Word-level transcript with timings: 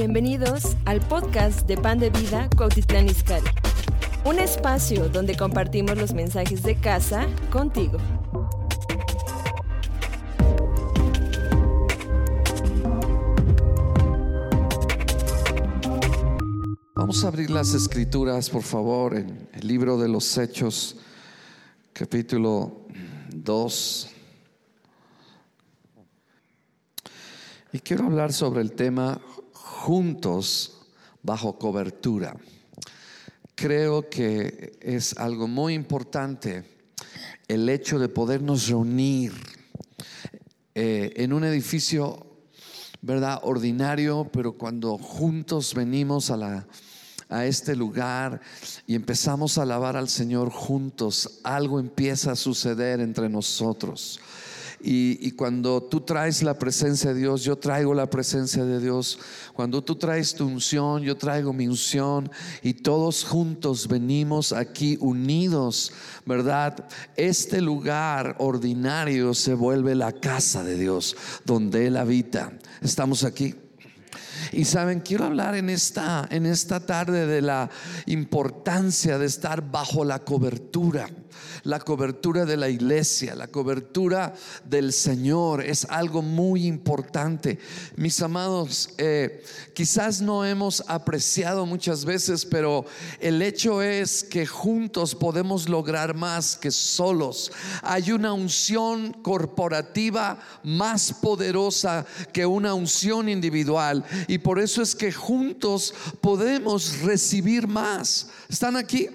Bienvenidos 0.00 0.76
al 0.84 1.00
podcast 1.00 1.66
de 1.66 1.76
Pan 1.76 1.98
de 1.98 2.10
Vida 2.10 2.48
Cuautitlán 2.56 3.08
Izcalli. 3.08 3.48
Un 4.24 4.38
espacio 4.38 5.08
donde 5.08 5.36
compartimos 5.36 5.98
los 5.98 6.14
mensajes 6.14 6.62
de 6.62 6.76
casa 6.76 7.26
contigo. 7.50 7.98
Vamos 16.94 17.24
a 17.24 17.26
abrir 17.26 17.50
las 17.50 17.74
escrituras, 17.74 18.50
por 18.50 18.62
favor, 18.62 19.16
en 19.16 19.48
el 19.52 19.66
libro 19.66 19.98
de 19.98 20.06
los 20.06 20.38
Hechos, 20.38 20.94
capítulo 21.92 22.86
2. 23.34 24.10
Y 27.72 27.80
quiero 27.80 28.04
hablar 28.04 28.32
sobre 28.32 28.60
el 28.60 28.70
tema 28.70 29.20
juntos 29.78 30.80
bajo 31.22 31.58
cobertura. 31.58 32.36
Creo 33.54 34.08
que 34.08 34.78
es 34.80 35.16
algo 35.16 35.48
muy 35.48 35.74
importante 35.74 36.64
el 37.48 37.68
hecho 37.68 37.98
de 37.98 38.08
podernos 38.08 38.68
reunir 38.68 39.32
eh, 40.74 41.12
en 41.16 41.32
un 41.32 41.44
edificio, 41.44 42.26
¿verdad? 43.00 43.40
Ordinario, 43.42 44.28
pero 44.32 44.52
cuando 44.52 44.98
juntos 44.98 45.74
venimos 45.74 46.30
a 46.30 46.36
la 46.36 46.66
a 47.30 47.44
este 47.44 47.76
lugar 47.76 48.40
y 48.86 48.94
empezamos 48.94 49.58
a 49.58 49.62
alabar 49.62 49.98
al 49.98 50.08
Señor 50.08 50.50
juntos, 50.50 51.40
algo 51.44 51.78
empieza 51.78 52.32
a 52.32 52.36
suceder 52.36 53.00
entre 53.00 53.28
nosotros. 53.28 54.18
Y, 54.80 55.32
cuando 55.32 55.82
tú 55.82 56.00
traes 56.02 56.42
la 56.42 56.56
presencia 56.56 57.12
de 57.12 57.20
Dios, 57.20 57.42
yo 57.42 57.56
traigo 57.56 57.94
la 57.94 58.08
presencia 58.08 58.64
de 58.64 58.80
Dios. 58.80 59.18
Cuando 59.52 59.82
tú 59.82 59.96
traes 59.96 60.34
tu 60.34 60.46
unción, 60.46 61.02
yo 61.02 61.16
traigo 61.16 61.52
mi 61.52 61.66
unción. 61.66 62.30
Y 62.62 62.74
todos 62.74 63.24
juntos 63.24 63.88
venimos 63.88 64.52
aquí 64.52 64.96
unidos, 65.00 65.92
¿verdad? 66.24 66.88
Este 67.16 67.60
lugar 67.60 68.36
ordinario 68.38 69.34
se 69.34 69.54
vuelve 69.54 69.96
la 69.96 70.12
casa 70.12 70.62
de 70.62 70.76
Dios, 70.76 71.16
donde 71.44 71.88
Él 71.88 71.96
habita. 71.96 72.52
Estamos 72.80 73.24
aquí. 73.24 73.54
Y 74.52 74.64
saben, 74.64 75.00
quiero 75.00 75.24
hablar 75.24 75.56
en 75.56 75.70
esta, 75.70 76.26
en 76.30 76.46
esta 76.46 76.80
tarde 76.80 77.26
de 77.26 77.42
la 77.42 77.68
importancia 78.06 79.18
de 79.18 79.26
estar 79.26 79.68
bajo 79.70 80.04
la 80.04 80.20
cobertura 80.20 81.08
la 81.64 81.78
cobertura 81.80 82.44
de 82.44 82.56
la 82.56 82.68
iglesia, 82.68 83.34
la 83.34 83.48
cobertura 83.48 84.34
del 84.64 84.92
Señor 84.92 85.62
es 85.62 85.86
algo 85.90 86.22
muy 86.22 86.66
importante. 86.66 87.58
Mis 87.96 88.20
amados, 88.22 88.90
eh, 88.98 89.42
quizás 89.74 90.20
no 90.20 90.44
hemos 90.44 90.82
apreciado 90.86 91.66
muchas 91.66 92.04
veces, 92.04 92.44
pero 92.44 92.84
el 93.20 93.42
hecho 93.42 93.82
es 93.82 94.24
que 94.24 94.46
juntos 94.46 95.14
podemos 95.14 95.68
lograr 95.68 96.14
más 96.14 96.56
que 96.56 96.70
solos. 96.70 97.52
Hay 97.82 98.12
una 98.12 98.32
unción 98.32 99.12
corporativa 99.22 100.38
más 100.62 101.12
poderosa 101.12 102.06
que 102.32 102.46
una 102.46 102.74
unción 102.74 103.28
individual 103.28 104.04
y 104.26 104.38
por 104.38 104.58
eso 104.58 104.82
es 104.82 104.94
que 104.94 105.12
juntos 105.12 105.94
podemos 106.20 107.00
recibir 107.00 107.66
más. 107.66 108.28
¿Están 108.48 108.76
aquí? 108.76 109.08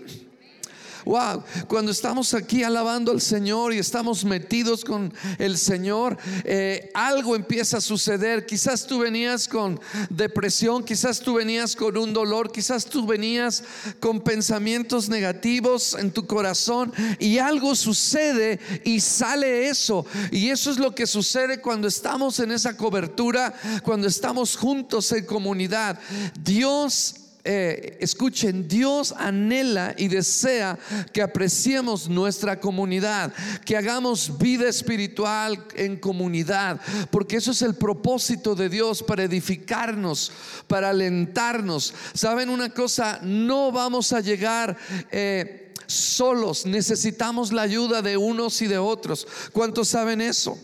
Wow, 1.05 1.43
cuando 1.67 1.91
estamos 1.91 2.33
aquí 2.33 2.63
alabando 2.63 3.11
al 3.11 3.21
Señor 3.21 3.73
y 3.73 3.77
estamos 3.77 4.23
metidos 4.23 4.85
con 4.85 5.13
el 5.37 5.57
Señor, 5.57 6.17
eh, 6.45 6.91
algo 6.93 7.35
empieza 7.35 7.77
a 7.77 7.81
suceder. 7.81 8.45
Quizás 8.45 8.87
tú 8.87 8.99
venías 8.99 9.47
con 9.47 9.79
depresión, 10.09 10.83
quizás 10.83 11.19
tú 11.19 11.35
venías 11.35 11.75
con 11.75 11.97
un 11.97 12.13
dolor, 12.13 12.51
quizás 12.51 12.85
tú 12.85 13.05
venías 13.05 13.63
con 14.00 14.22
pensamientos 14.22 15.09
negativos 15.09 15.95
en 16.00 16.11
tu 16.11 16.25
corazón 16.25 16.94
y 17.19 17.38
algo 17.38 17.75
sucede 17.75 18.59
y 18.85 18.99
sale 18.99 19.67
eso. 19.67 20.05
Y 20.31 20.49
eso 20.49 20.72
es 20.72 20.78
lo 20.78 20.95
que 20.95 21.05
sucede 21.05 21.59
cuando 21.59 21.88
estamos 21.88 22.39
en 22.39 22.51
esa 22.51 22.78
cobertura, 22.78 23.53
cuando 23.83 24.07
estamos 24.07 24.55
juntos 24.55 25.11
en 25.11 25.25
comunidad. 25.25 25.99
Dios 26.39 27.16
eh, 27.45 27.97
escuchen, 27.99 28.67
Dios 28.69 29.13
anhela 29.17 29.93
y 29.97 30.07
desea 30.07 30.79
que 31.11 31.21
apreciemos 31.21 32.07
nuestra 32.07 32.59
comunidad, 32.59 33.33
que 33.65 33.75
hagamos 33.75 34.37
vida 34.37 34.69
espiritual 34.69 35.61
en 35.75 35.97
comunidad, 35.97 36.79
porque 37.11 37.37
eso 37.37 37.51
es 37.51 37.61
el 37.61 37.75
propósito 37.75 38.55
de 38.55 38.69
Dios 38.69 39.03
para 39.03 39.23
edificarnos, 39.23 40.31
para 40.67 40.89
alentarnos. 40.89 41.93
¿Saben 42.13 42.49
una 42.49 42.69
cosa? 42.69 43.19
No 43.21 43.71
vamos 43.71 44.13
a 44.13 44.21
llegar... 44.21 44.77
Eh, 45.11 45.59
solos, 45.85 46.65
necesitamos 46.65 47.51
la 47.51 47.63
ayuda 47.63 48.01
de 48.01 48.15
unos 48.15 48.61
y 48.61 48.67
de 48.67 48.77
otros. 48.77 49.27
¿Cuántos 49.51 49.89
saben 49.89 50.21
eso? 50.21 50.57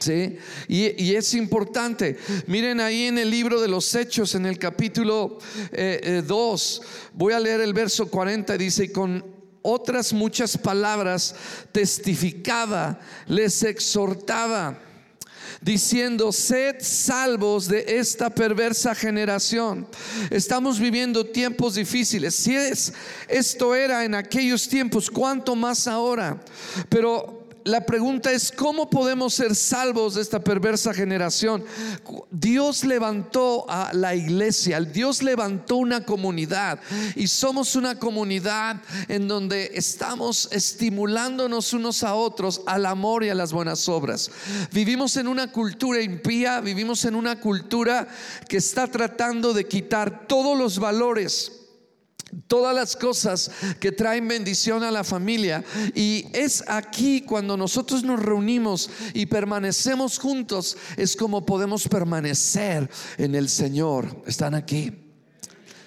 ¿Sí? 0.00 0.38
Y, 0.66 1.14
es 1.14 1.34
importante. 1.34 2.16
Miren 2.46 2.80
ahí 2.80 3.04
en 3.04 3.18
el 3.18 3.30
libro 3.30 3.60
de 3.60 3.68
los 3.68 3.94
Hechos, 3.94 4.34
en 4.34 4.46
el 4.46 4.58
capítulo 4.58 5.38
2, 5.38 5.42
eh, 5.72 6.00
eh, 6.02 6.86
voy 7.12 7.34
a 7.34 7.40
leer 7.40 7.60
el 7.60 7.74
verso 7.74 8.06
40, 8.06 8.56
dice, 8.56 8.84
y 8.84 8.88
con 8.88 9.22
otras 9.60 10.14
muchas 10.14 10.56
palabras 10.56 11.34
testificaba, 11.70 12.98
les 13.26 13.62
exhortaba, 13.62 14.78
diciendo, 15.60 16.32
sed 16.32 16.76
salvos 16.80 17.68
de 17.68 17.84
esta 17.98 18.30
perversa 18.30 18.94
generación. 18.94 19.86
Estamos 20.30 20.80
viviendo 20.80 21.26
tiempos 21.26 21.74
difíciles. 21.74 22.34
Si 22.34 22.56
es, 22.56 22.94
esto 23.28 23.74
era 23.74 24.04
en 24.04 24.14
aquellos 24.14 24.66
tiempos, 24.66 25.10
¿cuánto 25.10 25.54
más 25.54 25.86
ahora? 25.86 26.40
Pero 26.88 27.39
la 27.64 27.84
pregunta 27.84 28.32
es, 28.32 28.50
¿cómo 28.52 28.88
podemos 28.88 29.34
ser 29.34 29.54
salvos 29.54 30.14
de 30.14 30.22
esta 30.22 30.40
perversa 30.40 30.94
generación? 30.94 31.64
Dios 32.30 32.84
levantó 32.84 33.66
a 33.68 33.92
la 33.92 34.14
iglesia, 34.14 34.80
Dios 34.80 35.22
levantó 35.22 35.76
una 35.76 36.04
comunidad 36.04 36.80
y 37.16 37.26
somos 37.26 37.76
una 37.76 37.98
comunidad 37.98 38.80
en 39.08 39.28
donde 39.28 39.70
estamos 39.74 40.48
estimulándonos 40.52 41.72
unos 41.72 42.02
a 42.02 42.14
otros 42.14 42.62
al 42.66 42.86
amor 42.86 43.24
y 43.24 43.28
a 43.28 43.34
las 43.34 43.52
buenas 43.52 43.88
obras. 43.88 44.30
Vivimos 44.72 45.16
en 45.16 45.28
una 45.28 45.52
cultura 45.52 46.00
impía, 46.00 46.60
vivimos 46.60 47.04
en 47.04 47.14
una 47.14 47.40
cultura 47.40 48.08
que 48.48 48.56
está 48.56 48.86
tratando 48.86 49.52
de 49.52 49.66
quitar 49.66 50.26
todos 50.26 50.58
los 50.58 50.78
valores 50.78 51.59
todas 52.46 52.74
las 52.74 52.96
cosas 52.96 53.50
que 53.78 53.92
traen 53.92 54.28
bendición 54.28 54.82
a 54.82 54.90
la 54.90 55.04
familia. 55.04 55.64
Y 55.94 56.26
es 56.32 56.64
aquí 56.66 57.22
cuando 57.22 57.56
nosotros 57.56 58.02
nos 58.02 58.20
reunimos 58.20 58.90
y 59.14 59.26
permanecemos 59.26 60.18
juntos, 60.18 60.76
es 60.96 61.16
como 61.16 61.44
podemos 61.44 61.88
permanecer 61.88 62.90
en 63.18 63.34
el 63.34 63.48
Señor. 63.48 64.22
¿Están 64.26 64.54
aquí? 64.54 64.92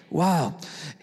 Wow. 0.09 0.55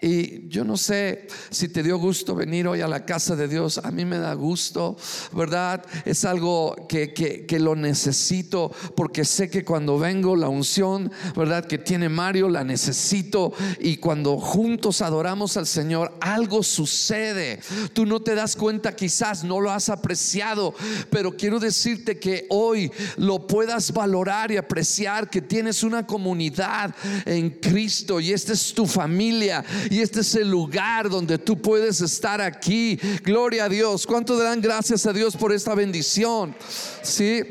Y 0.03 0.47
yo 0.49 0.63
no 0.63 0.77
sé 0.77 1.27
si 1.51 1.67
te 1.67 1.83
dio 1.83 1.99
gusto 1.99 2.33
venir 2.33 2.67
hoy 2.67 2.81
a 2.81 2.87
la 2.87 3.05
casa 3.05 3.35
de 3.35 3.47
Dios. 3.47 3.77
A 3.77 3.91
mí 3.91 4.03
me 4.03 4.17
da 4.17 4.33
gusto, 4.33 4.97
¿verdad? 5.31 5.85
Es 6.05 6.25
algo 6.25 6.75
que, 6.89 7.13
que, 7.13 7.59
lo 7.59 7.75
necesito 7.75 8.71
porque 8.95 9.23
sé 9.23 9.51
que 9.51 9.63
cuando 9.63 9.99
vengo 9.99 10.35
la 10.35 10.49
unción, 10.49 11.11
¿verdad? 11.35 11.65
Que 11.65 11.77
tiene 11.77 12.09
Mario, 12.09 12.49
la 12.49 12.63
necesito. 12.63 13.53
Y 13.79 13.97
cuando 13.97 14.39
juntos 14.39 15.03
adoramos 15.03 15.55
al 15.55 15.67
Señor, 15.67 16.17
algo 16.19 16.63
sucede. 16.63 17.59
Tú 17.93 18.07
no 18.07 18.21
te 18.21 18.33
das 18.33 18.55
cuenta, 18.55 18.95
quizás 18.95 19.43
no 19.43 19.61
lo 19.61 19.69
has 19.69 19.89
apreciado, 19.89 20.73
pero 21.11 21.37
quiero 21.37 21.59
decirte 21.59 22.17
que 22.17 22.47
hoy 22.49 22.91
lo 23.17 23.45
puedas 23.45 23.93
valorar 23.93 24.51
y 24.51 24.57
apreciar 24.57 25.29
que 25.29 25.43
tienes 25.43 25.83
una 25.83 26.07
comunidad 26.07 26.95
en 27.25 27.51
Cristo 27.51 28.19
y 28.19 28.33
esta 28.33 28.53
es 28.53 28.73
tu 28.73 28.87
familia 28.87 29.63
y 29.91 29.99
este 29.99 30.21
es 30.21 30.35
el 30.35 30.49
lugar 30.49 31.09
donde 31.09 31.37
tú 31.37 31.61
puedes 31.61 31.99
estar 31.99 32.39
aquí. 32.39 32.95
Gloria 33.25 33.65
a 33.65 33.69
Dios. 33.69 34.07
¿Cuánto 34.07 34.37
dan 34.37 34.61
gracias 34.61 35.05
a 35.05 35.11
Dios 35.11 35.35
por 35.35 35.51
esta 35.51 35.75
bendición? 35.75 36.55
Sí. 37.01 37.41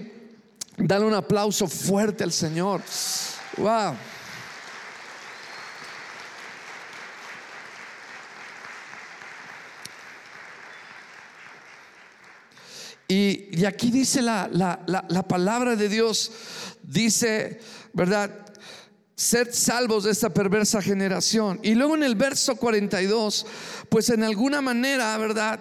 Dale 0.79 1.05
un 1.05 1.13
aplauso 1.13 1.69
fuerte 1.69 2.25
al 2.25 2.33
Señor. 2.33 2.81
Wow. 3.59 3.95
Y, 13.07 13.67
aquí 13.67 13.91
dice 13.91 14.23
la, 14.23 14.49
la, 14.87 15.29
palabra 15.29 15.77
de 15.77 15.91
Dios, 15.91 16.33
dice, 16.83 17.61
¿verdad? 17.93 18.50
Ser 19.21 19.53
salvos 19.53 20.05
de 20.05 20.13
esta 20.13 20.31
perversa 20.31 20.81
generación. 20.81 21.61
Y 21.63 21.75
luego 21.75 21.95
en 21.95 22.05
el 22.05 22.15
verso 22.15 22.57
42, 22.57 23.45
pues 23.91 24.09
en 24.09 24.25
alguna 24.25 24.63
manera, 24.63 25.15
¿verdad? 25.19 25.61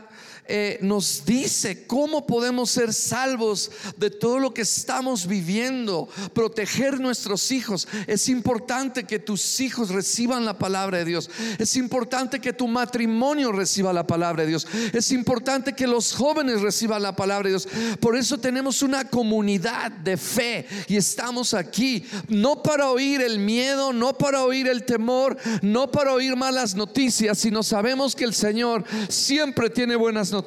Eh, 0.51 0.79
nos 0.81 1.25
dice 1.25 1.85
cómo 1.85 2.25
podemos 2.25 2.71
ser 2.71 2.91
salvos 2.91 3.69
de 3.97 4.09
todo 4.09 4.39
lo 4.39 4.51
que 4.51 4.63
estamos 4.63 5.27
viviendo, 5.27 6.09
proteger 6.33 6.99
nuestros 6.99 7.51
hijos. 7.51 7.87
Es 8.07 8.27
importante 8.29 9.03
que 9.03 9.19
tus 9.19 9.59
hijos 9.59 9.89
reciban 9.89 10.45
la 10.45 10.57
palabra 10.57 10.97
de 10.97 11.05
Dios. 11.05 11.29
Es 11.59 11.75
importante 11.75 12.39
que 12.39 12.51
tu 12.51 12.67
matrimonio 12.67 13.51
reciba 13.51 13.93
la 13.93 14.07
palabra 14.07 14.41
de 14.41 14.49
Dios. 14.49 14.65
Es 14.91 15.11
importante 15.11 15.73
que 15.73 15.85
los 15.85 16.15
jóvenes 16.15 16.61
reciban 16.61 17.03
la 17.03 17.15
palabra 17.15 17.43
de 17.43 17.51
Dios. 17.51 17.67
Por 17.99 18.17
eso 18.17 18.39
tenemos 18.39 18.81
una 18.81 19.07
comunidad 19.07 19.91
de 19.91 20.17
fe 20.17 20.65
y 20.87 20.97
estamos 20.97 21.53
aquí, 21.53 22.03
no 22.27 22.63
para 22.63 22.89
oír 22.89 23.21
el 23.21 23.37
miedo, 23.37 23.93
no 23.93 24.17
para 24.17 24.43
oír 24.43 24.67
el 24.67 24.83
temor, 24.83 25.37
no 25.61 25.91
para 25.91 26.11
oír 26.11 26.35
malas 26.35 26.73
noticias, 26.73 27.37
sino 27.37 27.61
sabemos 27.61 28.15
que 28.15 28.23
el 28.23 28.33
Señor 28.33 28.83
siempre 29.09 29.69
tiene 29.69 29.95
buenas 29.95 30.31
noticias 30.31 30.38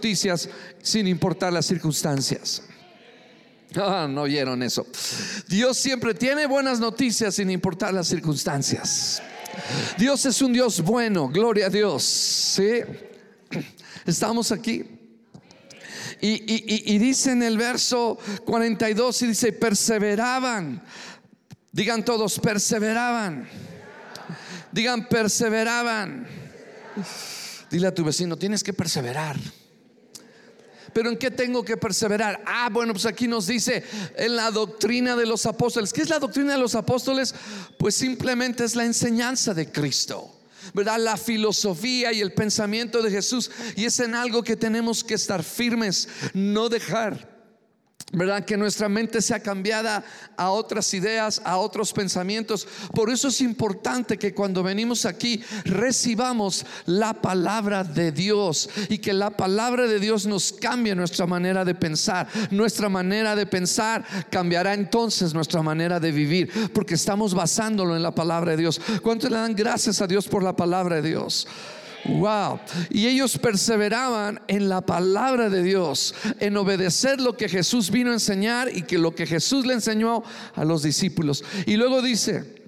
sin 0.82 1.06
importar 1.06 1.52
las 1.52 1.66
circunstancias. 1.66 2.62
Ah, 3.76 4.06
no 4.08 4.22
oyeron 4.22 4.62
eso. 4.62 4.86
Dios 5.48 5.78
siempre 5.78 6.14
tiene 6.14 6.46
buenas 6.46 6.78
noticias 6.78 7.34
sin 7.34 7.50
importar 7.50 7.94
las 7.94 8.08
circunstancias. 8.08 9.22
Dios 9.98 10.24
es 10.26 10.40
un 10.42 10.52
Dios 10.52 10.80
bueno, 10.82 11.28
gloria 11.28 11.66
a 11.66 11.70
Dios. 11.70 12.02
¿sí? 12.02 12.80
Estamos 14.06 14.52
aquí. 14.52 14.84
Y, 16.20 16.94
y, 16.94 16.98
dice 16.98 17.32
en 17.32 17.42
el 17.42 17.58
verso 17.58 18.16
42 18.44 19.22
y 19.22 19.26
dice, 19.28 19.52
perseveraban. 19.52 20.80
Digan 21.72 22.04
todos, 22.04 22.38
perseveraban. 22.38 23.48
Digan, 24.70 25.08
perseveraban. 25.08 26.28
Dile 27.70 27.88
a 27.88 27.94
tu 27.94 28.04
vecino, 28.04 28.36
tienes 28.36 28.62
que 28.62 28.72
perseverar. 28.72 29.36
Pero 30.92 31.10
¿en 31.10 31.16
qué 31.16 31.30
tengo 31.30 31.64
que 31.64 31.76
perseverar? 31.76 32.42
Ah, 32.46 32.68
bueno, 32.70 32.92
pues 32.92 33.06
aquí 33.06 33.26
nos 33.26 33.46
dice 33.46 33.84
en 34.16 34.36
la 34.36 34.50
doctrina 34.50 35.16
de 35.16 35.26
los 35.26 35.46
apóstoles. 35.46 35.92
¿Qué 35.92 36.02
es 36.02 36.08
la 36.08 36.18
doctrina 36.18 36.52
de 36.52 36.58
los 36.58 36.74
apóstoles? 36.74 37.34
Pues 37.78 37.94
simplemente 37.94 38.64
es 38.64 38.76
la 38.76 38.84
enseñanza 38.84 39.54
de 39.54 39.70
Cristo. 39.70 40.38
¿verdad? 40.74 40.98
La 40.98 41.16
filosofía 41.16 42.12
y 42.12 42.20
el 42.20 42.32
pensamiento 42.32 43.02
de 43.02 43.10
Jesús. 43.10 43.50
Y 43.76 43.84
es 43.84 43.98
en 44.00 44.14
algo 44.14 44.42
que 44.42 44.56
tenemos 44.56 45.02
que 45.02 45.14
estar 45.14 45.42
firmes, 45.42 46.08
no 46.34 46.68
dejar 46.68 47.31
¿Verdad? 48.12 48.44
Que 48.44 48.58
nuestra 48.58 48.90
mente 48.90 49.22
sea 49.22 49.40
cambiada 49.40 50.04
a 50.36 50.50
otras 50.50 50.92
ideas, 50.92 51.40
a 51.44 51.56
otros 51.56 51.92
pensamientos. 51.92 52.68
Por 52.94 53.08
eso 53.08 53.28
es 53.28 53.40
importante 53.40 54.18
que 54.18 54.34
cuando 54.34 54.62
venimos 54.62 55.06
aquí 55.06 55.42
recibamos 55.64 56.66
la 56.84 57.14
palabra 57.14 57.84
de 57.84 58.12
Dios 58.12 58.68
y 58.90 58.98
que 58.98 59.14
la 59.14 59.30
palabra 59.30 59.86
de 59.86 59.98
Dios 59.98 60.26
nos 60.26 60.52
cambie 60.52 60.94
nuestra 60.94 61.26
manera 61.26 61.64
de 61.64 61.74
pensar. 61.74 62.28
Nuestra 62.50 62.90
manera 62.90 63.34
de 63.34 63.46
pensar 63.46 64.04
cambiará 64.30 64.74
entonces 64.74 65.32
nuestra 65.32 65.62
manera 65.62 65.98
de 65.98 66.12
vivir 66.12 66.50
porque 66.74 66.94
estamos 66.94 67.34
basándolo 67.34 67.96
en 67.96 68.02
la 68.02 68.14
palabra 68.14 68.52
de 68.52 68.58
Dios. 68.58 68.80
¿Cuánto 69.02 69.28
le 69.28 69.36
dan 69.36 69.54
gracias 69.54 70.00
a 70.02 70.06
Dios 70.06 70.28
por 70.28 70.42
la 70.42 70.54
palabra 70.54 70.96
de 70.96 71.08
Dios? 71.08 71.46
Wow. 72.04 72.58
Y 72.90 73.06
ellos 73.06 73.38
perseveraban 73.38 74.40
en 74.48 74.68
la 74.68 74.80
palabra 74.80 75.48
de 75.48 75.62
Dios, 75.62 76.14
en 76.40 76.56
obedecer 76.56 77.20
lo 77.20 77.36
que 77.36 77.48
Jesús 77.48 77.90
vino 77.90 78.10
a 78.10 78.14
enseñar 78.14 78.68
y 78.74 78.82
que 78.82 78.98
lo 78.98 79.14
que 79.14 79.26
Jesús 79.26 79.66
le 79.66 79.74
enseñó 79.74 80.22
a 80.54 80.64
los 80.64 80.82
discípulos. 80.82 81.44
Y 81.66 81.76
luego 81.76 82.02
dice, 82.02 82.62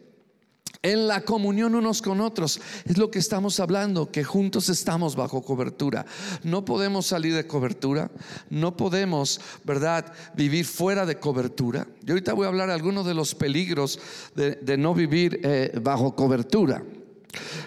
en 0.84 1.08
la 1.08 1.22
comunión 1.22 1.75
unos 1.75 2.02
con 2.02 2.20
otros. 2.20 2.60
Es 2.84 2.98
lo 2.98 3.10
que 3.10 3.19
estamos 3.19 3.58
hablando, 3.58 4.12
que 4.12 4.22
juntos 4.22 4.69
estamos 4.69 5.16
bajo 5.16 5.42
cobertura. 5.42 6.04
No 6.42 6.64
podemos 6.64 7.06
salir 7.06 7.34
de 7.34 7.46
cobertura, 7.46 8.10
no 8.50 8.76
podemos, 8.76 9.40
¿verdad?, 9.64 10.12
vivir 10.36 10.66
fuera 10.66 11.06
de 11.06 11.19
cobertura. 11.19 11.88
Yo 12.02 12.12
ahorita 12.12 12.34
voy 12.34 12.44
a 12.44 12.48
hablar 12.48 12.69
de 12.69 12.75
algunos 12.75 13.06
de 13.06 13.14
los 13.14 13.34
peligros 13.34 13.98
de, 14.34 14.76
no 14.76 14.94
vivir 14.94 15.40
eh, 15.42 15.72
bajo 15.82 16.14
cobertura. 16.14 16.84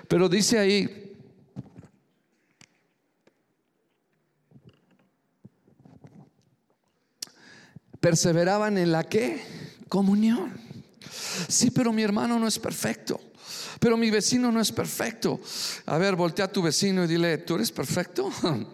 Pero 0.07 0.29
dice 0.29 0.59
ahí, 0.59 1.06
perseveraban 7.99 8.77
en 8.77 8.91
la 8.91 9.03
que? 9.03 9.41
Comunión. 9.89 10.53
Sí, 11.47 11.71
pero 11.71 11.93
mi 11.93 12.03
hermano 12.03 12.39
no 12.39 12.47
es 12.47 12.59
perfecto. 12.59 13.19
Pero 13.79 13.95
mi 13.95 14.09
vecino 14.09 14.51
no 14.51 14.59
es 14.59 14.71
perfecto. 14.71 15.39
A 15.85 15.97
ver, 15.97 16.15
voltea 16.15 16.45
a 16.45 16.51
tu 16.51 16.61
vecino 16.61 17.03
y 17.03 17.07
dile, 17.07 17.37
¿tú 17.39 17.55
eres 17.55 17.71
perfecto? 17.71 18.31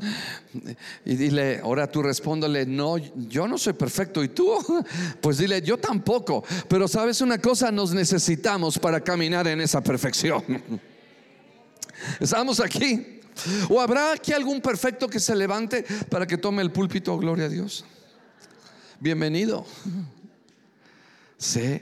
Y 1.06 1.16
dile, 1.16 1.60
ahora 1.62 1.92
tú 1.92 2.04
respóndole, 2.04 2.66
no, 2.66 2.98
yo 2.98 3.48
no 3.48 3.58
soy 3.58 3.74
perfecto. 3.74 4.24
¿Y 4.24 4.30
tú? 4.30 4.58
Pues 5.22 5.38
dile, 5.38 5.62
yo 5.62 5.78
tampoco. 5.78 6.44
Pero 6.68 6.88
sabes 6.88 7.22
una 7.22 7.38
cosa, 7.40 7.72
nos 7.72 7.94
necesitamos 7.94 8.80
para 8.80 9.02
caminar 9.02 9.48
en 9.48 9.62
esa 9.62 9.82
perfección. 9.82 10.44
Estamos 12.20 12.60
aquí. 12.60 13.20
¿O 13.70 13.82
habrá 13.82 14.14
aquí 14.14 14.32
algún 14.32 14.62
perfecto 14.62 15.08
que 15.08 15.20
se 15.20 15.36
levante 15.36 15.84
para 16.10 16.28
que 16.28 16.38
tome 16.38 16.62
el 16.62 16.72
púlpito? 16.72 17.18
Gloria 17.18 17.46
a 17.46 17.50
Dios 17.50 17.84
bienvenido. 19.04 19.66
Sí. 21.38 21.82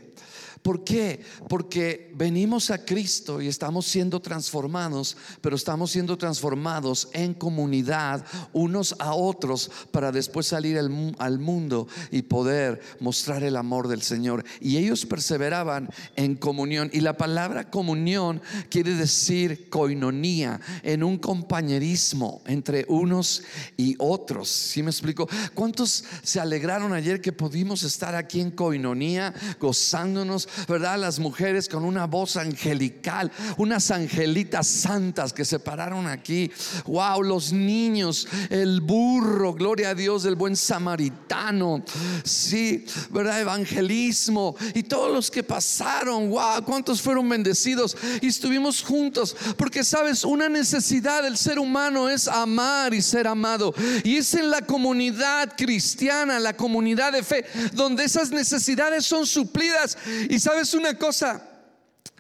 ¿Por 0.62 0.84
qué? 0.84 1.22
Porque 1.50 2.12
venimos 2.16 2.70
a 2.70 2.86
Cristo 2.86 3.42
y 3.42 3.48
estamos 3.48 3.88
siendo 3.88 4.20
transformados, 4.20 5.18
pero 5.42 5.56
estamos 5.56 5.92
siendo 5.92 6.18
transformados 6.20 7.10
en 7.14 7.34
comunidad 7.34 8.24
unos 8.54 8.96
a 9.00 9.16
otros 9.16 9.72
para 9.92 10.12
después 10.12 10.46
salir 10.46 10.78
al, 10.78 11.40
mundo 11.40 11.88
y 12.12 12.22
poder 12.22 12.82
mostrar 13.00 13.44
el 13.44 13.56
amor 13.56 13.88
del 13.88 14.04
Señor. 14.04 14.46
Y 14.60 14.78
ellos 14.78 15.06
perseveraban 15.06 15.90
en 16.16 16.36
comunión. 16.36 16.92
Y 16.94 17.02
la 17.02 17.18
palabra 17.18 17.72
comunión 17.72 18.42
quiere 18.70 18.94
decir 18.94 19.70
coinonía, 19.70 20.62
en 20.84 21.04
un 21.04 21.18
compañerismo 21.18 22.42
entre 22.46 22.86
unos 22.88 23.44
y 23.78 23.96
otros. 23.98 24.50
¿Sí 24.50 24.84
me 24.84 24.92
explico? 24.92 25.28
¿Cuántos 25.56 26.04
se 26.22 26.40
alegraron 26.40 26.94
ayer 26.94 27.20
que 27.20 27.32
pudimos 27.32 27.82
estar 27.82 28.14
aquí 28.14 28.42
en 28.42 28.52
coinonía, 28.52 29.34
gozándonos? 29.60 30.48
¿Verdad? 30.68 30.98
Las 30.98 31.20
mujeres 31.20 31.68
con 31.68 31.84
una 31.84 32.08
voz 32.08 32.38
angelical, 32.38 33.32
unas 33.58 33.92
angelitas 33.92 34.68
santas 34.68 35.34
que 35.34 35.46
se 35.46 35.60
pararon 35.60 36.08
aquí. 36.08 36.52
Wow, 36.86 37.24
los 37.24 37.52
niños, 37.52 38.28
el 38.50 38.82
burro, 38.82 39.54
gloria 39.54 39.90
a 39.90 39.96
Dios, 39.96 40.24
del 40.24 40.36
buen 40.36 40.56
samaritano. 40.56 41.84
Sí, 42.24 42.86
¿verdad? 43.10 43.42
Evangelismo 43.42 44.56
y 44.74 44.84
todos 44.84 45.12
los 45.12 45.32
que 45.32 45.44
pasaron. 45.44 46.30
Wow, 46.30 46.64
cuántos 46.66 47.02
fueron 47.02 47.28
bendecidos 47.30 47.96
y 48.22 48.28
estuvimos 48.28 48.84
juntos. 48.84 49.36
Porque 49.58 49.84
sabes, 49.84 50.24
una 50.24 50.50
necesidad 50.50 51.24
del 51.24 51.38
ser 51.38 51.60
humano 51.60 52.10
es 52.10 52.28
amar 52.28 52.94
y 52.94 53.02
ser 53.02 53.28
amado. 53.28 53.74
Y 54.04 54.18
es 54.18 54.34
en 54.34 54.50
la 54.50 54.62
comunidad 54.62 55.54
cristiana, 55.58 56.40
la 56.40 56.56
comunidad 56.56 57.12
de 57.12 57.24
fe, 57.24 57.46
donde 57.74 58.04
esas 58.04 58.32
necesidades 58.32 59.06
son 59.06 59.26
suplidas. 59.26 59.98
Y 60.30 60.40
sabes 60.42 60.74
una 60.74 60.98
cosa, 60.98 61.42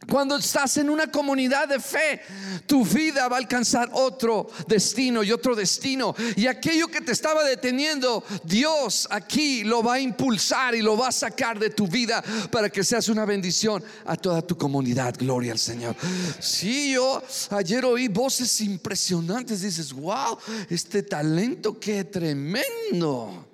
cuando 0.07 0.37
estás 0.37 0.77
en 0.77 0.89
una 0.89 1.11
comunidad 1.11 1.67
de 1.67 1.79
fe, 1.79 2.21
tu 2.65 2.83
vida 2.83 3.27
va 3.27 3.35
a 3.35 3.39
alcanzar 3.39 3.89
otro 3.93 4.49
destino 4.67 5.23
y 5.23 5.31
otro 5.31 5.55
destino. 5.55 6.15
Y 6.35 6.47
aquello 6.47 6.87
que 6.87 7.01
te 7.01 7.11
estaba 7.11 7.43
deteniendo, 7.43 8.23
Dios 8.43 9.07
aquí 9.11 9.63
lo 9.63 9.83
va 9.83 9.95
a 9.95 9.99
impulsar 9.99 10.73
y 10.75 10.81
lo 10.81 10.97
va 10.97 11.09
a 11.09 11.11
sacar 11.11 11.59
de 11.59 11.69
tu 11.69 11.87
vida 11.87 12.23
para 12.51 12.69
que 12.69 12.83
seas 12.83 13.09
una 13.09 13.25
bendición 13.25 13.83
a 14.05 14.15
toda 14.15 14.41
tu 14.41 14.57
comunidad. 14.57 15.15
Gloria 15.17 15.51
al 15.51 15.59
Señor. 15.59 15.95
Sí, 16.39 16.93
yo 16.93 17.21
ayer 17.51 17.85
oí 17.85 18.07
voces 18.07 18.59
impresionantes. 18.61 19.61
Dices, 19.61 19.93
wow, 19.93 20.37
este 20.69 21.03
talento, 21.03 21.79
qué 21.79 22.03
tremendo. 22.03 23.47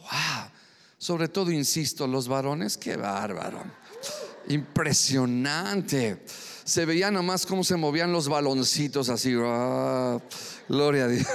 Wow. 0.00 0.51
Sobre 1.02 1.26
todo, 1.26 1.50
insisto, 1.50 2.06
los 2.06 2.28
varones, 2.28 2.78
qué 2.78 2.94
bárbaro. 2.94 3.58
Impresionante. 4.46 6.22
Se 6.62 6.84
veía 6.86 7.10
nomás 7.10 7.44
cómo 7.44 7.64
se 7.64 7.74
movían 7.74 8.12
los 8.12 8.28
baloncitos 8.28 9.08
así. 9.08 9.34
Ah, 9.36 10.20
gloria 10.68 11.06
a 11.06 11.08
Dios. 11.08 11.26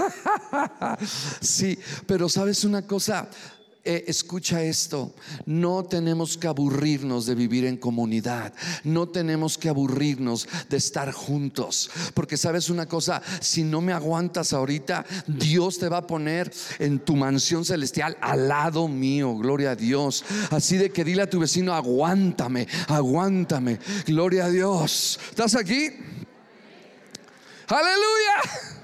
sí, 1.42 1.78
pero 2.06 2.30
sabes 2.30 2.64
una 2.64 2.84
cosa, 2.84 3.28
eh, 3.90 4.04
escucha 4.08 4.62
esto, 4.62 5.14
no 5.46 5.86
tenemos 5.86 6.38
que 6.38 6.48
aburrirnos 6.48 7.26
de 7.26 7.36
vivir 7.36 7.64
en 7.64 7.78
comunidad, 7.78 8.54
no 8.84 9.08
tenemos 9.08 9.58
que 9.58 9.70
aburrirnos 9.70 10.46
de 10.70 10.76
estar 10.76 11.14
juntos, 11.14 11.90
porque 12.14 12.36
sabes 12.36 12.70
una 12.70 12.86
cosa, 12.86 13.22
si 13.40 13.64
no 13.64 13.80
me 13.80 13.94
aguantas 13.94 14.52
ahorita, 14.52 15.06
Dios 15.26 15.80
te 15.80 15.88
va 15.88 16.00
a 16.00 16.08
poner 16.08 16.52
en 16.80 17.00
tu 17.00 17.16
mansión 17.16 17.64
celestial 17.64 18.18
al 18.20 18.50
lado 18.50 18.90
mío, 18.90 19.36
gloria 19.38 19.72
a 19.72 19.76
Dios. 19.78 20.26
Así 20.52 20.76
de 20.76 20.90
que 20.90 21.06
dile 21.06 21.22
a 21.22 21.30
tu 21.30 21.40
vecino, 21.40 21.74
aguántame, 21.74 22.68
aguántame, 22.90 23.80
gloria 24.06 24.46
a 24.46 24.50
Dios. 24.50 25.18
¿Estás 25.30 25.56
aquí? 25.56 25.92
Aleluya. 27.68 28.77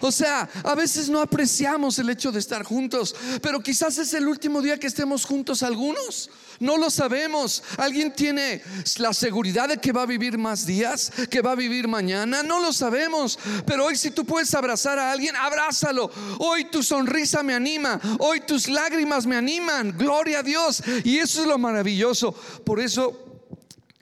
O 0.00 0.12
sea, 0.12 0.48
a 0.64 0.74
veces 0.74 1.08
no 1.08 1.20
apreciamos 1.20 1.98
el 1.98 2.10
hecho 2.10 2.32
de 2.32 2.38
estar 2.38 2.62
juntos, 2.62 3.14
pero 3.40 3.62
quizás 3.62 3.98
es 3.98 4.14
el 4.14 4.28
último 4.28 4.62
día 4.62 4.78
que 4.78 4.86
estemos 4.86 5.24
juntos 5.24 5.62
algunos. 5.62 6.30
No 6.60 6.76
lo 6.76 6.90
sabemos. 6.90 7.62
¿Alguien 7.76 8.12
tiene 8.12 8.62
la 8.98 9.12
seguridad 9.12 9.68
de 9.68 9.78
que 9.78 9.90
va 9.90 10.02
a 10.02 10.06
vivir 10.06 10.38
más 10.38 10.64
días? 10.64 11.12
¿Que 11.28 11.40
va 11.40 11.52
a 11.52 11.56
vivir 11.56 11.88
mañana? 11.88 12.42
No 12.42 12.60
lo 12.60 12.72
sabemos. 12.72 13.38
Pero 13.66 13.86
hoy 13.86 13.96
si 13.96 14.10
tú 14.10 14.24
puedes 14.24 14.54
abrazar 14.54 14.98
a 14.98 15.10
alguien, 15.10 15.34
abrázalo. 15.34 16.10
Hoy 16.38 16.66
tu 16.66 16.82
sonrisa 16.82 17.42
me 17.42 17.54
anima. 17.54 18.00
Hoy 18.20 18.40
tus 18.40 18.68
lágrimas 18.68 19.26
me 19.26 19.36
animan. 19.36 19.96
Gloria 19.98 20.38
a 20.40 20.42
Dios. 20.42 20.82
Y 21.04 21.18
eso 21.18 21.40
es 21.40 21.48
lo 21.48 21.58
maravilloso. 21.58 22.32
Por 22.64 22.78
eso 22.78 23.31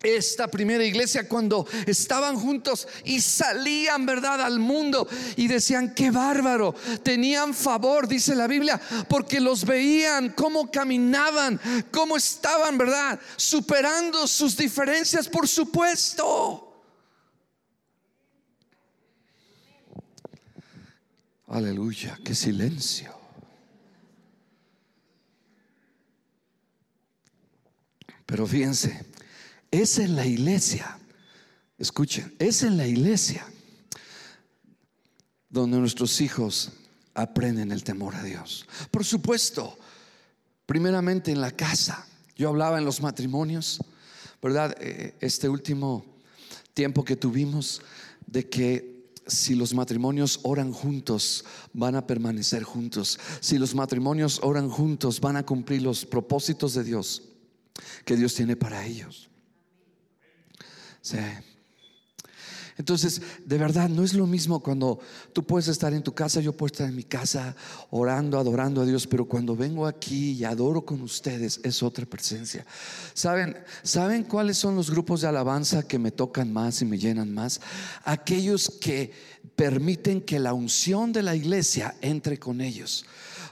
esta 0.02 0.48
primera 0.48 0.84
iglesia 0.84 1.28
cuando 1.28 1.66
estaban 1.86 2.36
juntos 2.36 2.88
y 3.04 3.20
salían, 3.20 4.06
¿verdad?, 4.06 4.40
al 4.40 4.58
mundo 4.58 5.06
y 5.36 5.46
decían, 5.46 5.94
qué 5.94 6.10
bárbaro, 6.10 6.74
tenían 7.02 7.52
favor, 7.52 8.08
dice 8.08 8.34
la 8.34 8.46
Biblia, 8.46 8.80
porque 9.08 9.40
los 9.40 9.64
veían, 9.64 10.30
cómo 10.30 10.70
caminaban, 10.70 11.60
cómo 11.90 12.16
estaban, 12.16 12.78
¿verdad?, 12.78 13.20
superando 13.36 14.26
sus 14.26 14.56
diferencias, 14.56 15.28
por 15.28 15.46
supuesto. 15.46 16.66
Aleluya, 21.48 22.18
qué 22.24 22.34
silencio. 22.34 23.14
Pero 28.24 28.46
fíjense, 28.46 29.09
es 29.70 29.98
en 29.98 30.16
la 30.16 30.26
iglesia, 30.26 30.98
escuchen, 31.78 32.34
es 32.38 32.62
en 32.62 32.76
la 32.76 32.86
iglesia 32.86 33.46
donde 35.48 35.78
nuestros 35.78 36.20
hijos 36.20 36.72
aprenden 37.14 37.72
el 37.72 37.84
temor 37.84 38.14
a 38.14 38.22
Dios. 38.22 38.66
Por 38.90 39.04
supuesto, 39.04 39.78
primeramente 40.66 41.32
en 41.32 41.40
la 41.40 41.50
casa. 41.50 42.06
Yo 42.36 42.48
hablaba 42.48 42.78
en 42.78 42.84
los 42.84 43.00
matrimonios, 43.00 43.80
¿verdad? 44.40 44.76
Eh, 44.80 45.14
este 45.20 45.48
último 45.48 46.04
tiempo 46.74 47.04
que 47.04 47.16
tuvimos 47.16 47.82
de 48.26 48.48
que 48.48 49.10
si 49.26 49.54
los 49.54 49.74
matrimonios 49.74 50.40
oran 50.42 50.72
juntos, 50.72 51.44
van 51.72 51.96
a 51.96 52.06
permanecer 52.06 52.62
juntos. 52.62 53.18
Si 53.40 53.58
los 53.58 53.74
matrimonios 53.74 54.40
oran 54.42 54.68
juntos, 54.68 55.20
van 55.20 55.36
a 55.36 55.44
cumplir 55.44 55.82
los 55.82 56.06
propósitos 56.06 56.74
de 56.74 56.84
Dios 56.84 57.22
que 58.04 58.16
Dios 58.16 58.34
tiene 58.34 58.56
para 58.56 58.86
ellos. 58.86 59.29
Entonces, 62.80 63.20
de 63.44 63.58
verdad, 63.58 63.90
no 63.90 64.02
es 64.02 64.14
lo 64.14 64.26
mismo 64.26 64.60
cuando 64.60 65.00
tú 65.34 65.44
puedes 65.44 65.68
estar 65.68 65.92
en 65.92 66.02
tu 66.02 66.14
casa, 66.14 66.40
yo 66.40 66.56
puedo 66.56 66.72
estar 66.72 66.88
en 66.88 66.96
mi 66.96 67.04
casa 67.04 67.54
orando, 67.90 68.38
adorando 68.38 68.80
a 68.80 68.86
Dios, 68.86 69.06
pero 69.06 69.26
cuando 69.26 69.54
vengo 69.54 69.86
aquí 69.86 70.32
y 70.32 70.44
adoro 70.44 70.82
con 70.86 71.02
ustedes 71.02 71.60
es 71.62 71.82
otra 71.82 72.06
presencia. 72.06 72.64
¿Saben, 73.12 73.54
¿Saben 73.82 74.24
cuáles 74.24 74.56
son 74.56 74.76
los 74.76 74.90
grupos 74.90 75.20
de 75.20 75.28
alabanza 75.28 75.86
que 75.86 75.98
me 75.98 76.10
tocan 76.10 76.50
más 76.54 76.80
y 76.80 76.86
me 76.86 76.98
llenan 76.98 77.34
más? 77.34 77.60
Aquellos 78.02 78.70
que 78.80 79.12
permiten 79.56 80.22
que 80.22 80.38
la 80.38 80.54
unción 80.54 81.12
de 81.12 81.22
la 81.22 81.36
iglesia 81.36 81.94
entre 82.00 82.38
con 82.38 82.62
ellos. 82.62 83.04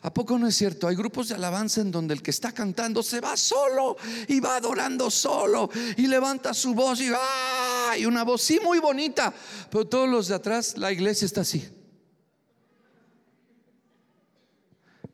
¿A 0.03 0.13
poco 0.13 0.39
no 0.39 0.47
es 0.47 0.57
cierto? 0.57 0.87
Hay 0.87 0.95
grupos 0.95 1.29
de 1.29 1.35
alabanza 1.35 1.81
en 1.81 1.91
donde 1.91 2.15
el 2.15 2.23
que 2.23 2.31
está 2.31 2.53
cantando 2.53 3.03
se 3.03 3.21
va 3.21 3.37
solo 3.37 3.97
y 4.29 4.39
va 4.41 4.57
adorando 4.57 5.11
solo 5.11 5.69
y 5.97 6.07
levanta 6.07 6.55
su 6.55 6.75
voz 6.75 7.01
y, 7.01 7.11
¡ah! 7.15 7.97
y 7.99 8.07
una 8.07 8.23
voz 8.23 8.43
sí 8.43 8.61
muy 8.63 8.79
bonita, 8.79 9.33
pero 9.71 9.87
todos 9.87 10.09
los 10.09 10.29
de 10.29 10.37
atrás, 10.37 10.77
la 10.77 10.93
iglesia 10.93 11.27
está 11.27 11.41
así. 11.41 11.78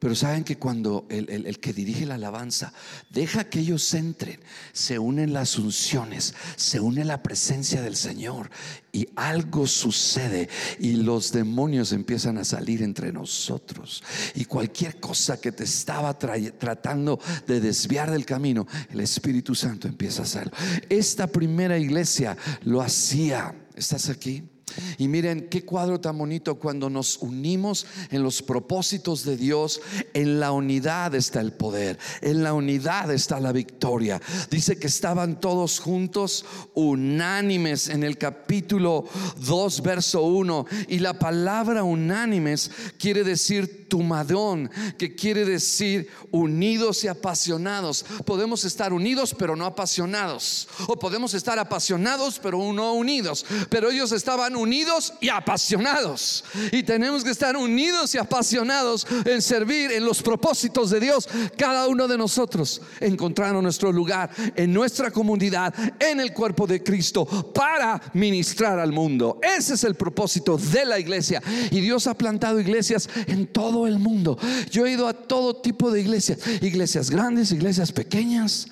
Pero 0.05 0.15
saben 0.15 0.45
que 0.45 0.59
cuando 0.59 1.07
el, 1.09 1.59
que 1.61 1.73
dirige 1.73 2.05
la 2.05 2.17
alabanza 2.17 2.75
deja 3.09 3.49
que 3.49 3.61
ellos 3.61 3.95
entren, 3.95 4.39
se 4.75 4.99
unen 4.99 5.33
las 5.33 5.57
unciones, 5.57 6.35
se 6.57 6.79
une 6.79 7.07
la 7.07 7.23
presencia 7.23 7.81
del 7.81 7.97
Señor 7.97 8.51
y 8.93 9.09
algo 9.17 9.67
sucede 9.67 10.51
y 10.79 10.97
los 10.97 11.33
demonios 11.33 11.93
empiezan 11.93 12.37
a 12.37 12.45
salir 12.45 12.83
entre 12.83 13.15
nosotros. 13.15 14.05
Y 14.35 14.45
cualquier 14.45 15.01
cosa 15.01 15.41
que 15.41 15.53
te 15.53 15.65
estaba 15.65 16.19
tratando 16.19 17.19
de 17.47 17.63
desviar 17.63 18.11
del 18.11 18.27
camino, 18.27 18.67
el 18.91 19.01
Espíritu 19.01 19.55
Santo 19.55 19.89
empieza 19.89 20.21
a 20.21 20.27
hacerlo. 20.27 20.53
Esta 20.91 21.29
primera 21.29 21.79
iglesia 21.79 22.37
lo 22.65 22.83
hacía. 22.83 23.55
¿Estás 23.75 24.11
aquí? 24.11 24.43
Y 24.99 25.09
miren 25.09 25.49
qué 25.49 25.65
cuadro 25.65 26.01
tan 26.01 26.17
bonito 26.19 26.57
cuando 26.57 26.91
nos 26.91 27.19
unimos 27.19 27.87
en 28.11 28.23
los 28.23 28.43
propósitos 28.43 29.25
de 29.25 29.37
Dios. 29.37 29.81
En 30.15 30.41
la 30.41 30.53
unidad 30.53 31.15
está 31.15 31.41
el 31.41 31.53
poder, 31.53 31.99
en 32.23 32.43
la 32.43 32.55
unidad 32.55 33.11
está 33.13 33.41
la 33.41 33.53
victoria. 33.53 34.21
Dice 34.51 34.79
que 34.79 34.87
estaban 34.87 35.41
todos 35.41 35.79
juntos, 35.79 36.45
unánimes 36.75 37.89
en 37.89 38.03
el 38.03 38.19
capítulo 38.19 39.05
2, 39.39 39.83
verso 39.83 40.23
1. 40.23 40.67
Y 40.89 40.99
la 40.99 41.19
palabra 41.19 41.85
unánimes 41.85 42.71
quiere 42.99 43.25
decir 43.25 43.89
tumadón, 43.89 44.71
que 44.99 45.15
quiere 45.15 45.45
decir 45.45 46.09
unidos 46.31 47.05
y 47.05 47.09
apasionados. 47.09 48.05
Podemos 48.25 48.65
estar 48.65 48.93
unidos 48.93 49.35
pero 49.39 49.57
no 49.57 49.67
apasionados. 49.67 50.69
O 50.89 50.99
podemos 50.99 51.35
estar 51.35 51.59
apasionados 51.59 52.39
pero 52.39 52.59
no 52.73 52.95
unidos. 52.95 53.47
Pero 53.69 53.91
ellos 53.91 54.13
estaban 54.13 54.54
unidos 54.57 55.15
y 55.21 55.29
apasionados. 55.29 56.45
Y 56.73 56.83
tenemos 56.83 57.25
que 57.25 57.31
estar 57.31 57.57
unidos 57.57 58.15
y 58.15 58.19
apasionados 58.19 59.07
en 59.25 59.43
servir 59.43 59.93
en 59.93 60.05
los 60.05 60.23
propósitos 60.23 60.91
de 60.91 61.01
Dios. 61.01 61.29
Cada 61.57 61.89
uno 61.89 62.09
de 62.09 62.19
nosotros 62.19 62.81
encontrando 63.01 63.61
nuestro 63.61 63.93
lugar 63.93 64.31
en 64.57 64.73
nuestra 64.73 65.11
comunidad, 65.11 65.75
en 66.01 66.21
el 66.21 66.33
cuerpo 66.33 66.67
de 66.67 66.83
Cristo, 66.83 67.27
para 67.53 68.01
ministrar 68.15 68.79
al 68.79 68.93
mundo. 68.93 69.39
Ese 69.43 69.75
es 69.75 69.85
el 69.85 69.95
propósito 69.95 70.57
de 70.57 70.85
la 70.85 70.99
iglesia. 70.99 71.43
Y 71.71 71.81
Dios 71.81 72.07
ha 72.07 72.15
plantado 72.15 72.61
iglesias 72.61 73.09
en 73.27 73.47
todo 73.47 73.87
el 73.87 73.99
mundo. 73.99 74.39
Yo 74.71 74.87
he 74.87 74.93
ido 74.93 75.09
a 75.09 75.13
todo 75.13 75.57
tipo 75.57 75.91
de 75.91 76.01
iglesias, 76.01 76.39
iglesias 76.61 77.11
grandes, 77.11 77.53
iglesias 77.53 77.93
pequeñas. 77.93 78.69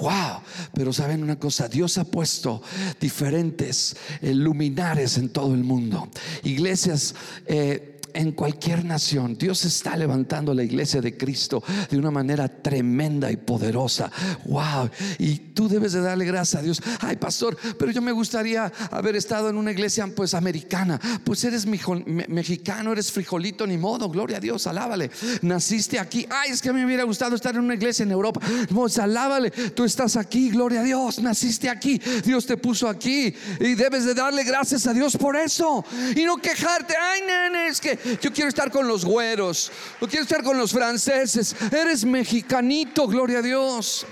Wow, 0.00 0.42
pero 0.74 0.92
saben 0.92 1.22
una 1.22 1.38
cosa, 1.38 1.68
Dios 1.68 1.98
ha 1.98 2.04
puesto 2.04 2.62
diferentes 3.00 3.96
luminares 4.22 5.18
en 5.18 5.28
todo 5.28 5.54
el 5.54 5.62
mundo. 5.62 6.08
Iglesias 6.42 7.14
eh, 7.46 7.93
en 8.14 8.32
cualquier 8.32 8.84
nación. 8.84 9.36
Dios 9.36 9.64
está 9.64 9.96
levantando 9.96 10.54
la 10.54 10.62
iglesia 10.62 11.00
de 11.00 11.16
Cristo 11.16 11.62
de 11.90 11.98
una 11.98 12.10
manera 12.10 12.48
tremenda 12.48 13.30
y 13.30 13.36
poderosa. 13.36 14.10
Wow. 14.46 14.90
Y 15.18 15.36
tú 15.36 15.68
debes 15.68 15.92
de 15.92 16.00
darle 16.00 16.24
gracias 16.24 16.60
a 16.60 16.64
Dios. 16.64 16.82
Ay, 17.00 17.16
pastor, 17.16 17.56
pero 17.78 17.90
yo 17.90 18.00
me 18.00 18.12
gustaría 18.12 18.72
haber 18.90 19.16
estado 19.16 19.50
en 19.50 19.56
una 19.56 19.72
iglesia 19.72 20.06
pues 20.14 20.34
americana. 20.34 21.00
Pues 21.24 21.44
eres 21.44 21.66
mexicano, 21.66 22.92
eres 22.92 23.12
frijolito, 23.12 23.66
ni 23.66 23.76
modo. 23.76 24.08
Gloria 24.08 24.38
a 24.38 24.40
Dios, 24.40 24.66
alábale. 24.66 25.10
Naciste 25.42 25.98
aquí. 25.98 26.26
Ay, 26.30 26.52
es 26.52 26.62
que 26.62 26.70
a 26.70 26.72
mí 26.72 26.80
me 26.80 26.86
hubiera 26.86 27.04
gustado 27.04 27.34
estar 27.34 27.54
en 27.54 27.62
una 27.62 27.74
iglesia 27.74 28.04
en 28.04 28.12
Europa. 28.12 28.40
Pues 28.72 28.98
alábale. 28.98 29.50
Tú 29.50 29.84
estás 29.84 30.16
aquí, 30.16 30.50
gloria 30.50 30.80
a 30.80 30.84
Dios. 30.84 31.18
Naciste 31.18 31.68
aquí. 31.68 32.00
Dios 32.24 32.46
te 32.46 32.56
puso 32.56 32.88
aquí. 32.88 33.34
Y 33.60 33.74
debes 33.74 34.04
de 34.04 34.14
darle 34.14 34.44
gracias 34.44 34.86
a 34.86 34.92
Dios 34.92 35.16
por 35.16 35.36
eso. 35.36 35.84
Y 36.14 36.24
no 36.24 36.36
quejarte. 36.36 36.94
Ay, 36.96 37.20
nene, 37.26 37.68
es 37.68 37.80
que 37.80 37.98
yo 38.20 38.32
quiero 38.32 38.48
estar 38.48 38.70
con 38.70 38.86
los 38.86 39.04
güeros, 39.04 39.70
yo 40.00 40.08
quiero 40.08 40.22
estar 40.22 40.42
con 40.42 40.58
los 40.58 40.72
franceses. 40.72 41.54
Eres 41.72 42.04
mexicanito, 42.04 43.06
gloria 43.06 43.38
a 43.38 43.42
Dios. 43.42 44.06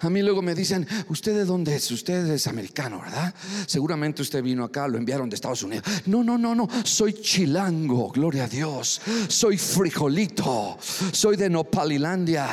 A 0.00 0.10
mí 0.10 0.22
luego 0.22 0.42
me 0.42 0.54
dicen, 0.54 0.86
¿usted 1.08 1.34
de 1.34 1.44
dónde 1.44 1.74
es? 1.74 1.90
Usted 1.90 2.26
es 2.26 2.46
americano, 2.46 3.00
¿verdad? 3.00 3.34
Seguramente 3.66 4.22
usted 4.22 4.42
vino 4.42 4.64
acá, 4.64 4.86
lo 4.86 4.98
enviaron 4.98 5.28
de 5.28 5.34
Estados 5.34 5.62
Unidos. 5.62 5.84
No, 6.06 6.22
no, 6.22 6.36
no, 6.36 6.54
no, 6.54 6.68
soy 6.84 7.14
chilango, 7.14 8.10
gloria 8.10 8.44
a 8.44 8.48
Dios. 8.48 9.00
Soy 9.28 9.56
frijolito, 9.56 10.78
soy 11.12 11.36
de 11.36 11.48
Nopalilandia. 11.48 12.48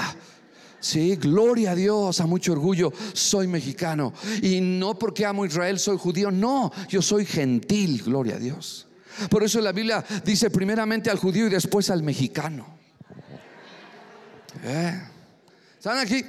Sí, 0.79 1.15
gloria 1.15 1.71
a 1.71 1.75
Dios, 1.75 2.21
a 2.21 2.27
mucho 2.27 2.53
orgullo, 2.53 2.93
soy 3.13 3.47
mexicano. 3.47 4.13
Y 4.41 4.61
no 4.61 4.97
porque 4.97 5.25
amo 5.25 5.45
Israel 5.45 5.79
soy 5.79 5.97
judío, 5.97 6.31
no, 6.31 6.71
yo 6.87 7.01
soy 7.01 7.25
gentil, 7.25 8.03
gloria 8.03 8.35
a 8.35 8.39
Dios. 8.39 8.86
Por 9.29 9.43
eso 9.43 9.61
la 9.61 9.71
Biblia 9.71 10.03
dice 10.23 10.49
primeramente 10.49 11.09
al 11.09 11.17
judío 11.17 11.47
y 11.47 11.49
después 11.49 11.89
al 11.89 12.03
mexicano. 12.03 12.77
¿Eh? 14.63 15.01
¿Están 15.77 15.99
aquí? 15.99 16.23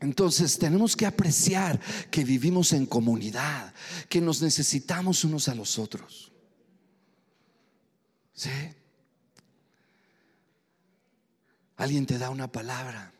Entonces 0.00 0.58
tenemos 0.58 0.96
que 0.96 1.06
apreciar 1.06 1.78
que 2.10 2.24
vivimos 2.24 2.72
en 2.72 2.86
comunidad, 2.86 3.74
que 4.08 4.20
nos 4.20 4.40
necesitamos 4.40 5.24
unos 5.24 5.48
a 5.48 5.54
los 5.54 5.78
otros. 5.78 6.32
¿Sí? 8.32 8.50
Alguien 11.76 12.06
te 12.06 12.18
da 12.18 12.30
una 12.30 12.50
palabra. 12.50 13.12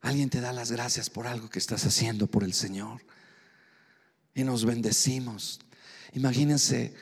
Alguien 0.00 0.30
te 0.30 0.40
da 0.40 0.52
las 0.52 0.70
gracias 0.70 1.10
por 1.10 1.26
algo 1.26 1.48
que 1.50 1.58
estás 1.58 1.84
haciendo 1.86 2.28
por 2.28 2.44
el 2.44 2.52
Señor. 2.52 3.00
Y 4.34 4.44
nos 4.44 4.64
bendecimos 4.64 5.60
Imagínense, 6.14 6.94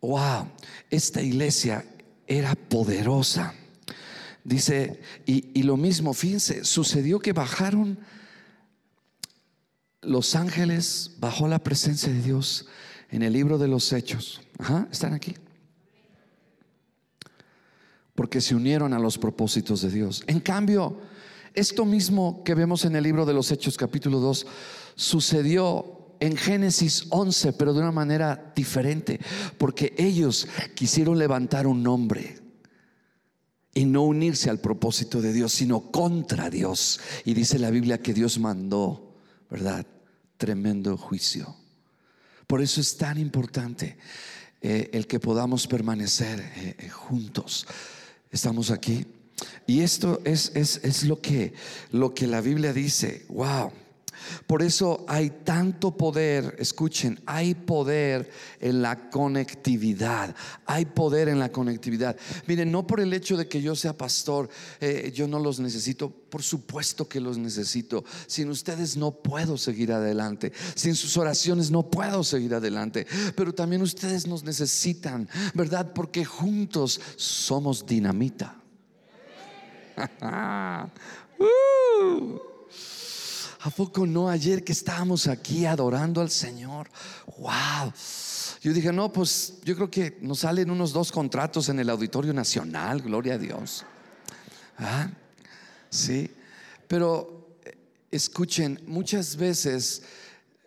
wow, 0.00 0.48
esta 0.90 1.22
iglesia 1.22 1.84
era 2.26 2.54
poderosa. 2.54 3.54
Dice, 4.42 5.00
y, 5.26 5.62
lo 5.62 5.76
mismo, 5.76 6.12
fíjense, 6.12 6.64
sucedió 6.64 7.18
que 7.18 7.32
bajaron 7.32 7.98
los 10.02 10.34
ángeles, 10.34 11.12
bajó 11.18 11.48
la 11.48 11.58
presencia 11.58 12.12
de 12.12 12.20
Dios 12.20 12.66
en 13.10 13.22
el 13.22 13.32
libro 13.32 13.56
de 13.56 13.68
los 13.68 13.92
hechos. 13.92 14.42
Ajá, 14.58 14.86
están 14.92 15.14
aquí. 15.14 15.34
Porque 18.14 18.40
se 18.40 18.54
unieron 18.54 18.92
a 18.92 18.98
los 18.98 19.16
propósitos 19.16 19.80
de 19.80 19.90
Dios. 19.90 20.22
En 20.26 20.40
cambio, 20.40 21.00
esto 21.54 21.84
mismo 21.84 22.42
que 22.44 22.54
vemos 22.54 22.84
en 22.84 22.96
el 22.96 23.04
libro 23.04 23.24
de 23.24 23.32
los 23.32 23.50
Hechos 23.50 23.76
capítulo 23.76 24.20
2 24.20 24.46
sucedió 24.94 26.03
en 26.24 26.38
Génesis 26.38 27.06
11, 27.10 27.52
pero 27.52 27.74
de 27.74 27.80
una 27.80 27.92
manera 27.92 28.52
diferente, 28.56 29.20
porque 29.58 29.94
ellos 29.98 30.48
quisieron 30.74 31.18
levantar 31.18 31.66
un 31.66 31.82
nombre 31.82 32.38
y 33.74 33.84
no 33.84 34.04
unirse 34.04 34.48
al 34.48 34.58
propósito 34.58 35.20
de 35.20 35.34
Dios, 35.34 35.52
sino 35.52 35.90
contra 35.90 36.48
Dios. 36.48 36.98
Y 37.26 37.34
dice 37.34 37.58
la 37.58 37.70
Biblia 37.70 38.00
que 38.00 38.14
Dios 38.14 38.38
mandó, 38.38 39.14
¿verdad? 39.50 39.86
Tremendo 40.38 40.96
juicio. 40.96 41.54
Por 42.46 42.62
eso 42.62 42.80
es 42.80 42.96
tan 42.96 43.18
importante 43.18 43.98
eh, 44.62 44.88
el 44.94 45.06
que 45.06 45.20
podamos 45.20 45.66
permanecer 45.66 46.40
eh, 46.40 46.76
eh, 46.78 46.88
juntos. 46.88 47.66
Estamos 48.30 48.70
aquí. 48.70 49.04
Y 49.66 49.80
esto 49.80 50.22
es, 50.24 50.52
es, 50.54 50.80
es 50.84 51.04
lo, 51.04 51.20
que, 51.20 51.52
lo 51.90 52.14
que 52.14 52.26
la 52.26 52.40
Biblia 52.40 52.72
dice. 52.72 53.26
Wow. 53.28 53.83
Por 54.46 54.62
eso 54.62 55.04
hay 55.08 55.30
tanto 55.44 55.96
poder, 55.96 56.56
escuchen, 56.58 57.20
hay 57.26 57.54
poder 57.54 58.30
en 58.60 58.82
la 58.82 59.10
conectividad, 59.10 60.34
hay 60.66 60.84
poder 60.84 61.28
en 61.28 61.38
la 61.38 61.50
conectividad. 61.50 62.16
Miren, 62.46 62.70
no 62.70 62.86
por 62.86 63.00
el 63.00 63.12
hecho 63.12 63.36
de 63.36 63.48
que 63.48 63.62
yo 63.62 63.74
sea 63.74 63.96
pastor, 63.96 64.48
eh, 64.80 65.12
yo 65.14 65.28
no 65.28 65.38
los 65.38 65.60
necesito, 65.60 66.10
por 66.10 66.42
supuesto 66.42 67.08
que 67.08 67.20
los 67.20 67.38
necesito. 67.38 68.04
Sin 68.26 68.50
ustedes 68.50 68.96
no 68.96 69.12
puedo 69.12 69.56
seguir 69.56 69.92
adelante, 69.92 70.52
sin 70.74 70.94
sus 70.94 71.16
oraciones 71.16 71.70
no 71.70 71.90
puedo 71.90 72.24
seguir 72.24 72.54
adelante, 72.54 73.06
pero 73.36 73.54
también 73.54 73.82
ustedes 73.82 74.26
nos 74.26 74.44
necesitan, 74.44 75.28
¿verdad? 75.54 75.92
Porque 75.94 76.24
juntos 76.24 77.00
somos 77.16 77.86
dinamita. 77.86 78.60
uh. 81.38 82.53
¿A 83.64 83.70
poco 83.70 84.06
no 84.06 84.28
ayer 84.28 84.62
que 84.62 84.72
estábamos 84.72 85.26
aquí 85.26 85.64
adorando 85.64 86.20
al 86.20 86.28
Señor? 86.28 86.90
¡Wow! 87.38 87.94
Yo 88.60 88.74
dije, 88.74 88.92
no, 88.92 89.10
pues 89.10 89.54
yo 89.64 89.74
creo 89.74 89.90
que 89.90 90.18
nos 90.20 90.40
salen 90.40 90.70
unos 90.70 90.92
dos 90.92 91.10
contratos 91.10 91.70
en 91.70 91.78
el 91.78 91.88
Auditorio 91.88 92.34
Nacional, 92.34 93.00
gloria 93.00 93.34
a 93.34 93.38
Dios. 93.38 93.86
¿Ah? 94.76 95.08
Sí, 95.88 96.30
pero 96.86 97.56
eh, 97.64 97.74
escuchen, 98.10 98.82
muchas 98.86 99.36
veces 99.36 100.02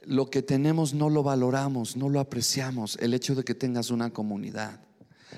lo 0.04 0.32
que 0.32 0.42
tenemos 0.42 0.96
no 0.96 1.12
lo 1.12 1.22
valoramos, 1.22 1.98
no 1.98 2.10
lo 2.10 2.20
apreciamos, 2.20 2.98
el 3.00 3.13
hecho 3.13 3.36
de 3.36 3.44
que 3.44 3.54
tengas 3.54 3.92
una 3.92 4.10
comunidad. 4.10 4.80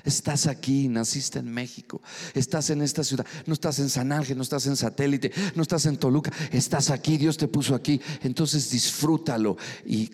Estás 0.04 0.46
aquí, 0.46 0.88
naciste 0.88 1.38
en 1.38 1.50
México, 1.50 2.02
estás 2.34 2.70
en 2.70 2.82
esta 2.82 3.04
ciudad, 3.04 3.26
no 3.46 3.54
estás 3.54 3.78
en 3.78 3.88
San 3.90 4.12
Ángel, 4.12 4.36
no 4.36 4.42
estás 4.42 4.66
en 4.66 4.76
satélite, 4.76 5.32
no 5.54 5.62
estás 5.62 5.86
en 5.86 5.96
Toluca, 5.96 6.32
estás 6.52 6.90
aquí, 6.90 7.18
Dios 7.18 7.36
te 7.36 7.48
puso 7.48 7.74
aquí. 7.74 8.00
Entonces 8.22 8.70
disfrútalo 8.70 9.56
y 9.84 10.10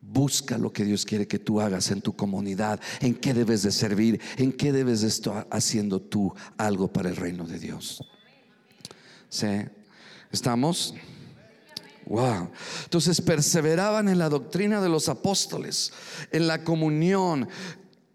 busca 0.00 0.56
lo 0.58 0.72
que 0.72 0.84
Dios 0.84 1.04
quiere 1.04 1.26
que 1.26 1.38
tú 1.38 1.60
hagas 1.60 1.90
en 1.90 2.00
tu 2.00 2.14
comunidad, 2.14 2.80
en 3.00 3.14
qué 3.14 3.34
debes 3.34 3.62
de 3.62 3.72
servir, 3.72 4.20
en 4.36 4.52
qué 4.52 4.72
debes 4.72 5.00
de 5.00 5.08
estar 5.08 5.46
haciendo 5.50 6.00
tú 6.00 6.32
algo 6.56 6.92
para 6.92 7.08
el 7.08 7.16
reino 7.16 7.46
de 7.46 7.58
Dios. 7.58 8.02
¿Sí? 9.28 9.46
¿Estamos? 10.30 10.94
Wow. 12.06 12.50
Entonces 12.84 13.20
perseveraban 13.20 14.08
en 14.08 14.18
la 14.18 14.28
doctrina 14.28 14.80
de 14.80 14.88
los 14.88 15.08
apóstoles, 15.08 15.92
en 16.30 16.46
la 16.46 16.62
comunión, 16.62 17.48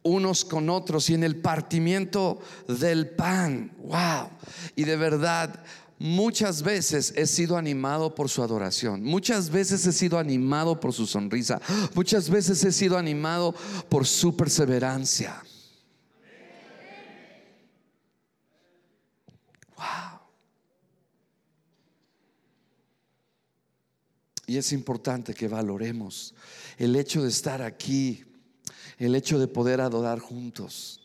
unos 0.04 0.46
con 0.46 0.70
otros 0.70 1.10
y 1.10 1.14
en 1.14 1.24
el 1.24 1.36
partimiento 1.38 2.40
del 2.68 3.10
pan. 3.10 3.72
Wow. 3.80 4.30
Y 4.76 4.84
de 4.84 4.96
verdad, 4.96 5.64
muchas 6.00 6.64
veces 6.64 7.14
he 7.16 7.28
sido 7.28 7.58
animado 7.58 8.16
por 8.16 8.30
su 8.30 8.42
adoración. 8.42 9.04
Muchas 9.04 9.50
veces 9.50 9.86
he 9.86 9.92
sido 9.92 10.18
animado 10.18 10.80
por 10.80 10.94
su 10.94 11.06
sonrisa. 11.06 11.62
Muchas 11.94 12.30
veces 12.30 12.64
he 12.64 12.72
sido 12.72 12.98
animado 12.98 13.54
por 13.90 14.08
su 14.08 14.36
perseverancia. 14.36 15.44
Wow. 19.78 20.20
Y 24.48 24.58
es 24.58 24.74
importante 24.74 25.34
que 25.34 25.48
valoremos 25.48 26.34
el 26.78 26.96
hecho 26.96 27.22
de 27.22 27.30
estar 27.30 27.62
aquí 27.62 28.26
el 29.06 29.16
hecho 29.16 29.40
de 29.40 29.48
poder 29.48 29.82
adorar 29.82 30.20
juntos 30.20 31.01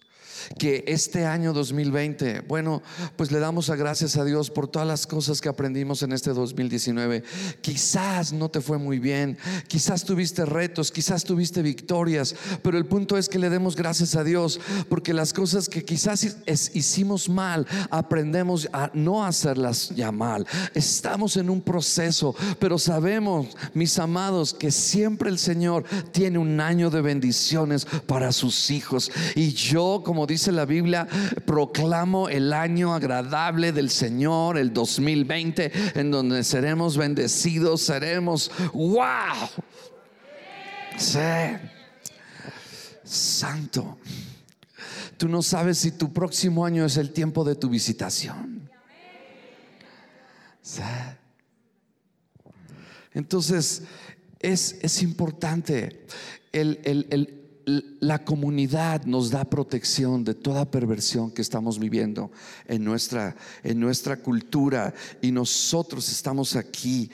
que 0.59 0.85
este 0.87 1.25
año 1.27 1.53
2020, 1.53 2.41
bueno, 2.41 2.83
pues 3.17 3.31
le 3.33 3.39
damos 3.39 3.71
a 3.71 3.77
gracias 3.77 4.17
a 4.17 4.25
Dios 4.25 4.51
por 4.51 4.69
todas 4.69 4.89
las 4.89 5.07
cosas 5.07 5.41
que 5.41 5.49
aprendimos 5.49 6.03
en 6.03 6.13
este 6.13 6.33
2019. 6.33 7.23
Quizás 7.61 8.33
no 8.33 8.49
te 8.49 8.61
fue 8.61 8.79
muy 8.79 8.99
bien, 8.99 9.39
quizás 9.69 10.05
tuviste 10.05 10.45
retos, 10.45 10.91
quizás 10.91 11.25
tuviste 11.25 11.63
victorias, 11.63 12.35
pero 12.63 12.79
el 12.79 12.87
punto 12.87 13.17
es 13.19 13.29
que 13.29 13.39
le 13.39 13.51
demos 13.51 13.77
gracias 13.77 14.17
a 14.17 14.25
Dios 14.25 14.61
porque 14.89 15.15
las 15.15 15.33
cosas 15.33 15.69
que 15.69 15.85
quizás 15.85 16.37
hicimos 16.75 17.29
mal, 17.29 17.67
aprendemos 17.91 18.69
a 18.73 18.91
no 18.95 19.25
hacerlas 19.25 19.91
ya 19.91 20.13
mal. 20.13 20.47
Estamos 20.75 21.37
en 21.37 21.51
un 21.51 21.61
proceso, 21.61 22.35
pero 22.59 22.79
sabemos, 22.79 23.49
mis 23.75 23.99
amados, 23.99 24.55
que 24.55 24.71
siempre 24.71 25.31
el 25.31 25.39
Señor 25.39 25.85
tiene 26.13 26.39
un 26.39 26.61
año 26.61 26.91
de 26.91 27.01
bendiciones 27.01 27.87
para 28.07 28.33
sus 28.33 28.71
hijos. 28.71 29.11
Y 29.35 29.53
yo, 29.53 30.03
como 30.05 30.26
dice 30.27 30.53
la 30.53 30.65
Biblia, 30.65 31.07
proclamo 31.45 32.29
el 32.29 32.53
año 32.53 32.95
agradable 32.95 33.73
del 33.73 33.91
Señor, 33.91 34.59
el 34.59 34.73
2020, 34.73 35.73
en 35.95 36.11
donde 36.11 36.45
seremos 36.45 36.97
bendecidos, 36.97 37.83
seremos, 37.83 38.51
wow. 38.73 39.49
Sí. 40.97 41.19
Santo. 43.05 43.99
Tú 45.17 45.29
no 45.29 45.43
sabes 45.43 45.79
si 45.79 45.93
tu 45.93 46.13
próximo 46.13 46.67
año 46.67 46.85
es 46.85 46.97
el 46.97 47.13
tiempo 47.13 47.45
de 47.45 47.55
tu 47.55 47.69
visitación. 47.69 48.71
Sí. 50.61 50.83
Entonces, 53.15 53.85
es, 54.41 54.79
es 54.83 55.03
importante 55.03 56.07
el, 56.53 56.81
el, 56.85 57.07
el 57.11 57.46
la 57.67 58.25
comunidad 58.25 59.05
nos 59.05 59.31
da 59.31 59.45
protección 59.45 60.23
de 60.23 60.35
toda 60.35 60.71
perversión 60.71 61.33
que 61.33 61.43
estamos 61.43 61.81
viviendo 61.81 62.31
en 62.67 62.85
nuestra, 62.85 63.37
en 63.65 63.81
nuestra 63.81 64.17
cultura 64.19 64.95
y 65.21 65.33
nosotros 65.33 66.09
estamos 66.09 66.55
aquí 66.55 67.11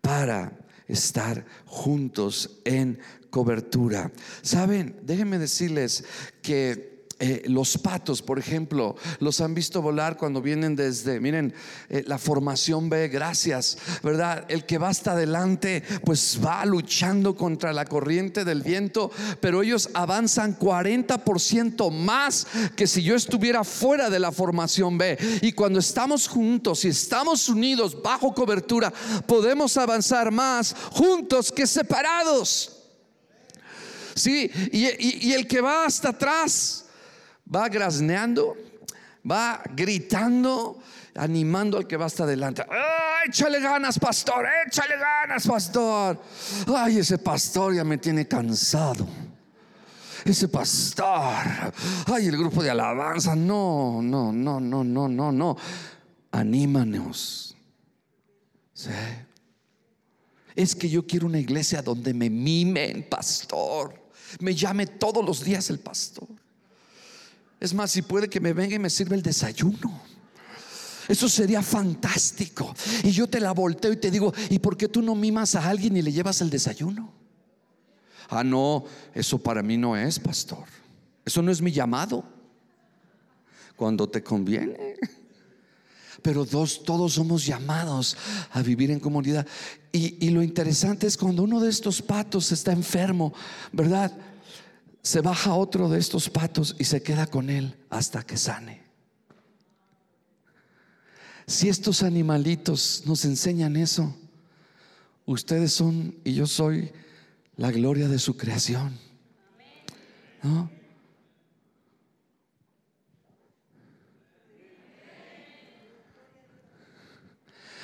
para 0.00 0.58
estar 0.88 1.46
juntos 1.66 2.58
en 2.64 2.98
cobertura. 3.30 4.10
Saben, 4.42 4.96
déjenme 5.04 5.38
decirles 5.38 6.04
que 6.42 6.91
eh, 7.24 7.44
los 7.46 7.78
patos, 7.78 8.20
por 8.20 8.40
ejemplo, 8.40 8.96
los 9.20 9.40
han 9.40 9.54
visto 9.54 9.80
volar 9.80 10.16
cuando 10.16 10.42
vienen 10.42 10.74
desde, 10.74 11.20
miren, 11.20 11.54
eh, 11.88 12.02
la 12.04 12.18
formación 12.18 12.90
B, 12.90 13.06
gracias, 13.06 13.78
¿verdad? 14.02 14.44
El 14.48 14.66
que 14.66 14.76
va 14.76 14.88
hasta 14.88 15.12
adelante, 15.12 15.84
pues 16.04 16.40
va 16.44 16.64
luchando 16.64 17.36
contra 17.36 17.72
la 17.72 17.84
corriente 17.84 18.44
del 18.44 18.62
viento, 18.62 19.12
pero 19.40 19.62
ellos 19.62 19.88
avanzan 19.94 20.58
40% 20.58 21.92
más 21.92 22.48
que 22.74 22.88
si 22.88 23.04
yo 23.04 23.14
estuviera 23.14 23.62
fuera 23.62 24.10
de 24.10 24.18
la 24.18 24.32
formación 24.32 24.98
B. 24.98 25.16
Y 25.42 25.52
cuando 25.52 25.78
estamos 25.78 26.26
juntos 26.26 26.84
y 26.84 26.88
estamos 26.88 27.48
unidos 27.48 28.02
bajo 28.02 28.34
cobertura, 28.34 28.92
podemos 29.28 29.76
avanzar 29.76 30.32
más 30.32 30.74
juntos 30.90 31.52
que 31.52 31.68
separados. 31.68 32.80
Sí, 34.16 34.50
y 34.72 35.32
el 35.32 35.46
que 35.46 35.60
va 35.60 35.86
hasta 35.86 36.08
atrás, 36.08 36.81
va 37.46 37.68
grazneando, 37.68 38.56
va 39.28 39.62
gritando, 39.74 40.78
animando 41.14 41.78
al 41.78 41.86
que 41.86 41.96
va 41.96 42.06
hasta 42.06 42.24
adelante. 42.24 42.64
échale 43.26 43.60
ganas, 43.60 43.98
pastor, 43.98 44.46
échale 44.66 44.94
ganas, 44.96 45.46
pastor. 45.46 46.20
Ay, 46.74 46.98
ese 46.98 47.18
pastor 47.18 47.74
ya 47.74 47.84
me 47.84 47.98
tiene 47.98 48.26
cansado. 48.26 49.06
Ese 50.24 50.48
pastor, 50.48 51.72
ay, 52.06 52.26
el 52.26 52.36
grupo 52.36 52.62
de 52.62 52.70
alabanza, 52.70 53.34
no, 53.34 54.00
no, 54.02 54.32
no, 54.32 54.60
no, 54.60 54.84
no, 54.84 55.08
no, 55.08 55.32
no. 55.32 55.56
Anímanos. 56.30 57.56
Es 60.54 60.74
que 60.76 60.88
yo 60.88 61.06
quiero 61.06 61.26
una 61.26 61.38
iglesia 61.38 61.82
donde 61.82 62.14
me 62.14 62.30
mimen, 62.30 63.08
pastor 63.08 64.02
me 64.40 64.54
llame 64.54 64.86
todos 64.86 65.24
los 65.24 65.44
días 65.44 65.68
el 65.70 65.78
pastor. 65.78 66.28
Es 67.62 67.72
más, 67.72 67.92
si 67.92 68.02
puede 68.02 68.28
que 68.28 68.40
me 68.40 68.52
venga 68.52 68.74
y 68.74 68.80
me 68.80 68.90
sirva 68.90 69.14
el 69.14 69.22
desayuno. 69.22 70.02
Eso 71.06 71.28
sería 71.28 71.62
fantástico. 71.62 72.74
Y 73.04 73.12
yo 73.12 73.28
te 73.28 73.38
la 73.38 73.52
volteo 73.52 73.92
y 73.92 73.98
te 73.98 74.10
digo, 74.10 74.34
¿y 74.50 74.58
por 74.58 74.76
qué 74.76 74.88
tú 74.88 75.00
no 75.00 75.14
mimas 75.14 75.54
a 75.54 75.68
alguien 75.68 75.96
y 75.96 76.02
le 76.02 76.10
llevas 76.10 76.40
el 76.40 76.50
desayuno? 76.50 77.12
Ah, 78.28 78.42
no, 78.42 78.84
eso 79.14 79.38
para 79.38 79.62
mí 79.62 79.76
no 79.76 79.96
es, 79.96 80.18
pastor. 80.18 80.64
Eso 81.24 81.40
no 81.40 81.52
es 81.52 81.62
mi 81.62 81.70
llamado. 81.70 82.24
Cuando 83.76 84.08
te 84.08 84.24
conviene. 84.24 84.96
Pero 86.20 86.44
dos, 86.44 86.82
todos 86.82 87.12
somos 87.12 87.46
llamados 87.46 88.16
a 88.50 88.60
vivir 88.60 88.90
en 88.90 88.98
comunidad. 88.98 89.46
Y, 89.92 90.26
y 90.26 90.30
lo 90.30 90.42
interesante 90.42 91.06
es 91.06 91.16
cuando 91.16 91.44
uno 91.44 91.60
de 91.60 91.70
estos 91.70 92.02
patos 92.02 92.50
está 92.50 92.72
enfermo, 92.72 93.32
¿verdad? 93.70 94.10
Se 95.02 95.20
baja 95.20 95.54
otro 95.54 95.88
de 95.88 95.98
estos 95.98 96.30
patos 96.30 96.76
y 96.78 96.84
se 96.84 97.02
queda 97.02 97.26
con 97.26 97.50
él 97.50 97.76
hasta 97.90 98.22
que 98.22 98.36
sane. 98.36 98.82
Si 101.46 101.68
estos 101.68 102.04
animalitos 102.04 103.02
nos 103.04 103.24
enseñan 103.24 103.76
eso, 103.76 104.16
ustedes 105.26 105.72
son 105.72 106.14
y 106.24 106.34
yo 106.34 106.46
soy 106.46 106.92
la 107.56 107.72
gloria 107.72 108.08
de 108.08 108.20
su 108.20 108.36
creación. 108.36 108.96
¿No? 110.42 110.70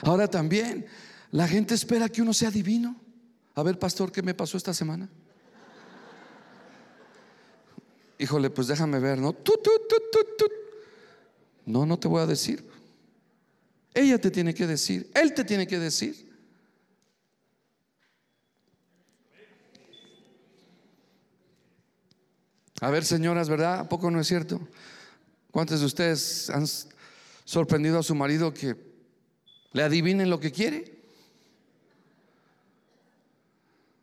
Ahora 0.03 0.29
también, 0.29 0.87
la 1.33 1.49
gente 1.49 1.75
espera 1.75 2.09
que 2.09 2.23
uno 2.23 2.33
sea 2.33 2.53
divino. 2.53 2.97
A 3.57 3.63
ver, 3.65 3.79
pastor, 3.79 4.13
¿qué 4.13 4.23
me 4.23 4.35
pasó 4.35 4.57
esta 4.57 4.73
semana? 4.73 5.11
Híjole, 8.19 8.51
pues 8.51 8.67
déjame 8.67 8.99
ver, 8.99 9.19
¿no? 9.19 9.35
no, 11.67 11.87
no 11.87 11.99
te 11.99 12.09
voy 12.09 12.21
a 12.21 12.27
decir. 12.27 12.69
Ella 13.95 14.21
te 14.21 14.31
tiene 14.31 14.55
que 14.55 14.67
decir, 14.67 15.11
él 15.15 15.33
te 15.35 15.45
tiene 15.45 15.67
que 15.67 15.79
decir. 15.79 16.29
A 22.81 22.91
ver, 22.91 23.05
señoras, 23.05 23.49
¿verdad? 23.49 23.81
¿A 23.81 23.89
poco 23.89 24.11
no 24.11 24.21
es 24.21 24.27
cierto? 24.27 24.61
¿Cuántos 25.51 25.81
de 25.81 25.87
ustedes 25.87 26.51
han 26.51 26.67
sorprendido 27.45 27.99
a 27.99 28.03
su 28.03 28.15
marido 28.15 28.53
que 28.55 28.77
le 29.73 29.83
adivinen 29.83 30.31
lo 30.31 30.39
que 30.39 30.53
quiere? 30.53 30.97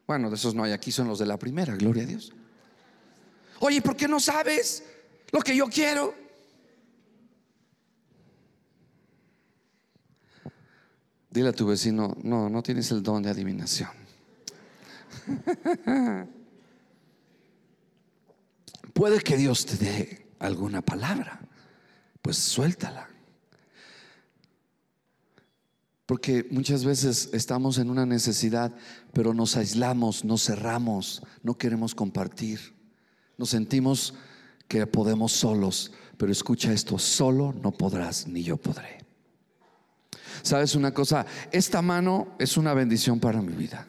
Bueno, 0.07 0.29
de 0.29 0.35
esos 0.35 0.53
no 0.53 0.63
hay 0.63 0.71
aquí, 0.71 0.91
son 0.91 1.07
los 1.07 1.19
de 1.19 1.25
la 1.25 1.37
primera, 1.37 1.75
gloria 1.75 2.03
a 2.03 2.05
Dios. 2.05 2.33
Oye, 3.59 3.81
¿por 3.81 3.95
qué 3.95 4.07
no 4.07 4.19
sabes 4.19 4.83
lo 5.31 5.41
que 5.41 5.55
yo 5.55 5.67
quiero? 5.67 6.13
Dile 11.29 11.49
a 11.49 11.53
tu 11.53 11.67
vecino, 11.67 12.15
no, 12.23 12.49
no 12.49 12.63
tienes 12.63 12.89
el 12.91 13.03
don 13.03 13.21
de 13.21 13.29
adivinación. 13.29 13.89
Puede 18.93 19.19
que 19.19 19.35
Dios 19.35 19.65
te 19.65 19.75
dé 19.75 20.27
alguna 20.39 20.81
palabra, 20.81 21.41
pues 22.21 22.37
suéltala. 22.37 23.09
Porque 26.05 26.47
muchas 26.51 26.85
veces 26.85 27.29
estamos 27.33 27.79
en 27.79 27.89
una 27.89 28.05
necesidad, 28.05 28.71
pero 29.11 29.33
nos 29.33 29.57
aislamos, 29.57 30.23
nos 30.23 30.45
cerramos, 30.45 31.23
no 31.41 31.57
queremos 31.57 31.95
compartir. 31.95 32.74
Nos 33.37 33.49
sentimos 33.49 34.13
que 34.67 34.87
podemos 34.87 35.31
solos, 35.31 35.91
pero 36.17 36.31
escucha 36.31 36.71
esto, 36.71 36.97
solo 36.97 37.53
no 37.61 37.71
podrás, 37.71 38.27
ni 38.27 38.43
yo 38.43 38.57
podré. 38.57 38.99
¿Sabes 40.41 40.75
una 40.75 40.93
cosa? 40.93 41.25
Esta 41.51 41.81
mano 41.81 42.35
es 42.39 42.57
una 42.57 42.73
bendición 42.73 43.19
para 43.19 43.41
mi 43.41 43.53
vida. 43.53 43.87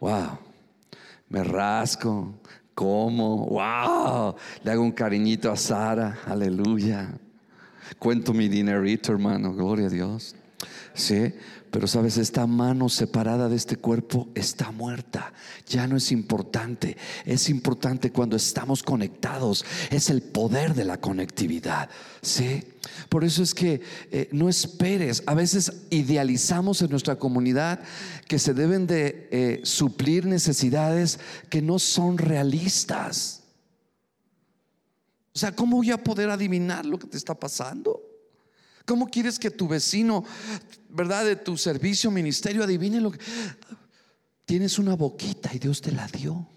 Wow. 0.00 0.38
Me 1.28 1.44
rasco, 1.44 2.34
como, 2.78 3.46
wow, 3.46 4.36
le 4.62 4.70
hago 4.70 4.82
un 4.82 4.92
cariñito 4.92 5.50
a 5.50 5.56
Sara, 5.56 6.20
aleluya. 6.24 7.12
Cuento 7.98 8.32
mi 8.32 8.48
dinerito, 8.48 9.10
hermano, 9.10 9.52
gloria 9.52 9.88
a 9.88 9.90
Dios. 9.90 10.36
Sí, 10.94 11.32
pero 11.70 11.86
sabes, 11.86 12.16
esta 12.16 12.46
mano 12.46 12.88
separada 12.88 13.48
de 13.48 13.56
este 13.56 13.76
cuerpo 13.76 14.28
está 14.34 14.72
muerta. 14.72 15.32
Ya 15.66 15.86
no 15.86 15.96
es 15.96 16.10
importante. 16.10 16.96
Es 17.24 17.48
importante 17.50 18.10
cuando 18.10 18.36
estamos 18.36 18.82
conectados. 18.82 19.64
Es 19.90 20.10
el 20.10 20.22
poder 20.22 20.74
de 20.74 20.84
la 20.84 21.00
conectividad. 21.00 21.90
Sí. 22.22 22.64
Por 23.08 23.24
eso 23.24 23.42
es 23.42 23.54
que 23.54 23.82
eh, 24.10 24.28
no 24.32 24.48
esperes. 24.48 25.22
A 25.26 25.34
veces 25.34 25.72
idealizamos 25.90 26.80
en 26.82 26.90
nuestra 26.90 27.16
comunidad 27.16 27.80
que 28.26 28.38
se 28.38 28.54
deben 28.54 28.86
de 28.86 29.28
eh, 29.30 29.60
suplir 29.64 30.26
necesidades 30.26 31.20
que 31.50 31.62
no 31.62 31.78
son 31.78 32.18
realistas. 32.18 33.42
O 35.34 35.38
sea, 35.38 35.52
¿cómo 35.52 35.76
voy 35.76 35.90
a 35.90 36.02
poder 36.02 36.30
adivinar 36.30 36.84
lo 36.86 36.98
que 36.98 37.06
te 37.06 37.16
está 37.16 37.38
pasando? 37.38 38.07
¿Cómo 38.88 39.06
quieres 39.06 39.38
que 39.38 39.50
tu 39.50 39.68
vecino, 39.68 40.24
verdad, 40.88 41.22
de 41.22 41.36
tu 41.36 41.58
servicio, 41.58 42.10
ministerio, 42.10 42.64
adivine 42.64 43.02
lo 43.02 43.10
que... 43.10 43.18
Tienes 44.46 44.78
una 44.78 44.96
boquita 44.96 45.54
y 45.54 45.58
Dios 45.58 45.82
te 45.82 45.92
la 45.92 46.06
dio. 46.06 46.48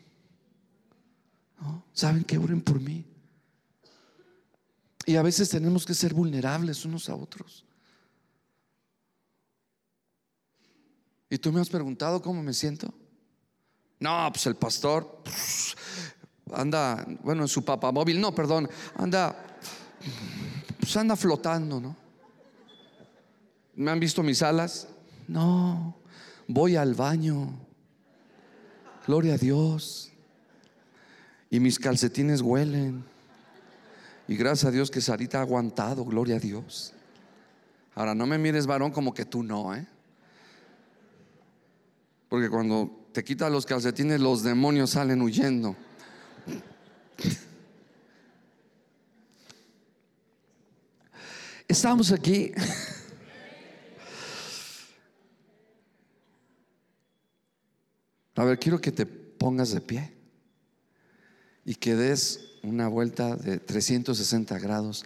¿Saben 1.91 2.23
que 2.23 2.37
oren 2.37 2.61
por 2.61 2.79
mí? 2.79 3.05
Y 5.05 5.17
a 5.17 5.21
veces 5.21 5.49
tenemos 5.49 5.85
que 5.85 5.93
ser 5.93 6.13
vulnerables 6.13 6.85
unos 6.85 7.09
a 7.09 7.15
otros. 7.15 7.65
¿Y 11.29 11.37
tú 11.37 11.51
me 11.51 11.59
has 11.59 11.67
preguntado 11.67 12.21
cómo 12.21 12.41
me 12.41 12.53
siento? 12.53 12.93
No, 13.99 14.29
pues 14.31 14.45
el 14.45 14.55
pastor 14.55 15.21
anda, 16.53 17.05
bueno, 17.23 17.41
en 17.41 17.49
su 17.49 17.65
papamóvil, 17.65 18.21
no, 18.21 18.33
perdón, 18.33 18.69
anda, 18.95 19.57
pues 20.79 20.95
anda 20.95 21.17
flotando, 21.17 21.81
¿no? 21.81 22.00
¿Me 23.75 23.91
han 23.91 23.99
visto 23.99 24.23
mis 24.23 24.41
alas? 24.41 24.87
No, 25.27 25.95
voy 26.47 26.75
al 26.75 26.93
baño. 26.93 27.53
Gloria 29.07 29.35
a 29.35 29.37
Dios. 29.37 30.11
Y 31.49 31.59
mis 31.59 31.79
calcetines 31.79 32.41
huelen. 32.41 33.03
Y 34.27 34.35
gracias 34.35 34.65
a 34.65 34.71
Dios 34.71 34.91
que 34.91 35.01
Sarita 35.01 35.39
ha 35.39 35.41
aguantado, 35.41 36.05
gloria 36.05 36.37
a 36.37 36.39
Dios. 36.39 36.93
Ahora, 37.95 38.15
no 38.15 38.25
me 38.25 38.37
mires 38.37 38.65
varón 38.65 38.91
como 38.91 39.13
que 39.13 39.25
tú 39.25 39.43
no, 39.43 39.75
¿eh? 39.75 39.85
Porque 42.29 42.49
cuando 42.49 43.07
te 43.11 43.23
quitas 43.23 43.51
los 43.51 43.65
calcetines, 43.65 44.21
los 44.21 44.43
demonios 44.43 44.91
salen 44.91 45.21
huyendo. 45.21 45.75
Estamos 51.67 52.11
aquí. 52.11 52.53
A 58.41 58.43
ver, 58.43 58.57
quiero 58.57 58.81
que 58.81 58.91
te 58.91 59.05
pongas 59.05 59.69
de 59.69 59.81
pie 59.81 60.11
y 61.63 61.75
que 61.75 61.93
des 61.93 62.55
una 62.63 62.87
vuelta 62.87 63.35
de 63.35 63.59
360 63.59 64.57
grados 64.57 65.05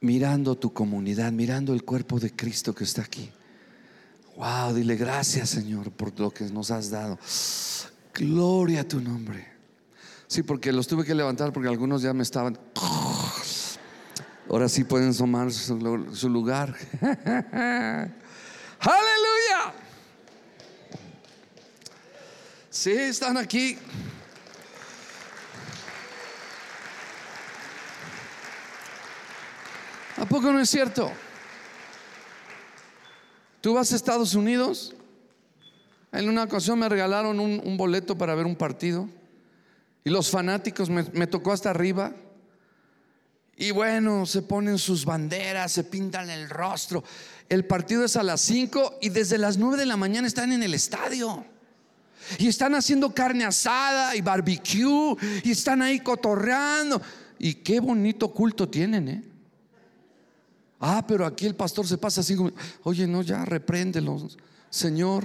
mirando 0.00 0.56
tu 0.56 0.72
comunidad, 0.72 1.30
mirando 1.30 1.72
el 1.72 1.84
cuerpo 1.84 2.18
de 2.18 2.34
Cristo 2.34 2.74
que 2.74 2.82
está 2.82 3.02
aquí. 3.02 3.30
Wow, 4.36 4.74
dile 4.74 4.96
gracias 4.96 5.50
Señor 5.50 5.92
por 5.92 6.18
lo 6.18 6.32
que 6.32 6.42
nos 6.46 6.72
has 6.72 6.90
dado. 6.90 7.16
Gloria 8.12 8.80
a 8.80 8.88
tu 8.88 9.00
nombre. 9.00 9.46
Sí, 10.26 10.42
porque 10.42 10.72
los 10.72 10.88
tuve 10.88 11.04
que 11.04 11.14
levantar 11.14 11.52
porque 11.52 11.68
algunos 11.68 12.02
ya 12.02 12.12
me 12.12 12.24
estaban... 12.24 12.58
Ahora 14.50 14.68
sí 14.68 14.82
pueden 14.82 15.16
tomar 15.16 15.52
su, 15.52 16.28
lugar. 16.28 16.74
Aleluya. 18.80 19.23
Sí, 22.84 22.92
están 22.92 23.38
aquí. 23.38 23.78
¿A 30.18 30.26
poco 30.26 30.52
no 30.52 30.60
es 30.60 30.68
cierto? 30.68 31.10
Tú 33.62 33.72
vas 33.72 33.90
a 33.90 33.96
Estados 33.96 34.34
Unidos. 34.34 34.94
En 36.12 36.28
una 36.28 36.42
ocasión 36.42 36.78
me 36.78 36.90
regalaron 36.90 37.40
un, 37.40 37.76
boleto 37.78 38.18
para 38.18 38.34
ver 38.34 38.44
un 38.44 38.54
partido. 38.54 39.08
Y 40.04 40.10
los 40.10 40.28
fanáticos 40.28 40.90
me, 40.90 41.26
tocó 41.26 41.52
hasta 41.52 41.70
arriba. 41.70 42.12
Y 43.56 43.70
bueno, 43.70 44.26
se 44.26 44.42
ponen 44.42 44.76
sus 44.76 45.06
banderas, 45.06 45.72
se 45.72 45.84
pintan 45.84 46.28
el 46.28 46.50
rostro. 46.50 47.02
El 47.48 47.64
partido 47.64 48.04
es 48.04 48.16
a 48.16 48.22
las 48.22 48.42
5 48.42 48.98
y 49.00 49.08
desde 49.08 49.38
las 49.38 49.56
9 49.56 49.78
de 49.78 49.86
la 49.86 49.96
mañana 49.96 50.28
están 50.28 50.52
en 50.52 50.62
el 50.62 50.74
estadio. 50.74 51.46
Y 52.38 52.48
están 52.48 52.74
haciendo 52.74 53.14
carne 53.14 53.44
asada 53.44 54.16
y 54.16 54.20
barbecue 54.20 55.16
y 55.42 55.50
están 55.50 55.82
ahí 55.82 56.00
cotorreando. 56.00 57.00
Y 57.38 57.54
qué 57.54 57.80
bonito 57.80 58.32
culto 58.32 58.68
tienen, 58.68 59.08
¿eh? 59.08 59.22
Ah, 60.80 61.04
pero 61.06 61.24
aquí 61.24 61.46
el 61.46 61.54
pastor 61.54 61.86
se 61.86 61.96
pasa 61.96 62.20
así 62.20 62.36
oye, 62.82 63.06
no, 63.06 63.22
ya 63.22 63.44
repréndelo, 63.44 64.28
Señor, 64.68 65.24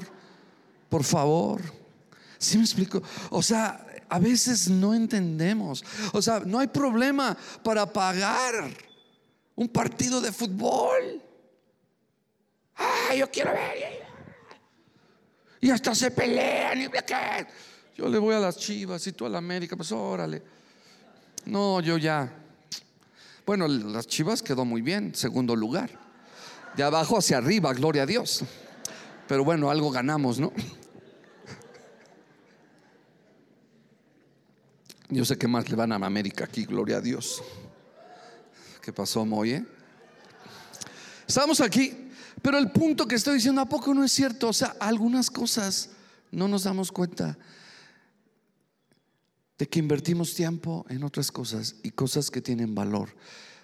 por 0.87 1.03
favor. 1.03 1.61
¿Sí 2.37 2.57
me 2.57 2.63
explico? 2.63 3.03
O 3.29 3.41
sea, 3.41 3.85
a 4.07 4.19
veces 4.19 4.69
no 4.69 4.93
entendemos. 4.93 5.83
O 6.13 6.21
sea, 6.21 6.39
no 6.39 6.59
hay 6.59 6.67
problema 6.67 7.37
para 7.63 7.85
pagar 7.85 8.69
un 9.55 9.67
partido 9.67 10.21
de 10.21 10.31
fútbol. 10.31 11.21
Ah, 12.77 13.13
yo 13.15 13.29
quiero 13.29 13.51
ver. 13.51 13.98
Y 15.61 15.69
hasta 15.69 15.93
se 15.93 16.11
pelean. 16.11 16.81
Y 16.81 16.89
qué. 16.89 17.47
Yo 17.95 18.07
le 18.07 18.17
voy 18.17 18.35
a 18.35 18.39
las 18.39 18.57
chivas 18.57 19.05
y 19.07 19.11
tú 19.11 19.25
a 19.25 19.29
la 19.29 19.39
América, 19.39 19.75
pues 19.75 19.91
órale. 19.91 20.41
No, 21.45 21.81
yo 21.81 21.97
ya. 21.97 22.31
Bueno, 23.45 23.67
las 23.67 24.07
chivas 24.07 24.41
quedó 24.41 24.63
muy 24.63 24.81
bien, 24.81 25.13
segundo 25.15 25.55
lugar. 25.55 25.89
De 26.75 26.83
abajo 26.83 27.17
hacia 27.17 27.37
arriba, 27.37 27.73
gloria 27.73 28.03
a 28.03 28.05
Dios. 28.05 28.43
Pero 29.27 29.43
bueno, 29.43 29.69
algo 29.69 29.91
ganamos, 29.91 30.39
¿no? 30.39 30.53
Yo 35.09 35.25
sé 35.25 35.37
que 35.37 35.47
más 35.47 35.69
le 35.69 35.75
van 35.75 35.91
a 35.91 35.95
América 35.95 36.45
aquí, 36.45 36.65
gloria 36.65 36.97
a 36.97 37.01
Dios. 37.01 37.41
¿Qué 38.81 38.93
pasó, 38.93 39.25
Moye? 39.25 39.65
Estamos 41.27 41.59
aquí, 41.61 42.08
pero 42.41 42.57
el 42.57 42.71
punto 42.71 43.07
que 43.07 43.15
estoy 43.15 43.35
diciendo, 43.35 43.61
¿a 43.61 43.69
poco 43.69 43.93
no 43.93 44.03
es 44.03 44.11
cierto? 44.11 44.49
O 44.49 44.53
sea, 44.53 44.75
algunas 44.79 45.29
cosas 45.29 45.89
no 46.31 46.47
nos 46.47 46.63
damos 46.63 46.91
cuenta 46.91 47.37
de 49.57 49.67
que 49.67 49.79
invertimos 49.79 50.33
tiempo 50.33 50.85
en 50.89 51.03
otras 51.03 51.31
cosas 51.31 51.75
y 51.83 51.91
cosas 51.91 52.31
que 52.31 52.41
tienen 52.41 52.73
valor. 52.73 53.09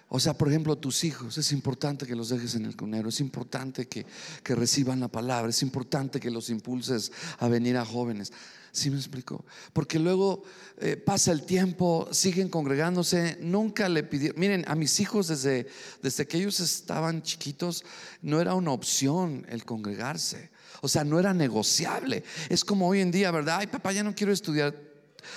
O 0.08 0.20
sea, 0.20 0.34
por 0.34 0.48
ejemplo, 0.48 0.76
tus 0.76 1.02
hijos, 1.04 1.36
es 1.36 1.50
importante 1.52 2.06
que 2.06 2.14
los 2.14 2.28
dejes 2.28 2.54
en 2.54 2.64
el 2.64 2.76
cunero, 2.76 3.08
es 3.08 3.18
importante 3.18 3.88
que, 3.88 4.06
que 4.44 4.54
reciban 4.54 5.00
la 5.00 5.08
palabra, 5.08 5.50
es 5.50 5.62
importante 5.62 6.20
que 6.20 6.30
los 6.30 6.48
impulses 6.48 7.10
a 7.38 7.48
venir 7.48 7.76
a 7.76 7.84
jóvenes. 7.84 8.32
¿Sí 8.76 8.90
me 8.90 8.98
explico? 8.98 9.42
Porque 9.72 9.98
luego 9.98 10.42
eh, 10.76 10.98
pasa 10.98 11.32
el 11.32 11.46
tiempo, 11.46 12.08
siguen 12.12 12.50
congregándose, 12.50 13.38
nunca 13.40 13.88
le 13.88 14.02
pidieron. 14.02 14.38
Miren, 14.38 14.64
a 14.68 14.74
mis 14.74 15.00
hijos 15.00 15.28
desde, 15.28 15.66
desde 16.02 16.26
que 16.26 16.36
ellos 16.36 16.60
estaban 16.60 17.22
chiquitos, 17.22 17.86
no 18.20 18.38
era 18.38 18.54
una 18.54 18.72
opción 18.72 19.46
el 19.48 19.64
congregarse. 19.64 20.50
O 20.82 20.88
sea, 20.88 21.04
no 21.04 21.18
era 21.18 21.32
negociable. 21.32 22.22
Es 22.50 22.66
como 22.66 22.86
hoy 22.86 23.00
en 23.00 23.10
día, 23.10 23.30
¿verdad? 23.30 23.60
Ay, 23.60 23.66
papá, 23.66 23.92
ya 23.92 24.02
no 24.02 24.14
quiero 24.14 24.30
estudiar. 24.30 24.78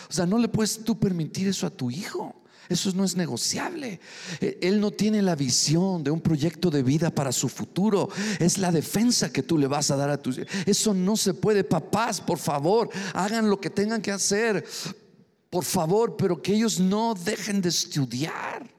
O 0.10 0.12
sea, 0.12 0.26
no 0.26 0.38
le 0.38 0.50
puedes 0.50 0.84
tú 0.84 1.00
permitir 1.00 1.48
eso 1.48 1.66
a 1.66 1.70
tu 1.70 1.90
hijo. 1.90 2.36
Eso 2.70 2.92
no 2.94 3.04
es 3.04 3.16
negociable. 3.16 4.00
E, 4.40 4.60
él 4.62 4.80
no 4.80 4.92
tiene 4.92 5.24
la 5.24 5.36
visión 5.36 6.04
de 6.04 6.12
un 6.12 6.22
proyecto 6.22 6.70
de 6.70 6.84
vida 6.84 7.10
para 7.10 7.32
su 7.32 7.50
futuro. 7.50 8.10
Es 8.40 8.60
la 8.60 8.72
defensa 8.72 9.34
que 9.34 9.42
tú 9.42 9.58
le 9.58 9.66
vas 9.66 9.90
a 9.90 9.98
dar 9.98 10.12
a 10.12 10.22
tus 10.22 10.40
Eso 10.68 10.94
no 10.94 11.18
se 11.18 11.34
puede. 11.34 11.64
Papás, 11.64 12.22
por 12.22 12.38
favor, 12.38 12.90
hagan 13.14 13.50
lo 13.50 13.60
que 13.60 13.72
tengan 13.72 14.04
que 14.04 14.12
hacer. 14.12 14.64
Por 15.50 15.66
favor, 15.66 16.16
pero 16.16 16.40
que 16.42 16.54
ellos 16.54 16.80
no 16.80 17.16
dejen 17.16 17.60
de 17.60 17.70
estudiar. 17.70 18.70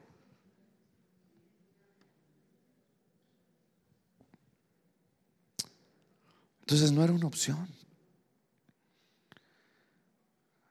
Entonces 6.61 6.93
no 6.93 7.03
era 7.03 7.11
una 7.11 7.27
opción. 7.27 7.80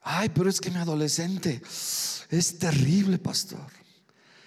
Ay, 0.02 0.28
pero 0.30 0.48
es 0.48 0.60
que 0.60 0.70
mi 0.70 0.78
adolescente 0.78 1.60
es 2.30 2.58
terrible, 2.58 3.18
pastor. 3.18 3.80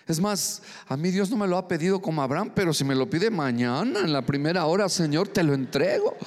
Es 0.07 0.19
más, 0.19 0.61
a 0.87 0.97
mí 0.97 1.11
Dios 1.11 1.29
no 1.29 1.37
me 1.37 1.47
lo 1.47 1.57
ha 1.57 1.67
pedido 1.67 2.01
como 2.01 2.21
Abraham, 2.21 2.51
pero 2.53 2.73
si 2.73 2.83
me 2.83 2.95
lo 2.95 3.09
pide 3.09 3.29
mañana, 3.29 4.01
en 4.01 4.11
la 4.11 4.25
primera 4.25 4.65
hora, 4.65 4.89
Señor, 4.89 5.29
te 5.29 5.43
lo 5.43 5.53
entrego. 5.53 6.17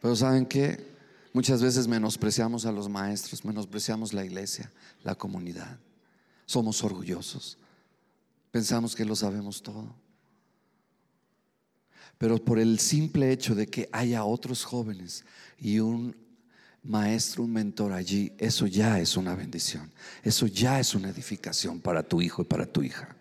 Pero 0.00 0.16
¿saben 0.16 0.46
qué? 0.46 0.92
Muchas 1.32 1.62
veces 1.62 1.86
menospreciamos 1.86 2.66
a 2.66 2.72
los 2.72 2.88
maestros, 2.88 3.44
menospreciamos 3.44 4.12
la 4.12 4.24
iglesia, 4.24 4.70
la 5.04 5.14
comunidad. 5.14 5.78
Somos 6.44 6.82
orgullosos. 6.82 7.56
Pensamos 8.50 8.96
que 8.96 9.04
lo 9.04 9.14
sabemos 9.14 9.62
todo. 9.62 9.94
Pero 12.22 12.38
por 12.38 12.60
el 12.60 12.78
simple 12.78 13.32
hecho 13.32 13.56
de 13.56 13.66
que 13.66 13.88
haya 13.90 14.22
otros 14.22 14.62
jóvenes 14.62 15.24
y 15.58 15.80
un 15.80 16.14
maestro, 16.84 17.42
un 17.42 17.52
mentor 17.52 17.92
allí, 17.92 18.32
eso 18.38 18.68
ya 18.68 19.00
es 19.00 19.16
una 19.16 19.34
bendición. 19.34 19.90
Eso 20.22 20.46
ya 20.46 20.78
es 20.78 20.94
una 20.94 21.08
edificación 21.08 21.80
para 21.80 22.04
tu 22.04 22.22
hijo 22.22 22.42
y 22.42 22.44
para 22.44 22.64
tu 22.64 22.84
hija. 22.84 23.16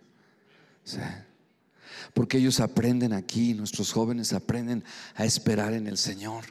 Porque 2.13 2.37
ellos 2.37 2.59
aprenden 2.59 3.11
aquí, 3.13 3.55
nuestros 3.55 3.91
jóvenes 3.91 4.33
aprenden 4.33 4.83
a 5.15 5.25
esperar 5.25 5.73
en 5.73 5.87
el 5.87 5.97
Señor. 5.97 6.45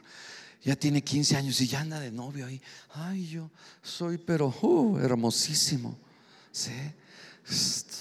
Ya 0.61 0.75
tiene 0.75 1.01
15 1.01 1.37
años 1.37 1.61
y 1.61 1.67
ya 1.67 1.79
anda 1.79 2.01
de 2.01 2.11
novio 2.11 2.47
ahí. 2.47 2.61
Ay, 2.89 3.29
yo 3.29 3.49
soy, 3.81 4.17
pero 4.17 4.53
uh, 4.61 4.97
hermosísimo. 4.97 5.97
¿Sí? 6.51 6.73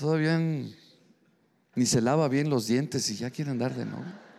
Todavía 0.00 0.40
ni 0.40 1.86
se 1.86 2.00
lava 2.00 2.26
bien 2.26 2.50
los 2.50 2.66
dientes 2.66 3.08
y 3.10 3.14
ya 3.14 3.30
quiere 3.30 3.52
andar 3.52 3.76
de 3.76 3.86
novio. 3.86 4.29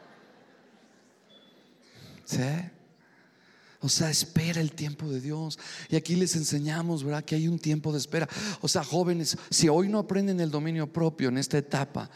O 3.82 3.90
sea, 3.90 4.10
espera 4.12 4.62
el 4.62 4.74
tiempo 4.74 5.10
de 5.10 5.20
Dios. 5.20 5.58
Y 5.90 5.96
aquí 5.96 6.16
les 6.16 6.36
enseñamos, 6.36 7.04
¿verdad? 7.04 7.24
Que 7.24 7.36
hay 7.36 7.48
un 7.48 7.58
tiempo 7.58 7.92
de 7.92 7.98
espera. 7.98 8.30
O 8.62 8.68
sea, 8.68 8.84
jóvenes, 8.84 9.38
si 9.50 9.70
hoy 9.70 9.90
no 9.90 10.00
aprenden 10.00 10.40
el 10.40 10.52
dominio 10.52 10.92
propio 10.92 11.30
en 11.30 11.40
esta 11.40 11.58
etapa, 11.58 12.10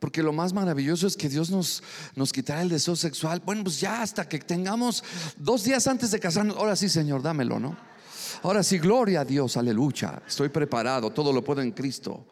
porque 0.00 0.22
lo 0.22 0.32
más 0.32 0.52
maravilloso 0.52 1.06
es 1.06 1.16
que 1.16 1.28
Dios 1.28 1.50
nos, 1.50 1.82
nos 2.16 2.32
quitará 2.32 2.62
el 2.62 2.68
deseo 2.68 2.96
sexual. 2.96 3.40
Bueno, 3.44 3.62
pues 3.62 3.80
ya 3.80 4.02
hasta 4.02 4.28
que 4.28 4.40
tengamos 4.40 5.04
dos 5.36 5.62
días 5.64 5.86
antes 5.86 6.10
de 6.10 6.18
casarnos, 6.18 6.56
ahora 6.56 6.74
sí, 6.74 6.88
Señor, 6.88 7.22
dámelo, 7.22 7.60
¿no? 7.60 7.76
Ahora 8.42 8.62
sí, 8.62 8.78
gloria 8.78 9.20
a 9.20 9.24
Dios, 9.24 9.56
aleluya. 9.56 10.20
Estoy 10.26 10.48
preparado, 10.48 11.10
todo 11.10 11.32
lo 11.32 11.42
puedo 11.42 11.62
en 11.62 11.70
Cristo. 11.70 12.26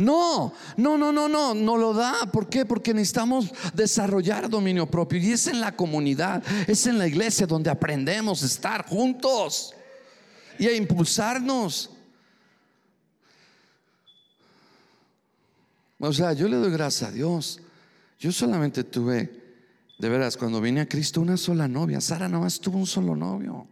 No, 0.00 0.54
no, 0.78 0.96
no, 0.96 1.12
no, 1.12 1.28
no, 1.28 1.52
no 1.52 1.76
lo 1.76 1.92
da. 1.92 2.24
¿Por 2.32 2.48
qué? 2.48 2.64
Porque 2.64 2.94
necesitamos 2.94 3.52
desarrollar 3.74 4.48
dominio 4.48 4.86
propio. 4.90 5.18
Y 5.18 5.32
es 5.32 5.46
en 5.46 5.60
la 5.60 5.76
comunidad, 5.76 6.42
es 6.66 6.86
en 6.86 6.96
la 6.96 7.06
iglesia 7.06 7.46
donde 7.46 7.68
aprendemos 7.68 8.42
a 8.42 8.46
estar 8.46 8.86
juntos 8.88 9.74
y 10.58 10.66
a 10.66 10.74
impulsarnos. 10.74 11.90
O 15.98 16.12
sea, 16.14 16.32
yo 16.32 16.48
le 16.48 16.56
doy 16.56 16.70
gracias 16.70 17.10
a 17.10 17.12
Dios. 17.12 17.60
Yo 18.18 18.32
solamente 18.32 18.84
tuve, 18.84 19.30
de 19.98 20.08
veras, 20.08 20.38
cuando 20.38 20.62
vine 20.62 20.80
a 20.80 20.88
Cristo, 20.88 21.20
una 21.20 21.36
sola 21.36 21.68
novia. 21.68 22.00
Sara 22.00 22.26
nada 22.26 22.44
más 22.44 22.58
tuvo 22.58 22.78
un 22.78 22.86
solo 22.86 23.14
novio. 23.14 23.66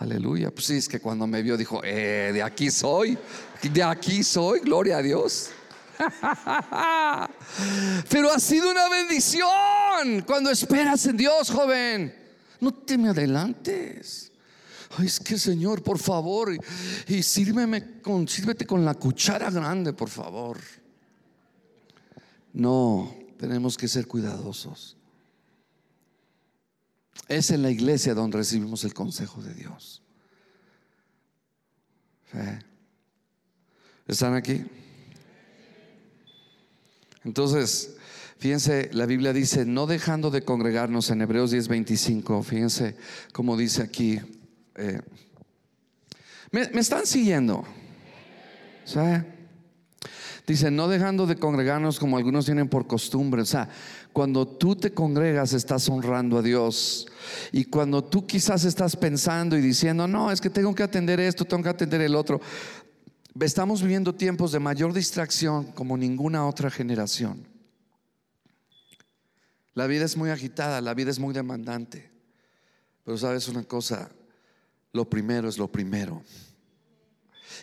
Aleluya. 0.00 0.50
Pues 0.50 0.64
sí, 0.64 0.76
es 0.76 0.88
que 0.88 0.98
cuando 0.98 1.26
me 1.26 1.42
vio 1.42 1.58
dijo, 1.58 1.82
eh, 1.84 2.30
de 2.32 2.42
aquí 2.42 2.70
soy, 2.70 3.18
de 3.62 3.82
aquí 3.82 4.24
soy, 4.24 4.60
gloria 4.60 4.96
a 4.96 5.02
Dios. 5.02 5.50
Pero 8.08 8.32
ha 8.32 8.40
sido 8.40 8.70
una 8.70 8.88
bendición 8.88 10.24
cuando 10.26 10.50
esperas 10.50 11.04
en 11.04 11.18
Dios, 11.18 11.50
joven. 11.50 12.14
No 12.60 12.72
te 12.72 12.96
me 12.96 13.10
adelantes. 13.10 14.32
Ay, 14.96 15.06
es 15.06 15.20
que 15.20 15.38
Señor, 15.38 15.82
por 15.82 15.98
favor, 15.98 16.50
y, 17.06 17.22
sírveme 17.22 18.00
sírvete 18.26 18.66
con 18.66 18.86
la 18.86 18.94
cuchara 18.94 19.50
grande, 19.50 19.92
por 19.92 20.08
favor. 20.08 20.58
No, 22.54 23.14
tenemos 23.38 23.76
que 23.76 23.86
ser 23.86 24.06
cuidadosos. 24.06 24.96
Es 27.28 27.50
en 27.50 27.62
la 27.62 27.70
iglesia 27.70 28.14
donde 28.14 28.38
recibimos 28.38 28.84
el 28.84 28.94
consejo 28.94 29.42
de 29.42 29.54
Dios. 29.54 30.02
¿Están 34.06 34.34
aquí? 34.34 34.64
Entonces, 37.24 37.96
fíjense, 38.38 38.90
la 38.92 39.06
Biblia 39.06 39.32
dice, 39.32 39.64
no 39.64 39.86
dejando 39.86 40.30
de 40.30 40.42
congregarnos 40.42 41.10
en 41.10 41.22
Hebreos 41.22 41.52
10:25, 41.52 42.42
fíjense 42.42 42.96
cómo 43.32 43.56
dice 43.56 43.82
aquí. 43.82 44.20
Eh, 44.76 45.00
¿me, 46.50 46.62
están 46.80 47.06
siguiendo? 47.06 47.64
Dice, 50.50 50.68
no 50.68 50.88
dejando 50.88 51.28
de 51.28 51.36
congregarnos 51.36 52.00
como 52.00 52.16
algunos 52.16 52.44
tienen 52.44 52.68
por 52.68 52.88
costumbre. 52.88 53.42
O 53.42 53.46
sea, 53.46 53.68
cuando 54.12 54.48
tú 54.48 54.74
te 54.74 54.92
congregas 54.92 55.52
estás 55.52 55.88
honrando 55.88 56.38
a 56.38 56.42
Dios. 56.42 57.06
Y 57.52 57.66
cuando 57.66 58.02
tú 58.02 58.26
quizás 58.26 58.64
estás 58.64 58.96
pensando 58.96 59.56
y 59.56 59.60
diciendo, 59.60 60.08
no, 60.08 60.32
es 60.32 60.40
que 60.40 60.50
tengo 60.50 60.74
que 60.74 60.82
atender 60.82 61.20
esto, 61.20 61.44
tengo 61.44 61.62
que 61.62 61.68
atender 61.68 62.00
el 62.00 62.16
otro. 62.16 62.40
Estamos 63.38 63.80
viviendo 63.80 64.12
tiempos 64.12 64.50
de 64.50 64.58
mayor 64.58 64.92
distracción 64.92 65.66
como 65.66 65.96
ninguna 65.96 66.44
otra 66.44 66.68
generación. 66.68 67.46
La 69.74 69.86
vida 69.86 70.04
es 70.04 70.16
muy 70.16 70.30
agitada, 70.30 70.80
la 70.80 70.94
vida 70.94 71.12
es 71.12 71.20
muy 71.20 71.32
demandante. 71.32 72.10
Pero 73.04 73.16
sabes 73.16 73.46
una 73.46 73.62
cosa, 73.62 74.10
lo 74.92 75.08
primero 75.08 75.48
es 75.48 75.58
lo 75.58 75.70
primero. 75.70 76.24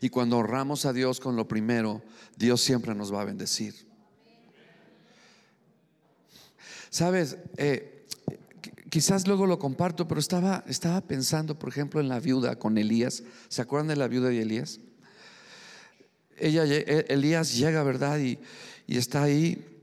Y 0.01 0.09
cuando 0.09 0.37
honramos 0.37 0.85
a 0.85 0.93
Dios 0.93 1.19
con 1.19 1.35
lo 1.35 1.47
primero, 1.47 2.01
Dios 2.35 2.61
siempre 2.61 2.93
nos 2.93 3.13
va 3.13 3.21
a 3.21 3.25
bendecir. 3.25 3.87
Sabes, 6.89 7.37
eh, 7.57 8.05
quizás 8.89 9.27
luego 9.27 9.45
lo 9.45 9.59
comparto, 9.59 10.07
pero 10.07 10.19
estaba, 10.19 10.63
estaba 10.67 11.01
pensando, 11.01 11.57
por 11.57 11.69
ejemplo, 11.69 11.99
en 11.99 12.09
la 12.09 12.19
viuda 12.19 12.57
con 12.57 12.77
Elías. 12.77 13.23
¿Se 13.49 13.61
acuerdan 13.61 13.87
de 13.87 13.95
la 13.95 14.07
viuda 14.07 14.29
de 14.29 14.41
Elías? 14.41 14.79
Ella, 16.37 16.65
e, 16.65 17.05
Elías 17.09 17.55
llega, 17.57 17.83
¿verdad? 17.83 18.19
Y, 18.19 18.39
y 18.87 18.97
está 18.97 19.23
ahí. 19.23 19.76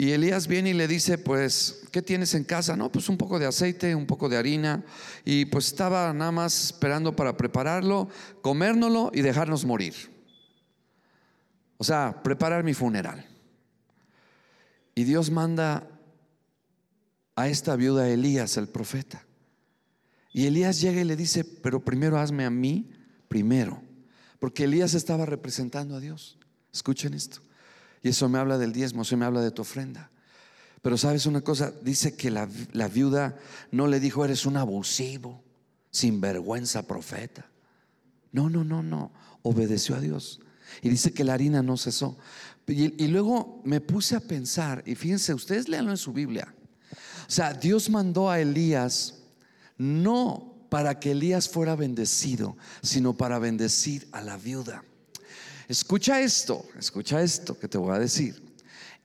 Y 0.00 0.12
Elías 0.12 0.46
viene 0.46 0.70
y 0.70 0.74
le 0.74 0.86
dice, 0.86 1.18
pues, 1.18 1.82
¿qué 1.90 2.02
tienes 2.02 2.32
en 2.34 2.44
casa? 2.44 2.76
No, 2.76 2.90
pues 2.92 3.08
un 3.08 3.18
poco 3.18 3.40
de 3.40 3.46
aceite, 3.46 3.96
un 3.96 4.06
poco 4.06 4.28
de 4.28 4.36
harina. 4.36 4.84
Y 5.24 5.46
pues 5.46 5.66
estaba 5.66 6.12
nada 6.12 6.30
más 6.30 6.66
esperando 6.66 7.16
para 7.16 7.36
prepararlo, 7.36 8.08
comérnoslo 8.40 9.10
y 9.12 9.22
dejarnos 9.22 9.64
morir. 9.64 9.94
O 11.78 11.82
sea, 11.82 12.22
preparar 12.22 12.62
mi 12.62 12.74
funeral. 12.74 13.26
Y 14.94 15.02
Dios 15.02 15.32
manda 15.32 15.90
a 17.34 17.48
esta 17.48 17.74
viuda 17.74 18.08
Elías, 18.08 18.56
el 18.56 18.68
profeta. 18.68 19.26
Y 20.32 20.46
Elías 20.46 20.80
llega 20.80 21.00
y 21.00 21.04
le 21.04 21.16
dice, 21.16 21.42
pero 21.42 21.84
primero 21.84 22.20
hazme 22.20 22.44
a 22.44 22.50
mí, 22.50 22.88
primero. 23.26 23.82
Porque 24.38 24.64
Elías 24.64 24.94
estaba 24.94 25.26
representando 25.26 25.96
a 25.96 26.00
Dios. 26.00 26.38
Escuchen 26.72 27.14
esto. 27.14 27.40
Y 28.02 28.10
eso 28.10 28.28
me 28.28 28.38
habla 28.38 28.58
del 28.58 28.72
diezmo, 28.72 29.02
eso 29.02 29.16
me 29.16 29.24
habla 29.24 29.40
de 29.40 29.50
tu 29.50 29.62
ofrenda. 29.62 30.10
Pero 30.82 30.96
sabes 30.96 31.26
una 31.26 31.40
cosa, 31.40 31.72
dice 31.82 32.16
que 32.16 32.30
la, 32.30 32.46
viuda 32.88 33.36
no 33.72 33.86
le 33.86 34.00
dijo, 34.00 34.24
eres 34.24 34.46
un 34.46 34.56
abusivo, 34.56 35.42
sinvergüenza 35.90 36.86
profeta. 36.86 37.50
No, 38.30 38.48
no, 38.48 38.62
no, 38.62 38.82
no, 38.82 39.12
obedeció 39.42 39.96
a 39.96 40.00
Dios. 40.00 40.40
Y 40.82 40.88
dice 40.88 41.12
que 41.12 41.24
la 41.24 41.34
harina 41.34 41.62
no 41.62 41.76
cesó. 41.76 42.16
Y, 42.66 43.02
y 43.02 43.08
luego 43.08 43.60
me 43.64 43.80
puse 43.80 44.14
a 44.14 44.20
pensar, 44.20 44.82
y 44.86 44.94
fíjense, 44.94 45.34
ustedes 45.34 45.68
leanlo 45.68 45.90
en 45.90 45.96
su 45.96 46.12
Biblia. 46.12 46.54
O 46.92 47.30
sea, 47.30 47.52
Dios 47.54 47.90
mandó 47.90 48.30
a 48.30 48.40
Elías 48.40 49.14
no 49.76 50.66
para 50.68 51.00
que 51.00 51.12
Elías 51.12 51.48
fuera 51.48 51.76
bendecido, 51.76 52.56
sino 52.82 53.16
para 53.16 53.38
bendecir 53.38 54.08
a 54.12 54.20
la 54.20 54.36
viuda. 54.36 54.84
Escucha 55.68 56.22
esto, 56.22 56.66
escucha 56.78 57.22
esto 57.22 57.58
que 57.58 57.68
te 57.68 57.76
voy 57.76 57.94
a 57.94 57.98
decir. 57.98 58.42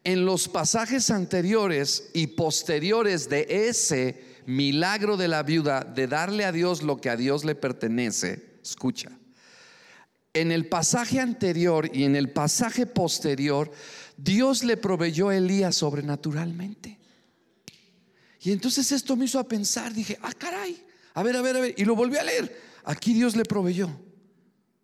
En 0.05 0.25
los 0.25 0.47
pasajes 0.47 1.09
anteriores 1.11 2.09
y 2.13 2.27
posteriores 2.27 3.27
de 3.27 3.45
ese 3.49 4.23
milagro 4.45 5.17
de 5.17 5.27
la 5.27 5.43
viuda 5.43 5.81
de 5.81 6.07
darle 6.07 6.45
a 6.45 6.53
Dios 6.53 6.81
lo 6.81 7.01
que 7.01 7.09
a 7.09 7.17
Dios 7.17 7.43
le 7.43 7.55
pertenece, 7.55 8.59
escucha. 8.63 9.11
En 10.33 10.51
el 10.51 10.67
pasaje 10.67 11.19
anterior 11.19 11.89
y 11.93 12.05
en 12.05 12.15
el 12.15 12.31
pasaje 12.31 12.85
posterior, 12.85 13.69
Dios 14.17 14.63
le 14.63 14.77
proveyó 14.77 15.29
a 15.29 15.35
Elías 15.35 15.75
sobrenaturalmente. 15.75 16.97
Y 18.41 18.51
entonces 18.51 18.91
esto 18.91 19.15
me 19.15 19.25
hizo 19.25 19.39
a 19.39 19.47
pensar, 19.47 19.93
dije, 19.93 20.17
ah, 20.21 20.33
caray, 20.33 20.81
a 21.13 21.23
ver, 21.23 21.35
a 21.35 21.41
ver, 21.41 21.57
a 21.57 21.59
ver, 21.59 21.75
y 21.77 21.85
lo 21.85 21.95
volví 21.95 22.17
a 22.17 22.23
leer. 22.23 22.59
Aquí 22.85 23.13
Dios 23.13 23.35
le 23.35 23.43
proveyó 23.43 23.89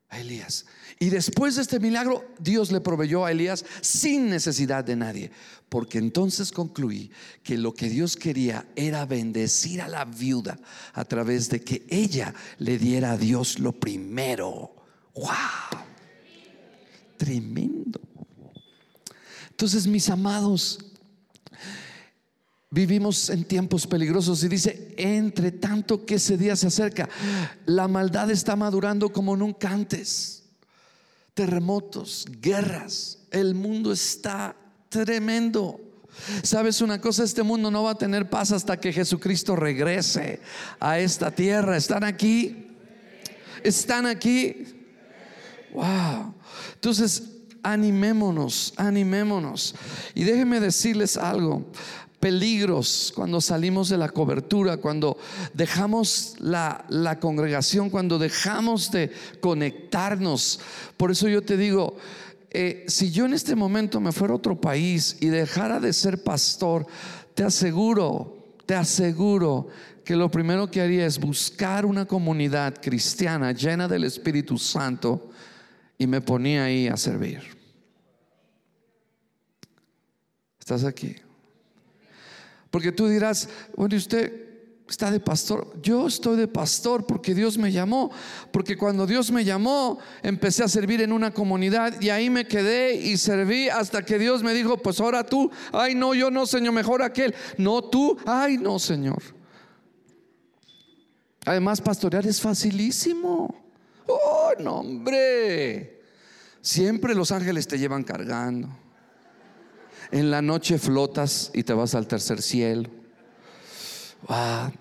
a 0.10 0.20
Elías. 0.20 0.66
Y 1.02 1.10
después 1.10 1.56
de 1.56 1.62
este 1.62 1.80
milagro, 1.80 2.26
Dios 2.40 2.74
le 2.74 2.82
proveyó 2.82 3.24
a 3.24 3.32
Elías 3.32 3.64
sin 3.80 4.30
necesidad 4.30 4.84
de 4.84 4.98
nadie. 4.98 5.32
Porque 5.70 5.98
entonces 5.98 6.52
concluí 6.52 7.10
que 7.42 7.58
lo 7.58 7.74
que 7.74 7.90
Dios 7.90 8.18
quería 8.18 8.68
era 8.76 9.06
bendecir 9.06 9.82
a 9.82 9.88
la 9.88 10.04
viuda 10.04 10.60
a 10.94 11.06
través 11.06 11.50
de 11.50 11.62
que 11.62 11.86
ella 11.90 12.34
le 12.58 12.78
diera 12.78 13.12
a 13.12 13.18
Dios 13.18 13.60
lo 13.60 13.72
primero. 13.72 14.76
¡Wow! 15.16 15.80
Tremendo. 17.16 18.02
Entonces, 19.52 19.88
mis 19.88 20.10
amados, 20.10 20.80
Vivimos 22.72 23.32
en 23.32 23.46
tiempos 23.46 23.88
peligrosos 23.88 24.44
y 24.44 24.48
dice, 24.48 24.94
entre 24.96 25.52
tanto 25.52 26.06
que 26.06 26.16
ese 26.16 26.38
día 26.38 26.56
se 26.56 26.68
acerca, 26.68 27.10
la 27.66 27.88
maldad 27.88 28.30
está 28.30 28.56
madurando 28.56 29.12
como 29.12 29.36
nunca 29.36 29.72
antes. 29.72 30.39
Terremotos, 31.40 32.26
guerras, 32.42 33.18
el 33.32 33.56
mundo 33.56 33.94
está 33.94 34.58
tremendo. 34.90 35.80
¿Sabes 36.44 36.82
una 36.82 37.00
cosa? 37.00 37.24
Este 37.24 37.44
mundo 37.44 37.72
no 37.72 37.82
va 37.84 37.92
a 37.92 37.98
tener 37.98 38.30
paz 38.30 38.52
hasta 38.52 38.76
que 38.78 38.92
Jesucristo 38.92 39.56
regrese 39.56 40.42
a 40.82 41.00
esta 41.00 41.32
tierra. 41.32 41.78
¿Están 41.78 42.04
aquí? 42.04 42.68
¿Están 43.64 44.06
aquí? 44.06 44.66
Wow. 45.72 46.36
Entonces, 46.74 47.24
animémonos, 47.64 48.74
animémonos. 48.76 49.76
Y 50.16 50.26
déjenme 50.26 50.60
decirles 50.60 51.16
algo 51.16 51.66
peligros 52.20 53.12
cuando 53.16 53.42
salimos 53.42 53.90
de 53.90 53.98
la 53.98 54.10
cobertura, 54.10 54.78
cuando 54.78 55.18
dejamos 55.54 56.36
la, 56.40 57.18
congregación, 57.20 57.90
cuando 57.90 58.20
dejamos 58.20 58.92
de 58.92 59.12
conectarnos. 59.40 60.60
Por 60.98 61.12
eso 61.12 61.28
yo 61.28 61.42
te 61.42 61.58
digo, 61.58 61.98
eh, 62.52 62.86
si 62.88 63.12
yo 63.12 63.26
en 63.26 63.34
este 63.34 63.56
momento 63.56 64.00
me 64.00 64.12
fuera 64.12 64.34
a 64.34 64.38
otro 64.38 64.60
país 64.60 65.18
y 65.22 65.28
dejara 65.28 65.80
de 65.80 65.94
ser 65.94 66.24
pastor, 66.24 66.86
te 67.36 67.44
aseguro, 67.44 68.56
te 68.66 68.76
aseguro 68.76 69.68
que 70.04 70.16
lo 70.16 70.30
primero 70.30 70.70
que 70.70 70.82
haría 70.82 71.06
es 71.06 71.20
buscar 71.20 71.86
una 71.86 72.06
comunidad 72.06 72.82
cristiana 72.82 73.52
llena 73.52 73.88
del 73.88 74.04
Espíritu 74.04 74.58
Santo 74.58 75.30
y 75.98 76.08
me 76.08 76.22
ponía 76.22 76.66
ahí 76.66 76.88
a 76.88 76.98
servir. 76.98 77.42
¿Estás 80.60 80.84
aquí? 80.84 81.16
Porque 82.70 82.92
tú 82.92 83.08
dirás, 83.08 83.50
bueno, 83.76 83.96
usted 83.96 84.50
está 84.88 85.12
de 85.12 85.20
pastor. 85.20 85.80
Yo 85.82 86.08
estoy 86.08 86.38
de 86.38 86.48
pastor 86.48 87.06
porque 87.06 87.34
Dios 87.34 87.58
me 87.58 87.72
llamó. 87.72 88.12
Porque 88.52 88.78
cuando 88.78 89.06
Dios 89.06 89.32
me 89.32 89.46
llamó, 89.46 90.00
empecé 90.24 90.64
a 90.64 90.68
servir 90.68 91.02
en 91.02 91.12
una 91.12 91.34
comunidad 91.34 92.00
y 92.02 92.10
ahí 92.10 92.30
me 92.30 92.48
quedé 92.48 92.96
y 92.96 93.18
serví 93.18 93.70
hasta 93.70 94.04
que 94.04 94.18
Dios 94.20 94.44
me 94.44 94.54
dijo, 94.54 94.78
pues 94.78 95.00
ahora 95.00 95.24
tú, 95.24 95.52
ay 95.72 95.96
no, 95.96 96.14
yo 96.14 96.32
no, 96.32 96.46
Señor, 96.46 96.74
mejor 96.74 97.02
aquel. 97.02 97.34
No 97.58 97.82
tú, 97.82 98.18
ay 98.26 98.58
no, 98.58 98.80
Señor. 98.80 99.22
Además, 101.46 101.82
pastorear 101.82 102.26
es 102.28 102.42
facilísimo. 102.42 103.56
Oh, 104.08 104.52
no, 104.60 104.80
hombre. 104.82 106.02
Siempre 106.62 107.16
los 107.16 107.32
ángeles 107.32 107.68
te 107.68 107.80
llevan 107.80 108.04
cargando. 108.04 108.70
En 110.12 110.32
la 110.32 110.42
noche 110.42 110.80
flotas 110.80 111.52
y 111.54 111.64
te 111.64 111.74
vas 111.74 111.94
al 111.96 112.08
tercer 112.08 112.42
cielo. 112.42 112.90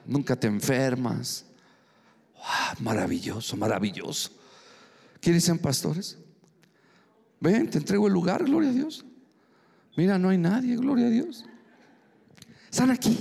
nunca 0.06 0.36
te 0.36 0.46
enfermas. 0.46 1.44
maravilloso, 2.80 3.56
maravilloso. 3.56 4.30
¿Qué 5.20 5.32
dicen 5.32 5.58
pastores? 5.58 6.18
Ven, 7.40 7.70
te 7.70 7.78
entrego 7.78 8.06
el 8.06 8.12
lugar, 8.12 8.44
gloria 8.44 8.70
a 8.70 8.72
Dios. 8.72 9.04
Mira, 9.96 10.18
no 10.18 10.30
hay 10.30 10.38
nadie, 10.38 10.76
gloria 10.76 11.06
a 11.06 11.10
Dios. 11.10 11.44
Están 12.70 12.90
aquí. 12.90 13.18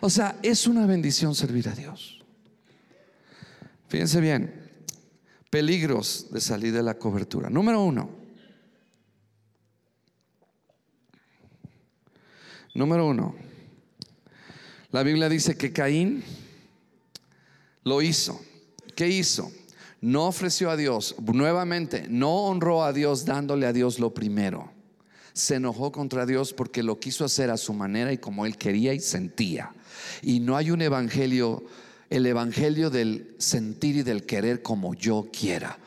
O 0.00 0.10
sea, 0.10 0.38
es 0.42 0.66
una 0.66 0.86
bendición 0.86 1.34
servir 1.34 1.68
a 1.68 1.72
Dios. 1.72 2.22
Fíjense 3.88 4.20
bien, 4.20 4.52
peligros 5.50 6.28
de 6.30 6.40
salir 6.40 6.72
de 6.72 6.82
la 6.82 6.94
cobertura. 6.98 7.48
Número 7.50 7.82
uno, 7.82 8.10
Número 12.72 13.06
uno, 13.06 13.34
la 14.90 15.02
Biblia 15.02 15.28
dice 15.28 15.56
que 15.56 15.72
Caín 15.72 16.22
lo 17.82 18.00
hizo. 18.00 18.40
¿Qué 18.94 19.08
hizo? 19.08 19.50
No 20.00 20.26
ofreció 20.26 20.70
a 20.70 20.76
Dios, 20.76 21.16
nuevamente, 21.18 22.06
no 22.08 22.44
honró 22.44 22.84
a 22.84 22.92
Dios 22.92 23.24
dándole 23.24 23.66
a 23.66 23.72
Dios 23.72 23.98
lo 23.98 24.14
primero. 24.14 24.70
Se 25.32 25.56
enojó 25.56 25.90
contra 25.90 26.26
Dios 26.26 26.52
porque 26.52 26.82
lo 26.82 27.00
quiso 27.00 27.24
hacer 27.24 27.50
a 27.50 27.56
su 27.56 27.72
manera 27.72 28.12
y 28.12 28.18
como 28.18 28.46
él 28.46 28.56
quería 28.56 28.92
y 28.94 29.00
sentía. 29.00 29.74
Y 30.22 30.40
no 30.40 30.56
hay 30.56 30.70
un 30.70 30.82
evangelio, 30.82 31.64
el 32.10 32.26
evangelio 32.26 32.90
del 32.90 33.34
sentir 33.38 33.96
y 33.96 34.02
del 34.02 34.26
querer 34.26 34.62
como 34.62 34.94
yo 34.94 35.28
quiera. 35.32 35.78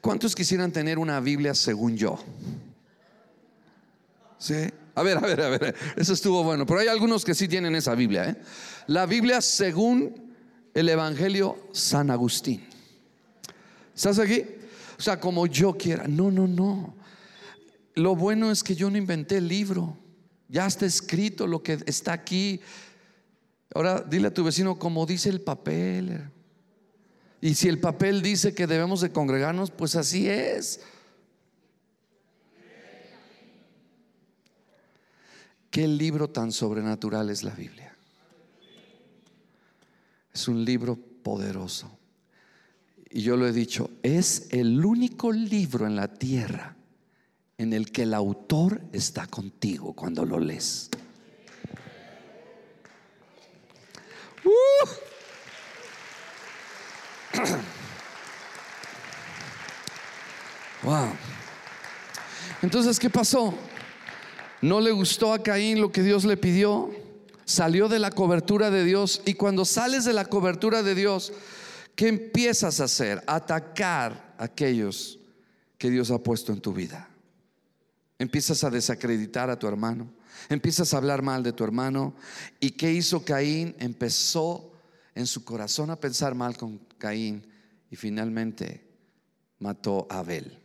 ¿Cuántos 0.00 0.34
quisieran 0.34 0.70
tener 0.70 0.98
una 0.98 1.18
Biblia 1.20 1.54
según 1.54 1.96
yo? 1.96 2.18
¿Sí? 4.38 4.68
A 4.94 5.02
ver, 5.02 5.18
a 5.18 5.20
ver, 5.20 5.40
a 5.40 5.48
ver. 5.48 5.74
Eso 5.96 6.12
estuvo 6.12 6.42
bueno. 6.44 6.66
Pero 6.66 6.80
hay 6.80 6.88
algunos 6.88 7.24
que 7.24 7.34
sí 7.34 7.48
tienen 7.48 7.74
esa 7.74 7.94
Biblia. 7.94 8.30
¿eh? 8.30 8.36
La 8.86 9.06
Biblia 9.06 9.40
según 9.40 10.32
el 10.72 10.88
Evangelio 10.88 11.68
San 11.72 12.10
Agustín. 12.10 12.64
¿Estás 13.94 14.18
aquí? 14.18 14.44
O 14.98 15.02
sea, 15.02 15.18
como 15.18 15.46
yo 15.46 15.76
quiera. 15.76 16.06
No, 16.06 16.30
no, 16.30 16.46
no. 16.46 16.94
Lo 17.94 18.16
bueno 18.16 18.50
es 18.50 18.62
que 18.62 18.74
yo 18.74 18.90
no 18.90 18.98
inventé 18.98 19.38
el 19.38 19.48
libro. 19.48 19.96
Ya 20.48 20.66
está 20.66 20.86
escrito 20.86 21.46
lo 21.46 21.62
que 21.62 21.78
está 21.86 22.12
aquí. 22.12 22.60
Ahora 23.74 24.00
dile 24.00 24.28
a 24.28 24.34
tu 24.34 24.44
vecino 24.44 24.78
como 24.78 25.06
dice 25.06 25.28
el 25.28 25.40
papel. 25.40 26.30
Y 27.40 27.54
si 27.54 27.68
el 27.68 27.78
papel 27.78 28.22
dice 28.22 28.54
que 28.54 28.66
debemos 28.66 29.00
de 29.00 29.10
congregarnos, 29.10 29.70
pues 29.70 29.96
así 29.96 30.28
es. 30.28 30.80
Qué 35.74 35.88
libro 35.88 36.30
tan 36.30 36.52
sobrenatural 36.52 37.30
es 37.30 37.42
la 37.42 37.50
Biblia. 37.50 37.92
Es 40.32 40.46
un 40.46 40.64
libro 40.64 40.94
poderoso. 40.94 41.98
Y 43.10 43.22
yo 43.22 43.36
lo 43.36 43.44
he 43.48 43.52
dicho, 43.52 43.90
es 44.04 44.46
el 44.50 44.84
único 44.84 45.32
libro 45.32 45.88
en 45.88 45.96
la 45.96 46.06
tierra 46.06 46.76
en 47.58 47.72
el 47.72 47.90
que 47.90 48.02
el 48.02 48.14
autor 48.14 48.82
está 48.92 49.26
contigo 49.26 49.94
cuando 49.94 50.24
lo 50.24 50.38
lees. 50.38 50.90
Uh. 54.44 54.50
Wow. 60.84 61.08
Entonces, 62.62 63.00
¿qué 63.00 63.10
pasó? 63.10 63.58
No 64.64 64.80
le 64.80 64.92
gustó 64.92 65.34
a 65.34 65.42
Caín 65.42 65.78
lo 65.78 65.92
que 65.92 66.02
Dios 66.02 66.24
le 66.24 66.38
pidió. 66.38 66.90
Salió 67.44 67.86
de 67.86 67.98
la 67.98 68.10
cobertura 68.10 68.70
de 68.70 68.82
Dios. 68.82 69.20
Y 69.26 69.34
cuando 69.34 69.66
sales 69.66 70.06
de 70.06 70.14
la 70.14 70.24
cobertura 70.24 70.82
de 70.82 70.94
Dios, 70.94 71.34
¿qué 71.94 72.08
empiezas 72.08 72.80
a 72.80 72.84
hacer? 72.84 73.22
Atacar 73.26 74.34
a 74.38 74.44
aquellos 74.44 75.18
que 75.76 75.90
Dios 75.90 76.10
ha 76.10 76.18
puesto 76.18 76.50
en 76.50 76.62
tu 76.62 76.72
vida. 76.72 77.10
Empiezas 78.18 78.64
a 78.64 78.70
desacreditar 78.70 79.50
a 79.50 79.58
tu 79.58 79.68
hermano. 79.68 80.10
Empiezas 80.48 80.94
a 80.94 80.96
hablar 80.96 81.20
mal 81.20 81.42
de 81.42 81.52
tu 81.52 81.62
hermano. 81.62 82.14
¿Y 82.58 82.70
qué 82.70 82.90
hizo 82.90 83.22
Caín? 83.22 83.76
Empezó 83.78 84.72
en 85.14 85.26
su 85.26 85.44
corazón 85.44 85.90
a 85.90 86.00
pensar 86.00 86.34
mal 86.34 86.56
con 86.56 86.78
Caín 86.96 87.46
y 87.90 87.96
finalmente 87.96 88.82
mató 89.58 90.06
a 90.08 90.20
Abel. 90.20 90.58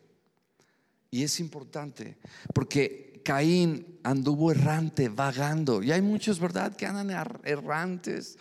Y 1.12 1.24
es 1.24 1.42
importante 1.42 2.18
porque 2.54 3.09
Caín 3.24 4.00
anduvo 4.04 4.52
errante, 4.52 5.10
vagando. 5.10 5.84
Y 5.84 5.92
hay 5.92 6.02
muchos, 6.02 6.40
¿verdad?, 6.40 6.76
que 6.76 6.86
andan 6.86 7.10
errantes. 7.44 8.38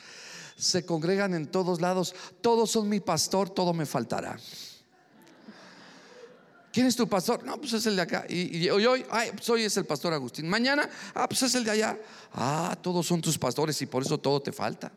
Se 0.57 0.85
congregan 0.85 1.35
en 1.35 1.47
todos 1.47 1.81
lados. 1.81 2.15
Todos 2.41 2.71
son 2.71 2.89
mi 2.89 3.01
pastor, 3.01 3.51
todo 3.51 3.73
me 3.73 3.87
faltará. 3.87 4.39
¿Quién 6.73 6.87
es 6.87 6.97
tu 6.97 7.09
pastor? 7.09 7.45
No, 7.45 7.59
pues 7.59 7.73
es 7.73 7.87
el 7.87 7.97
de 7.97 8.03
acá. 8.03 8.27
Y, 8.29 8.69
hoy, 8.69 9.05
ay, 9.11 9.31
pues 9.33 9.49
hoy 9.51 9.65
es 9.65 9.77
el 9.77 9.85
pastor 9.85 10.13
Agustín. 10.13 10.49
Mañana, 10.49 10.89
ah, 11.15 11.29
pues 11.29 11.43
es 11.43 11.55
el 11.55 11.65
de 11.65 11.71
allá. 11.71 11.99
Ah, 12.33 12.77
todos 12.81 13.07
son 13.07 13.21
tus 13.21 13.39
pastores 13.39 13.81
y 13.83 13.87
por 13.87 14.03
eso 14.03 14.19
todo 14.19 14.41
te 14.41 14.53
falta. 14.53 14.93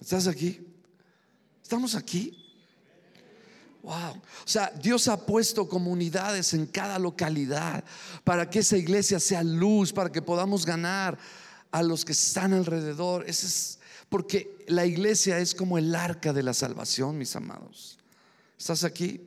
¿Estás 0.00 0.26
aquí? 0.26 0.60
¿Estamos 1.62 1.94
aquí? 1.94 2.41
Wow. 3.82 4.12
O 4.12 4.46
sea, 4.46 4.72
Dios 4.80 5.08
ha 5.08 5.26
puesto 5.26 5.68
comunidades 5.68 6.54
en 6.54 6.66
cada 6.66 6.98
localidad 6.98 7.84
para 8.22 8.48
que 8.48 8.60
esa 8.60 8.76
iglesia 8.76 9.18
sea 9.18 9.42
luz, 9.42 9.92
para 9.92 10.12
que 10.12 10.22
podamos 10.22 10.64
ganar 10.64 11.18
a 11.72 11.82
los 11.82 12.04
que 12.04 12.12
están 12.12 12.52
alrededor. 12.52 13.24
Es 13.28 13.78
porque 14.08 14.64
la 14.68 14.86
iglesia 14.86 15.38
es 15.38 15.54
como 15.54 15.78
el 15.78 15.94
arca 15.94 16.32
de 16.32 16.42
la 16.42 16.54
salvación, 16.54 17.18
mis 17.18 17.34
amados. 17.34 17.98
¿Estás 18.58 18.84
aquí? 18.84 19.20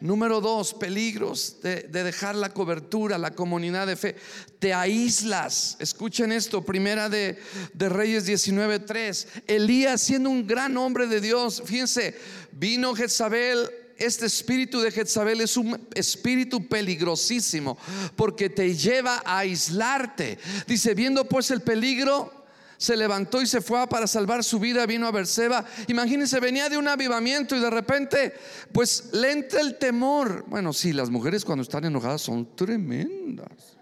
Número 0.00 0.40
dos, 0.40 0.74
peligros 0.74 1.56
de, 1.62 1.82
dejar 1.82 2.34
la 2.34 2.50
cobertura, 2.50 3.16
la 3.16 3.30
comunidad 3.30 3.86
de 3.86 3.96
fe. 3.96 4.16
Te 4.58 4.74
aíslas. 4.74 5.76
Escuchen 5.80 6.32
esto, 6.32 6.64
primera 6.64 7.08
de, 7.08 7.38
de 7.72 7.88
Reyes 7.88 8.28
19.3. 8.28 9.26
Elías 9.46 10.02
siendo 10.02 10.28
un 10.28 10.46
gran 10.46 10.76
hombre 10.76 11.06
de 11.06 11.20
Dios, 11.20 11.62
fíjense, 11.64 12.14
vino 12.52 12.94
Jezabel 12.94 13.70
este 13.98 14.26
espíritu 14.26 14.80
de 14.80 14.90
Jezabel 14.90 15.40
es 15.40 15.56
un 15.56 15.88
espíritu 15.94 16.66
peligrosísimo 16.68 17.78
porque 18.14 18.50
te 18.50 18.74
lleva 18.74 19.22
a 19.24 19.38
aislarte. 19.38 20.38
Dice, 20.66 20.94
viendo 20.94 21.24
pues 21.24 21.50
el 21.50 21.62
peligro, 21.62 22.35
se 22.76 22.96
levantó 22.96 23.40
y 23.42 23.46
se 23.46 23.60
fue 23.60 23.86
para 23.88 24.06
salvar 24.06 24.44
su 24.44 24.58
vida, 24.58 24.86
vino 24.86 25.06
a 25.06 25.10
Berseba. 25.10 25.64
Imagínense, 25.88 26.40
venía 26.40 26.68
de 26.68 26.78
un 26.78 26.88
avivamiento 26.88 27.56
y 27.56 27.60
de 27.60 27.70
repente, 27.70 28.34
pues 28.72 29.10
le 29.12 29.32
entra 29.32 29.60
el 29.60 29.78
temor. 29.78 30.44
Bueno, 30.48 30.72
sí, 30.72 30.92
las 30.92 31.10
mujeres 31.10 31.44
cuando 31.44 31.62
están 31.62 31.84
enojadas 31.84 32.22
son 32.22 32.54
tremendas. 32.54 33.76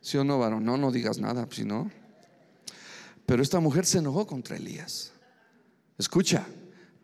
¿Sí 0.00 0.16
o 0.16 0.24
no, 0.24 0.38
varón? 0.38 0.64
No, 0.64 0.76
no 0.76 0.90
digas 0.90 1.18
nada, 1.18 1.46
si 1.50 1.64
no. 1.64 1.90
Pero 3.26 3.42
esta 3.42 3.60
mujer 3.60 3.84
se 3.84 3.98
enojó 3.98 4.26
contra 4.26 4.56
Elías. 4.56 5.12
Escucha, 5.98 6.46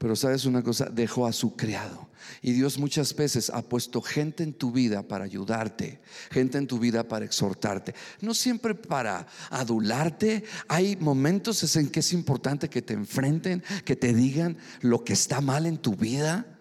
pero 0.04 0.16
sabes 0.16 0.44
una 0.44 0.62
cosa, 0.62 0.90
dejó 0.92 1.26
a 1.26 1.32
su 1.32 1.56
criado. 1.56 2.10
Y 2.42 2.52
Dios 2.52 2.76
muchas 2.76 3.16
veces 3.16 3.48
ha 3.48 3.62
puesto 3.62 4.02
gente 4.02 4.42
en 4.42 4.52
tu 4.52 4.70
vida 4.70 5.02
para 5.02 5.24
ayudarte, 5.24 6.02
gente 6.30 6.58
en 6.58 6.66
tu 6.66 6.78
vida 6.78 7.08
para 7.08 7.24
exhortarte, 7.24 7.94
no 8.20 8.34
siempre 8.34 8.74
para 8.74 9.26
adularte. 9.48 10.44
Hay 10.68 10.96
momentos 10.96 11.74
en 11.76 11.88
que 11.88 12.00
es 12.00 12.12
importante 12.12 12.68
que 12.68 12.82
te 12.82 12.92
enfrenten, 12.92 13.64
que 13.86 13.96
te 13.96 14.12
digan 14.12 14.58
lo 14.82 15.02
que 15.04 15.14
está 15.14 15.40
mal 15.40 15.64
en 15.64 15.78
tu 15.78 15.96
vida. 15.96 16.58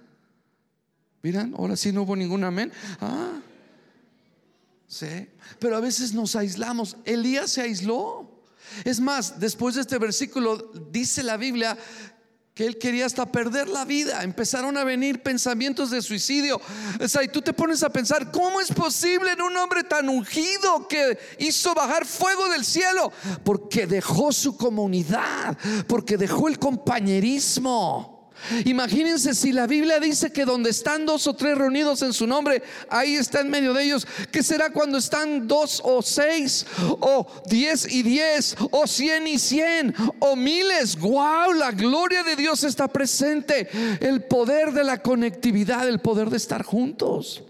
Miran, 1.21 1.53
ahora 1.57 1.75
sí 1.75 1.91
no 1.91 2.03
hubo 2.03 2.15
ningún 2.15 2.45
amén. 2.45 2.71
Ah, 3.01 3.41
sí, 4.87 5.27
pero 5.59 5.75
a 5.75 5.81
veces 5.81 6.13
nos 6.13 6.37
aislamos. 6.37 6.95
Elías 7.03 7.51
se 7.51 7.61
aisló. 7.61 8.29
Es 8.85 9.01
más, 9.01 9.37
después 9.41 9.75
de 9.75 9.81
este 9.81 9.97
versículo 9.97 10.71
dice 10.91 11.23
la 11.23 11.35
Biblia 11.35 11.77
que 12.53 12.67
él 12.67 12.77
quería 12.77 13.05
hasta 13.05 13.31
perder 13.31 13.67
la 13.67 13.83
vida. 13.83 14.23
Empezaron 14.23 14.77
a 14.77 14.83
venir 14.83 15.23
pensamientos 15.23 15.89
de 15.89 16.01
suicidio. 16.01 16.61
O 16.99 17.07
sea, 17.07 17.23
y 17.23 17.27
tú 17.27 17.41
te 17.41 17.53
pones 17.53 17.81
a 17.81 17.89
pensar, 17.89 18.31
¿cómo 18.31 18.61
es 18.61 18.71
posible 18.71 19.31
en 19.31 19.41
un 19.41 19.57
hombre 19.57 19.83
tan 19.83 20.07
ungido 20.07 20.87
que 20.87 21.17
hizo 21.39 21.73
bajar 21.73 22.05
fuego 22.05 22.49
del 22.49 22.63
cielo? 22.63 23.11
Porque 23.43 23.87
dejó 23.87 24.31
su 24.31 24.55
comunidad, 24.55 25.57
porque 25.87 26.17
dejó 26.17 26.47
el 26.47 26.59
compañerismo. 26.59 28.12
Imagínense 28.65 29.33
si 29.33 29.51
la 29.51 29.67
Biblia 29.67 29.99
dice 29.99 30.31
que 30.31 30.45
donde 30.45 30.69
están 30.69 31.05
dos 31.05 31.27
o 31.27 31.33
tres 31.33 31.57
reunidos 31.57 32.01
en 32.01 32.13
su 32.13 32.27
nombre, 32.27 32.61
ahí 32.89 33.15
está 33.15 33.41
en 33.41 33.49
medio 33.49 33.73
de 33.73 33.83
ellos. 33.83 34.07
¿Qué 34.31 34.43
será 34.43 34.71
cuando 34.71 34.97
están 34.97 35.47
dos 35.47 35.81
o 35.83 36.01
seis 36.01 36.65
o 36.99 37.27
diez 37.45 37.91
y 37.91 38.03
diez 38.03 38.55
o 38.71 38.87
cien 38.87 39.27
y 39.27 39.39
cien 39.39 39.93
o 40.19 40.35
miles? 40.35 40.97
¡Wow! 40.99 41.53
La 41.53 41.71
gloria 41.71 42.23
de 42.23 42.35
Dios 42.35 42.63
está 42.63 42.87
presente. 42.87 43.69
El 43.99 44.23
poder 44.23 44.71
de 44.71 44.83
la 44.83 45.01
conectividad, 45.01 45.87
el 45.87 45.99
poder 45.99 46.29
de 46.29 46.37
estar 46.37 46.63
juntos. 46.63 47.43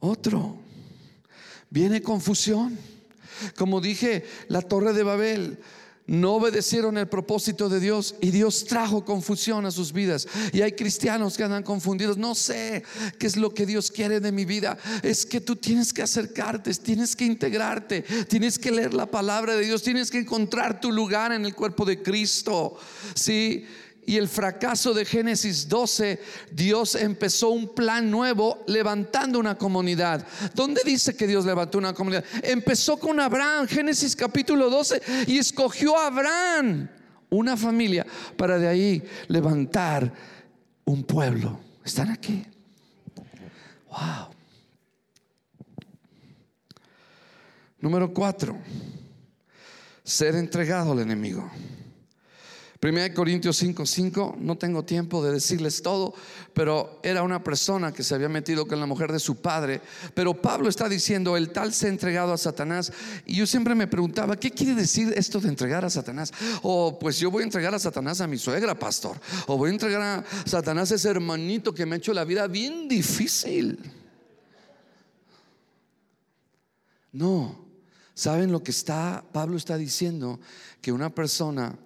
Otro. 0.00 0.58
Viene 1.70 2.02
confusión. 2.02 2.78
Como 3.56 3.80
dije, 3.80 4.24
la 4.48 4.62
torre 4.62 4.92
de 4.92 5.02
Babel 5.02 5.58
no 6.06 6.34
obedecieron 6.34 6.98
el 6.98 7.08
propósito 7.08 7.68
de 7.68 7.80
Dios 7.80 8.16
y 8.20 8.30
Dios 8.30 8.64
trajo 8.66 9.04
confusión 9.04 9.64
a 9.64 9.70
sus 9.70 9.92
vidas. 9.92 10.28
Y 10.52 10.60
hay 10.60 10.72
cristianos 10.72 11.36
que 11.36 11.44
andan 11.44 11.62
confundidos. 11.62 12.18
No 12.18 12.34
sé 12.34 12.84
qué 13.18 13.26
es 13.26 13.36
lo 13.36 13.54
que 13.54 13.64
Dios 13.64 13.90
quiere 13.90 14.20
de 14.20 14.30
mi 14.30 14.44
vida. 14.44 14.76
Es 15.02 15.24
que 15.24 15.40
tú 15.40 15.56
tienes 15.56 15.92
que 15.92 16.02
acercarte, 16.02 16.74
tienes 16.74 17.16
que 17.16 17.24
integrarte, 17.24 18.02
tienes 18.28 18.58
que 18.58 18.70
leer 18.70 18.92
la 18.92 19.06
palabra 19.06 19.56
de 19.56 19.64
Dios, 19.64 19.82
tienes 19.82 20.10
que 20.10 20.18
encontrar 20.18 20.80
tu 20.80 20.92
lugar 20.92 21.32
en 21.32 21.46
el 21.46 21.54
cuerpo 21.54 21.86
de 21.86 22.02
Cristo. 22.02 22.76
Sí 23.14 23.64
y 24.06 24.16
el 24.16 24.28
fracaso 24.28 24.92
de 24.92 25.04
Génesis 25.04 25.68
12, 25.68 26.20
Dios 26.50 26.94
empezó 26.94 27.50
un 27.50 27.74
plan 27.74 28.10
nuevo 28.10 28.62
levantando 28.66 29.38
una 29.38 29.56
comunidad. 29.56 30.26
¿Dónde 30.54 30.82
dice 30.84 31.16
que 31.16 31.26
Dios 31.26 31.44
levantó 31.44 31.78
una 31.78 31.94
comunidad? 31.94 32.24
Empezó 32.42 32.98
con 32.98 33.18
Abraham, 33.20 33.66
Génesis 33.66 34.14
capítulo 34.14 34.68
12, 34.68 35.02
y 35.26 35.38
escogió 35.38 35.98
a 35.98 36.08
Abraham, 36.08 36.88
una 37.30 37.56
familia, 37.56 38.06
para 38.36 38.58
de 38.58 38.68
ahí 38.68 39.02
levantar 39.28 40.12
un 40.84 41.02
pueblo. 41.04 41.60
¿Están 41.84 42.10
aquí? 42.10 42.44
Wow. 43.88 44.34
Número 47.80 48.12
cuatro, 48.12 48.58
ser 50.02 50.36
entregado 50.36 50.92
al 50.92 51.00
enemigo. 51.00 51.50
1 52.84 53.14
Corintios 53.14 53.62
5:5, 53.62 53.86
5, 53.86 54.36
no 54.40 54.58
tengo 54.58 54.84
tiempo 54.84 55.24
de 55.24 55.32
decirles 55.32 55.80
todo, 55.80 56.12
pero 56.52 57.00
era 57.02 57.22
una 57.22 57.42
persona 57.42 57.92
que 57.92 58.02
se 58.02 58.14
había 58.14 58.28
metido 58.28 58.68
con 58.68 58.78
la 58.78 58.84
mujer 58.84 59.10
de 59.10 59.18
su 59.18 59.36
padre. 59.36 59.80
Pero 60.12 60.34
Pablo 60.34 60.68
está 60.68 60.86
diciendo, 60.86 61.34
el 61.38 61.48
tal 61.48 61.72
se 61.72 61.86
ha 61.86 61.88
entregado 61.88 62.34
a 62.34 62.36
Satanás. 62.36 62.92
Y 63.24 63.36
yo 63.36 63.46
siempre 63.46 63.74
me 63.74 63.86
preguntaba, 63.86 64.36
¿qué 64.36 64.50
quiere 64.50 64.74
decir 64.74 65.14
esto 65.16 65.40
de 65.40 65.48
entregar 65.48 65.82
a 65.82 65.88
Satanás? 65.88 66.30
O 66.60 66.98
pues 66.98 67.18
yo 67.18 67.30
voy 67.30 67.40
a 67.40 67.46
entregar 67.46 67.74
a 67.74 67.78
Satanás 67.78 68.20
a 68.20 68.26
mi 68.26 68.36
suegra, 68.36 68.78
pastor. 68.78 69.18
O 69.46 69.56
voy 69.56 69.70
a 69.70 69.72
entregar 69.72 70.02
a 70.02 70.24
Satanás 70.44 70.92
a 70.92 70.96
ese 70.96 71.08
hermanito 71.08 71.72
que 71.72 71.86
me 71.86 71.94
ha 71.94 71.98
hecho 71.98 72.12
la 72.12 72.24
vida 72.24 72.46
bien 72.48 72.86
difícil. 72.86 73.78
No. 77.12 77.64
¿Saben 78.12 78.52
lo 78.52 78.62
que 78.62 78.72
está 78.72 79.24
Pablo 79.32 79.56
está 79.56 79.78
diciendo? 79.78 80.38
Que 80.82 80.92
una 80.92 81.08
persona 81.14 81.78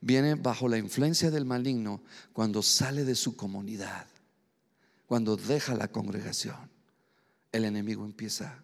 viene 0.00 0.34
bajo 0.34 0.68
la 0.68 0.78
influencia 0.78 1.30
del 1.30 1.44
maligno 1.44 2.02
cuando 2.32 2.62
sale 2.62 3.04
de 3.04 3.14
su 3.14 3.36
comunidad, 3.36 4.06
cuando 5.06 5.36
deja 5.36 5.74
la 5.74 5.88
congregación. 5.88 6.70
El 7.52 7.64
enemigo 7.64 8.04
empieza 8.04 8.62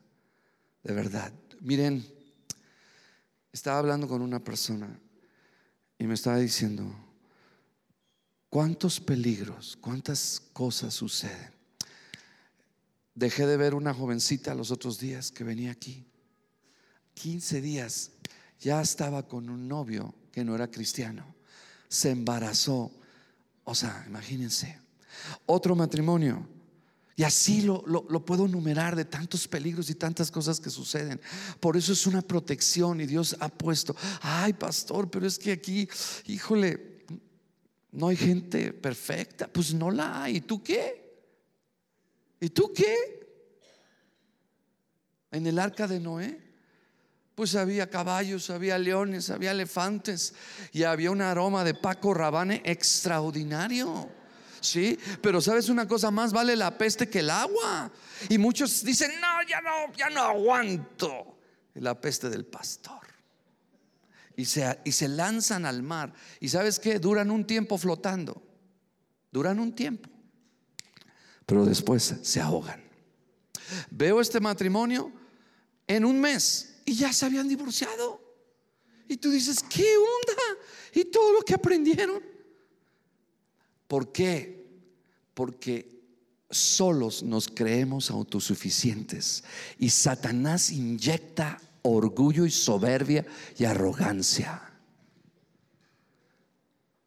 de 0.83 0.95
verdad. 0.95 1.33
Miren, 1.61 2.07
estaba 3.53 3.79
hablando 3.79 4.07
con 4.07 4.23
una 4.23 4.43
persona 4.43 5.01
y 5.99 6.07
me 6.07 6.15
estaba 6.15 6.39
diciendo, 6.39 6.85
¿cuántos 8.49 9.01
peligros, 9.01 9.77
cuántas 9.81 10.41
cosas 10.53 10.95
suceden? 10.95 11.51
Dejé 13.15 13.47
de 13.47 13.57
ver 13.57 13.75
una 13.75 13.95
jovencita 13.95 14.55
los 14.55 14.71
otros 14.71 14.99
días 14.99 15.33
que 15.33 15.43
venía 15.43 15.71
aquí. 15.71 16.07
15 17.15 17.63
días 17.63 18.11
ya 18.61 18.81
estaba 18.81 19.27
con 19.27 19.49
un 19.49 19.69
novio 19.69 20.15
que 20.33 20.45
no 20.45 20.55
era 20.55 20.71
cristiano. 20.71 21.35
Se 21.89 22.11
embarazó. 22.11 22.91
O 23.65 23.75
sea, 23.75 24.05
imagínense. 24.07 24.79
Otro 25.47 25.75
matrimonio. 25.75 26.49
Y 27.17 27.23
así 27.23 27.63
lo, 27.63 27.83
lo, 27.87 28.25
puedo 28.25 28.47
numerar 28.47 28.95
de 28.95 29.07
tantos 29.07 29.49
peligros 29.49 29.89
y 29.89 29.95
tantas 29.95 30.31
cosas 30.31 30.61
que 30.61 30.69
suceden. 30.69 31.19
Por 31.61 31.77
eso 31.77 31.95
es 31.95 32.07
una 32.07 32.21
protección 32.21 33.01
y 33.01 33.07
Dios 33.07 33.35
ha 33.41 33.49
puesto, 33.49 33.97
ay 34.21 34.53
pastor, 34.53 35.11
pero 35.11 35.27
es 35.27 35.39
que 35.39 35.53
aquí, 35.53 35.89
híjole, 36.27 37.07
no 37.91 38.09
hay 38.09 38.17
gente 38.17 38.75
perfecta. 38.75 39.49
Pues 39.49 39.73
no 39.73 39.91
la 39.91 40.25
hay. 40.25 40.37
¿Y 40.37 40.41
tú 40.43 40.63
qué? 40.63 41.07
¿Y 42.39 42.51
tú 42.51 42.71
qué? 42.75 42.95
En 45.31 45.47
el 45.47 45.59
arca 45.59 45.89
de 45.89 45.99
Noé 45.99 46.46
pues 47.37 47.55
había 47.55 47.91
caballos, 47.91 48.49
había 48.49 48.79
leones, 48.79 49.29
había 49.29 49.51
elefantes 49.51 50.33
y 50.73 50.85
había 50.85 51.11
un 51.11 51.21
aroma 51.21 51.65
de 51.65 51.75
Paco 51.75 52.15
Rabane 52.15 52.63
extraordinario. 52.65 54.09
Sí, 54.59 54.99
pero 55.21 55.43
sabes 55.43 55.69
una 55.69 55.87
cosa 55.87 56.11
más 56.11 56.33
vale 56.33 56.57
la 56.57 56.79
peste 56.79 57.11
que 57.11 57.19
el 57.19 57.29
agua. 57.29 57.93
Y 58.31 58.39
muchos 58.39 58.83
dicen, 58.83 59.21
"No, 59.21 59.47
ya 59.47 59.61
no, 59.61 59.93
ya 59.95 60.09
no 60.09 60.23
aguanto 60.23 61.39
la 61.75 62.01
peste 62.01 62.31
del 62.31 62.47
pastor." 62.47 63.07
Y 64.35 64.47
se, 64.47 64.81
y 64.85 64.93
se 64.93 65.07
lanzan 65.07 65.67
al 65.67 65.83
mar. 65.83 66.15
¿Y 66.41 66.49
sabes 66.49 66.81
qué? 66.81 66.99
Duran 66.99 67.31
un 67.31 67.47
tiempo 67.47 67.77
flotando. 67.77 68.43
Duran 69.31 69.61
un 69.61 69.75
tiempo. 69.75 70.09
Pero 71.45 71.67
después 71.67 72.15
se 72.23 72.41
ahogan. 72.41 72.83
Veo 73.91 74.23
este 74.23 74.41
matrimonio 74.41 75.13
en 75.87 76.07
un 76.07 76.19
mes 76.19 76.76
y 76.87 76.95
ya 76.95 77.13
se 77.13 77.27
habían 77.27 77.49
divorciado. 77.49 78.25
Y 79.09 79.19
tú 79.19 79.31
dices, 79.31 79.63
¿qué 79.69 79.97
onda? 79.97 80.43
Y 80.95 81.05
todo 81.05 81.33
lo 81.33 81.43
que 81.43 81.55
aprendieron. 81.55 82.23
¿Por 83.87 84.11
qué? 84.13 84.65
Porque 85.35 85.97
solos 86.51 87.23
nos 87.23 87.49
creemos 87.49 88.11
autosuficientes 88.11 89.43
y 89.79 89.91
Satanás 89.91 90.71
inyecta 90.71 91.61
orgullo 91.83 92.47
y 92.47 92.51
soberbia 92.51 93.27
y 93.59 93.65
arrogancia. 93.65 94.63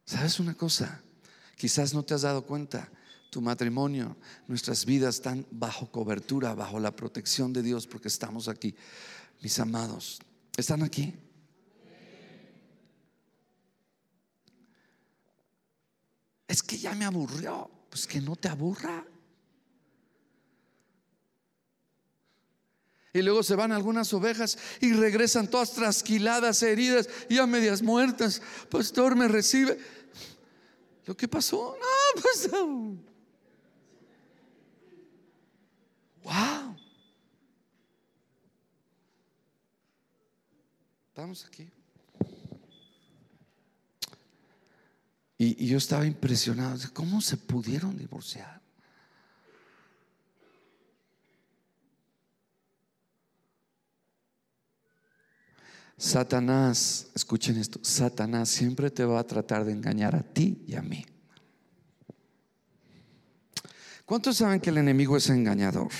¿Sabes 0.04 0.40
una 0.40 0.54
cosa? 0.54 1.02
Quizás 1.56 1.94
no 1.94 2.02
te 2.02 2.14
has 2.14 2.22
dado 2.22 2.42
cuenta. 2.42 2.90
Tu 3.30 3.40
matrimonio, 3.40 4.16
nuestras 4.48 4.84
vidas 4.84 5.16
están 5.16 5.46
bajo 5.52 5.90
cobertura, 5.90 6.54
bajo 6.54 6.80
la 6.80 6.96
protección 6.96 7.52
de 7.52 7.62
Dios 7.62 7.86
porque 7.86 8.08
estamos 8.08 8.48
aquí 8.48 8.74
mis 9.40 9.58
amados, 9.58 10.20
¿están 10.56 10.82
aquí? 10.82 11.14
Es 16.46 16.62
que 16.62 16.76
ya 16.76 16.94
me 16.94 17.04
aburrió. 17.04 17.70
Pues 17.90 18.06
que 18.06 18.20
no 18.20 18.36
te 18.36 18.48
aburra. 18.48 19.04
Y 23.12 23.22
luego 23.22 23.42
se 23.42 23.56
van 23.56 23.72
algunas 23.72 24.12
ovejas 24.14 24.56
y 24.80 24.92
regresan 24.92 25.48
todas 25.48 25.72
trasquiladas, 25.72 26.62
heridas 26.62 27.08
y 27.28 27.38
a 27.38 27.46
medias 27.46 27.82
muertas. 27.82 28.40
Pastor, 28.70 29.16
me 29.16 29.26
recibe. 29.26 29.78
¿Lo 31.06 31.16
que 31.16 31.26
pasó? 31.26 31.76
No, 31.80 32.22
pues. 32.22 32.50
Wow. 36.22 36.69
Estamos 41.20 41.44
aquí. 41.44 41.68
Y, 45.36 45.66
yo 45.66 45.76
estaba 45.76 46.06
impresionado. 46.06 46.78
¿Cómo 46.94 47.20
se 47.20 47.36
pudieron 47.36 47.98
divorciar? 47.98 48.62
Satanás, 55.98 57.10
escuchen 57.14 57.58
esto, 57.58 57.78
Satanás 57.82 58.48
siempre 58.48 58.90
te 58.90 59.04
va 59.04 59.20
a 59.20 59.26
tratar 59.26 59.66
de 59.66 59.72
engañar 59.72 60.16
a 60.16 60.22
ti 60.22 60.64
y 60.66 60.74
a 60.74 60.80
mí. 60.80 61.04
¿Cuántos 64.06 64.38
saben 64.38 64.58
que 64.58 64.70
el 64.70 64.78
enemigo 64.78 65.18
es 65.18 65.28
engañador? 65.28 65.90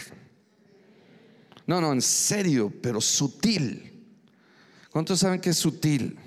No, 1.66 1.79
no, 1.79 1.93
en 1.93 2.01
serio, 2.01 2.73
pero 2.81 3.03
sutil. 3.03 3.89
¿Cuántos 4.91 5.20
saben 5.20 5.41
que 5.41 5.51
es 5.51 5.59
sutil? 5.59 6.18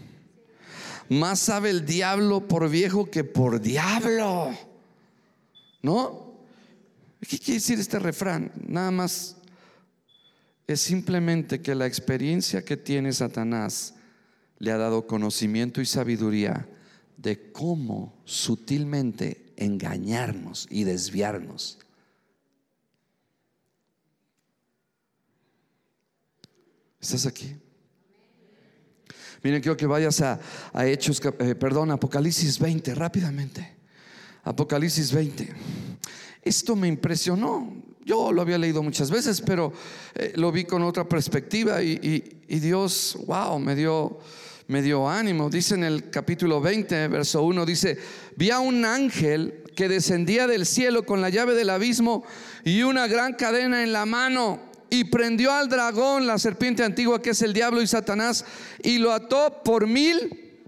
Más 1.10 1.40
sabe 1.40 1.70
el 1.70 1.86
diablo 1.86 2.48
por 2.48 2.70
viejo 2.70 3.10
que 3.10 3.24
por 3.24 3.60
diablo. 3.60 4.52
¿No? 5.82 6.34
¿Qué 7.20 7.38
quiere 7.38 7.56
decir 7.56 7.80
este 7.80 8.00
refrán? 8.00 8.52
Nada 8.68 8.92
más 8.92 9.38
es 10.66 10.82
simplemente 10.82 11.62
que 11.62 11.76
la 11.76 11.88
experiencia 11.88 12.64
que 12.64 12.78
tiene 12.78 13.12
Satanás 13.12 13.96
le 14.60 14.72
ha 14.72 14.78
dado 14.78 15.08
conocimiento 15.08 15.82
y 15.82 15.86
sabiduría 15.86 16.68
de 17.18 17.52
cómo 17.52 18.22
sutilmente 18.24 19.54
engañarnos 19.58 20.68
y 20.70 20.86
desviarnos. 20.86 21.80
¿Estás 27.02 27.26
aquí? 27.26 27.58
Miren, 29.44 29.62
quiero 29.62 29.76
que 29.76 29.86
vayas 29.86 30.22
a, 30.22 30.40
Hechos, 30.86 31.22
eh, 31.40 31.54
perdón, 31.56 31.92
Apocalipsis 31.92 32.58
20, 32.60 32.96
rápidamente. 32.96 33.74
Apocalipsis 34.46 35.12
20. 35.12 35.54
Esto 36.42 36.78
me 36.78 36.88
impresionó. 36.88 37.76
Yo 38.06 38.32
lo 38.32 38.42
había 38.42 38.58
leído 38.58 38.82
muchas 38.82 39.12
veces, 39.12 39.42
pero 39.42 39.74
eh, 40.16 40.32
lo 40.36 40.50
vi 40.54 40.64
con 40.64 40.82
otra 40.84 41.08
perspectiva 41.10 41.84
y, 41.84 42.40
Dios, 42.48 43.18
wow, 43.28 43.60
me 43.60 43.76
dio, 43.76 44.18
me 44.68 44.82
dio 44.82 45.10
ánimo. 45.10 45.50
Dice 45.50 45.76
en 45.76 45.84
el 45.84 46.10
capítulo 46.10 46.62
20, 46.62 47.10
verso 47.10 47.44
1, 47.44 47.66
dice, 47.66 47.98
vi 48.38 48.50
a 48.50 48.60
un 48.60 48.86
ángel 48.86 49.64
que 49.76 49.90
descendía 49.90 50.48
del 50.48 50.66
cielo 50.66 51.06
con 51.06 51.20
la 51.20 51.30
llave 51.30 51.54
del 51.54 51.70
abismo 51.70 52.24
y 52.64 52.84
una 52.84 53.08
gran 53.08 53.34
cadena 53.34 53.84
en 53.84 53.92
la 53.92 54.06
mano 54.06 54.73
y 54.94 55.06
prendió 55.06 55.52
al 55.52 55.70
dragón, 55.70 56.28
la 56.28 56.38
serpiente 56.38 56.84
antigua 56.84 57.20
que 57.20 57.32
es 57.32 57.42
el 57.42 57.52
diablo 57.52 57.82
y 57.82 57.88
Satanás, 57.88 58.46
y 58.84 59.00
lo 59.00 59.12
ató 59.12 59.64
por 59.64 59.88
mil. 59.88 60.62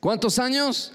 ¿Cuántos 0.00 0.38
años? 0.38 0.94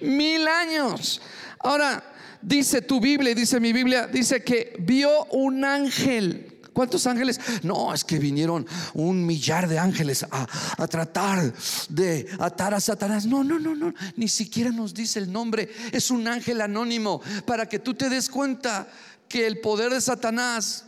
Mil 0.00 0.48
años. 0.48 1.20
Ahora, 1.58 2.02
dice 2.40 2.80
tu 2.80 3.00
Biblia, 3.00 3.34
dice 3.34 3.60
mi 3.60 3.70
Biblia, 3.74 4.06
dice 4.06 4.42
que 4.42 4.74
vio 4.78 5.26
un 5.26 5.62
ángel. 5.62 6.58
¿Cuántos 6.72 7.06
ángeles? 7.06 7.38
No, 7.64 7.92
es 7.92 8.02
que 8.02 8.18
vinieron 8.18 8.66
un 8.94 9.26
millar 9.26 9.68
de 9.68 9.78
ángeles 9.78 10.24
a, 10.30 10.46
a, 10.78 10.88
tratar 10.88 11.52
de 11.90 12.28
atar 12.38 12.72
a 12.72 12.80
Satanás. 12.80 13.26
No, 13.26 13.44
no, 13.44 13.58
no, 13.58 13.74
no. 13.74 13.92
Ni 14.16 14.28
siquiera 14.28 14.70
nos 14.70 14.94
dice 14.94 15.18
el 15.18 15.30
nombre. 15.30 15.68
Es 15.92 16.10
un 16.10 16.26
ángel 16.26 16.62
anónimo 16.62 17.20
para 17.44 17.68
que 17.68 17.78
tú 17.78 17.92
te 17.92 18.08
des 18.08 18.30
cuenta 18.30 18.88
que 19.28 19.46
el 19.46 19.60
poder 19.60 19.92
de 19.92 20.00
Satanás 20.00 20.86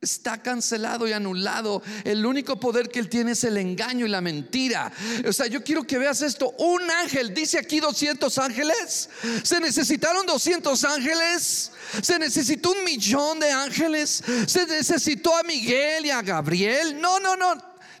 está 0.00 0.42
cancelado 0.42 1.06
y 1.06 1.12
anulado. 1.12 1.82
El 2.04 2.24
único 2.24 2.58
poder 2.58 2.88
que 2.88 2.98
él 2.98 3.08
tiene 3.08 3.32
es 3.32 3.44
el 3.44 3.56
engaño 3.58 4.06
y 4.06 4.08
la 4.08 4.20
mentira. 4.20 4.92
O 5.26 5.32
sea, 5.32 5.46
yo 5.46 5.62
quiero 5.62 5.84
que 5.84 5.98
veas 5.98 6.22
esto. 6.22 6.54
Un 6.58 6.90
ángel, 6.90 7.34
dice 7.34 7.58
aquí 7.58 7.80
200 7.80 8.38
ángeles. 8.38 9.10
Se 9.42 9.60
necesitaron 9.60 10.26
200 10.26 10.84
ángeles. 10.84 11.72
Se 12.02 12.18
necesitó 12.18 12.72
un 12.72 12.84
millón 12.84 13.40
de 13.40 13.50
ángeles. 13.50 14.22
Se 14.46 14.66
necesitó 14.66 15.36
a 15.36 15.42
Miguel 15.42 16.06
y 16.06 16.10
a 16.10 16.22
Gabriel. 16.22 17.00
No, 17.00 17.20
no, 17.20 17.36
no. 17.36 17.54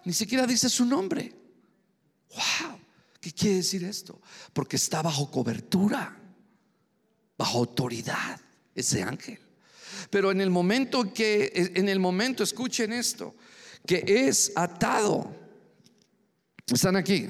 Ni 0.04 0.12
siquiera 0.12 0.46
dice 0.46 0.68
su 0.68 0.84
nombre. 0.84 1.34
Wow. 2.30 2.80
¿Qué 3.20 3.32
quiere 3.32 3.56
decir 3.56 3.84
esto? 3.84 4.20
Porque 4.54 4.76
está 4.76 5.02
bajo 5.02 5.30
cobertura, 5.30 6.16
bajo 7.36 7.58
autoridad 7.58 8.40
ese 8.74 9.02
ángel. 9.02 9.49
Pero 10.10 10.30
en 10.30 10.40
el 10.40 10.50
momento 10.50 11.14
que, 11.14 11.52
en 11.74 11.88
el 11.88 12.00
momento, 12.00 12.42
escuchen 12.42 12.92
esto, 12.92 13.34
que 13.86 14.02
es 14.06 14.52
atado. 14.56 15.34
¿Están 16.66 16.96
aquí? 16.96 17.28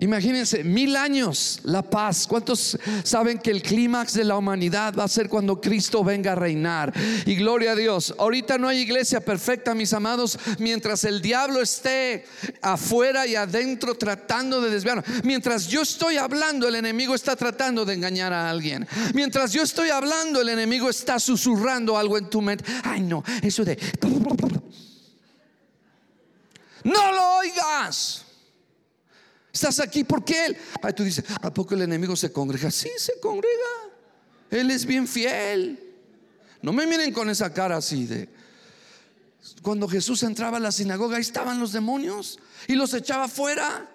Imagínense, 0.00 0.64
mil 0.64 0.96
años 0.96 1.60
la 1.62 1.80
paz. 1.80 2.26
¿Cuántos 2.26 2.76
saben 3.04 3.38
que 3.38 3.52
el 3.52 3.62
clímax 3.62 4.14
de 4.14 4.24
la 4.24 4.36
humanidad 4.36 4.92
va 4.98 5.04
a 5.04 5.08
ser 5.08 5.28
cuando 5.28 5.60
Cristo 5.60 6.02
venga 6.02 6.32
a 6.32 6.34
reinar? 6.34 6.92
Y 7.24 7.36
gloria 7.36 7.72
a 7.72 7.76
Dios. 7.76 8.12
Ahorita 8.18 8.58
no 8.58 8.66
hay 8.66 8.80
iglesia 8.80 9.20
perfecta, 9.20 9.72
mis 9.72 9.92
amados, 9.92 10.36
mientras 10.58 11.04
el 11.04 11.22
diablo 11.22 11.62
esté 11.62 12.26
afuera 12.60 13.24
y 13.26 13.36
adentro 13.36 13.94
tratando 13.94 14.60
de 14.60 14.70
desviarnos. 14.70 15.04
Mientras 15.22 15.68
yo 15.68 15.82
estoy 15.82 16.16
hablando, 16.16 16.66
el 16.66 16.74
enemigo 16.74 17.14
está 17.14 17.36
tratando 17.36 17.84
de 17.84 17.94
engañar 17.94 18.32
a 18.32 18.50
alguien. 18.50 18.88
Mientras 19.14 19.52
yo 19.52 19.62
estoy 19.62 19.90
hablando, 19.90 20.40
el 20.40 20.48
enemigo 20.48 20.90
está 20.90 21.20
susurrando 21.20 21.96
algo 21.96 22.18
en 22.18 22.28
tu 22.28 22.42
mente. 22.42 22.64
Ay, 22.82 23.00
no, 23.00 23.22
eso 23.42 23.64
de... 23.64 23.78
No 26.82 27.12
lo 27.12 27.36
oigas. 27.38 28.23
Estás 29.54 29.78
aquí 29.78 30.02
porque 30.02 30.46
Él. 30.46 30.56
Ay, 30.82 30.92
tú 30.92 31.04
dices, 31.04 31.24
¿a 31.40 31.54
poco 31.54 31.76
el 31.76 31.82
enemigo 31.82 32.16
se 32.16 32.32
congrega? 32.32 32.72
Sí, 32.72 32.90
se 32.98 33.20
congrega. 33.20 33.54
Él 34.50 34.68
es 34.72 34.84
bien 34.84 35.06
fiel. 35.06 35.78
No 36.60 36.72
me 36.72 36.88
miren 36.88 37.12
con 37.12 37.30
esa 37.30 37.54
cara 37.54 37.76
así 37.76 38.04
de. 38.04 38.28
Cuando 39.62 39.86
Jesús 39.86 40.24
entraba 40.24 40.56
a 40.56 40.60
la 40.60 40.72
sinagoga, 40.72 41.16
ahí 41.16 41.22
estaban 41.22 41.60
los 41.60 41.70
demonios 41.70 42.40
y 42.66 42.74
los 42.74 42.92
echaba 42.94 43.28
fuera. 43.28 43.88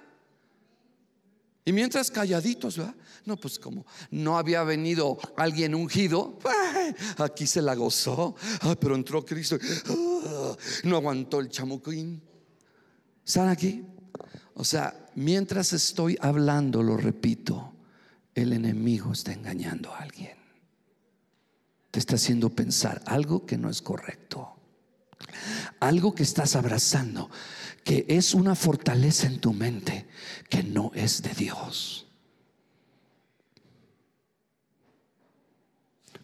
Y 1.65 1.73
mientras 1.73 2.09
calladitos, 2.09 2.77
¿verdad? 2.77 2.95
No, 3.25 3.35
pues 3.35 3.59
como 3.59 3.85
no 4.11 4.37
había 4.37 4.63
venido 4.63 5.19
alguien 5.35 5.75
ungido, 5.75 6.39
aquí 7.17 7.45
se 7.45 7.61
la 7.61 7.75
gozó. 7.75 8.33
Ah, 8.61 8.75
pero 8.79 8.95
entró 8.95 9.25
Cristo, 9.25 9.57
ah, 9.89 10.55
no 10.85 10.95
aguantó 10.95 11.41
el 11.41 11.49
chamuquín. 11.49 12.23
¿Están 13.25 13.49
aquí? 13.49 13.85
O 14.53 14.63
sea, 14.63 14.98
mientras 15.15 15.73
estoy 15.73 16.17
hablando, 16.21 16.83
lo 16.83 16.97
repito, 16.97 17.73
el 18.35 18.53
enemigo 18.53 19.13
está 19.13 19.33
engañando 19.33 19.93
a 19.93 19.99
alguien. 19.99 20.37
Te 21.91 21.99
está 21.99 22.15
haciendo 22.15 22.49
pensar 22.49 23.01
algo 23.05 23.45
que 23.45 23.57
no 23.57 23.69
es 23.69 23.81
correcto. 23.81 24.55
Algo 25.79 26.13
que 26.13 26.23
estás 26.23 26.55
abrazando, 26.55 27.29
que 27.83 28.05
es 28.07 28.33
una 28.33 28.55
fortaleza 28.55 29.27
en 29.27 29.39
tu 29.39 29.53
mente, 29.53 30.07
que 30.49 30.63
no 30.63 30.91
es 30.93 31.21
de 31.21 31.33
Dios. 31.33 32.08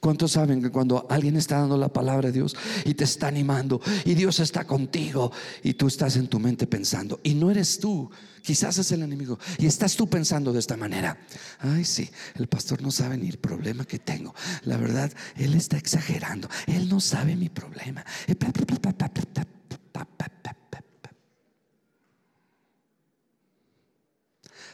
¿Cuántos 0.05 0.33
saben 0.33 0.61
que 0.61 0.69
cuando 0.69 1.07
alguien 1.09 1.35
está 1.35 1.57
dando 1.57 1.77
la 1.77 1.91
palabra 1.91 2.27
de 2.27 2.33
Dios 2.33 2.55
y 2.85 2.93
te 2.93 3.05
está 3.05 3.25
animando 3.25 3.81
y 4.03 4.13
Dios 4.13 4.39
está 4.39 4.67
contigo 4.67 5.31
y 5.63 5.73
tú 5.73 5.87
estás 5.87 6.15
en 6.15 6.27
tu 6.27 6.39
mente 6.39 6.67
pensando 6.67 7.19
y 7.23 7.33
no 7.33 7.49
eres 7.49 7.79
tú, 7.79 8.11
quizás 8.43 8.77
es 8.77 8.91
el 8.91 9.01
enemigo 9.01 9.39
y 9.57 9.65
estás 9.65 9.95
tú 9.95 10.07
pensando 10.07 10.53
de 10.53 10.59
esta 10.59 10.77
manera, 10.77 11.17
ay 11.57 11.83
sí, 11.83 12.07
el 12.35 12.45
pastor 12.45 12.83
no 12.83 12.91
sabe 12.91 13.17
ni 13.17 13.29
el 13.29 13.39
problema 13.39 13.83
que 13.83 13.97
tengo, 13.97 14.35
la 14.65 14.77
verdad, 14.77 15.11
él 15.37 15.55
está 15.55 15.75
exagerando, 15.75 16.49
él 16.67 16.87
no 16.87 16.99
sabe 16.99 17.35
mi 17.35 17.49
problema. 17.49 18.05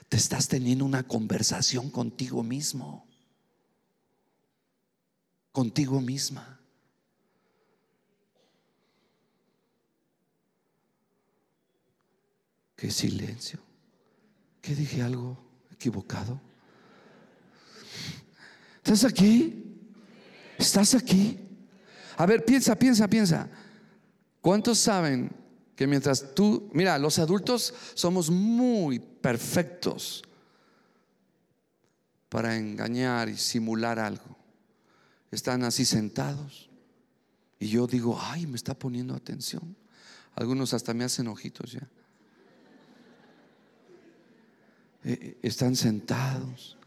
Te 0.09 0.17
estás 0.17 0.49
teniendo 0.49 0.83
una 0.83 1.03
conversación 1.03 1.89
contigo 1.89 2.43
mismo 2.43 3.10
contigo 5.51 5.99
misma. 5.99 6.59
Qué 12.75 12.89
silencio. 12.89 13.59
¿Qué 14.61 14.75
dije 14.75 15.01
algo 15.01 15.37
equivocado? 15.71 16.39
¿Estás 18.77 19.03
aquí? 19.05 19.77
¿Estás 20.57 20.95
aquí? 20.95 21.39
A 22.17 22.25
ver, 22.25 22.43
piensa, 22.43 22.75
piensa, 22.75 23.07
piensa. 23.07 23.49
¿Cuántos 24.41 24.79
saben 24.79 25.31
que 25.75 25.85
mientras 25.85 26.33
tú, 26.33 26.69
mira, 26.73 26.97
los 26.97 27.19
adultos 27.19 27.73
somos 27.93 28.29
muy 28.29 28.99
perfectos 28.99 30.23
para 32.29 32.57
engañar 32.57 33.29
y 33.29 33.37
simular 33.37 33.99
algo? 33.99 34.40
Están 35.31 35.63
así 35.63 35.85
sentados. 35.85 36.69
Y 37.59 37.67
yo 37.69 37.87
digo, 37.87 38.19
ay, 38.19 38.47
me 38.47 38.57
está 38.57 38.77
poniendo 38.77 39.15
atención. 39.15 39.75
Algunos 40.35 40.73
hasta 40.73 40.93
me 40.93 41.03
hacen 41.03 41.27
ojitos 41.27 41.71
ya. 41.71 41.87
Eh, 45.03 45.17
eh, 45.21 45.37
están 45.41 45.75
sentados 45.75 46.77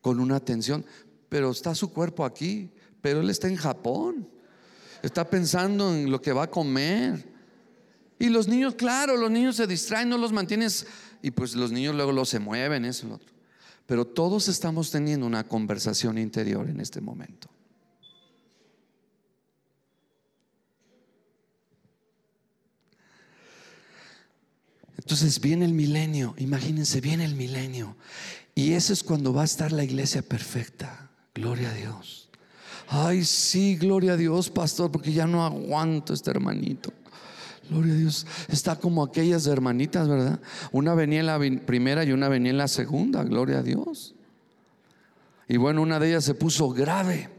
con 0.00 0.20
una 0.20 0.36
atención, 0.36 0.84
pero 1.28 1.50
está 1.50 1.74
su 1.74 1.92
cuerpo 1.92 2.24
aquí, 2.24 2.70
pero 3.00 3.20
él 3.20 3.30
está 3.30 3.48
en 3.48 3.56
Japón. 3.56 4.28
Está 5.02 5.28
pensando 5.28 5.94
en 5.94 6.10
lo 6.10 6.20
que 6.20 6.32
va 6.32 6.44
a 6.44 6.50
comer. 6.50 7.34
Y 8.18 8.28
los 8.28 8.48
niños, 8.48 8.74
claro, 8.74 9.16
los 9.16 9.30
niños 9.30 9.56
se 9.56 9.66
distraen, 9.66 10.08
no 10.08 10.18
los 10.18 10.32
mantienes 10.32 10.86
y 11.22 11.30
pues 11.30 11.54
los 11.54 11.70
niños 11.70 11.94
luego 11.94 12.12
los 12.12 12.28
se 12.28 12.38
mueven, 12.38 12.84
eso, 12.84 13.06
lo 13.06 13.16
otro. 13.16 13.34
Pero 13.84 14.06
todos 14.06 14.48
estamos 14.48 14.90
teniendo 14.90 15.26
una 15.26 15.44
conversación 15.46 16.18
interior 16.18 16.68
en 16.68 16.80
este 16.80 17.00
momento. 17.00 17.48
Entonces 25.06 25.40
viene 25.40 25.64
el 25.64 25.72
milenio, 25.72 26.34
imagínense, 26.36 27.00
viene 27.00 27.24
el 27.24 27.36
milenio. 27.36 27.94
Y 28.56 28.72
eso 28.72 28.92
es 28.92 29.04
cuando 29.04 29.32
va 29.32 29.42
a 29.42 29.44
estar 29.44 29.70
la 29.70 29.84
iglesia 29.84 30.20
perfecta. 30.20 31.12
Gloria 31.32 31.70
a 31.70 31.74
Dios. 31.74 32.28
Ay, 32.88 33.22
sí, 33.22 33.76
gloria 33.76 34.14
a 34.14 34.16
Dios, 34.16 34.50
pastor, 34.50 34.90
porque 34.90 35.12
ya 35.12 35.28
no 35.28 35.46
aguanto 35.46 36.12
este 36.12 36.32
hermanito. 36.32 36.92
Gloria 37.70 37.92
a 37.92 37.96
Dios. 37.98 38.26
Está 38.48 38.74
como 38.74 39.04
aquellas 39.04 39.46
hermanitas, 39.46 40.08
¿verdad? 40.08 40.40
Una 40.72 40.96
venía 40.96 41.20
en 41.20 41.26
la 41.26 41.38
primera 41.64 42.02
y 42.02 42.10
una 42.10 42.28
venía 42.28 42.50
en 42.50 42.58
la 42.58 42.66
segunda. 42.66 43.22
Gloria 43.22 43.58
a 43.58 43.62
Dios. 43.62 44.16
Y 45.46 45.56
bueno, 45.56 45.82
una 45.82 46.00
de 46.00 46.08
ellas 46.08 46.24
se 46.24 46.34
puso 46.34 46.70
grave. 46.70 47.30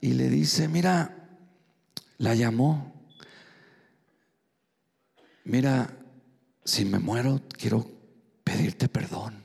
Y 0.00 0.14
le 0.14 0.28
dice, 0.28 0.66
mira, 0.66 1.28
la 2.16 2.34
llamó 2.34 2.97
mira, 5.48 5.90
si 6.64 6.84
me 6.84 6.98
muero, 6.98 7.42
quiero 7.48 7.90
pedirte 8.44 8.88
perdón. 8.88 9.42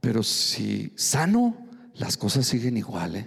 Pero 0.00 0.22
si 0.22 0.92
sano, 0.96 1.66
las 1.94 2.16
cosas 2.16 2.46
siguen 2.46 2.76
igual. 2.76 3.16
¿eh? 3.16 3.26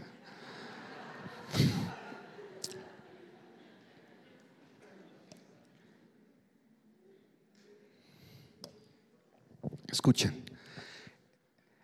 Escuchen, 9.89 10.43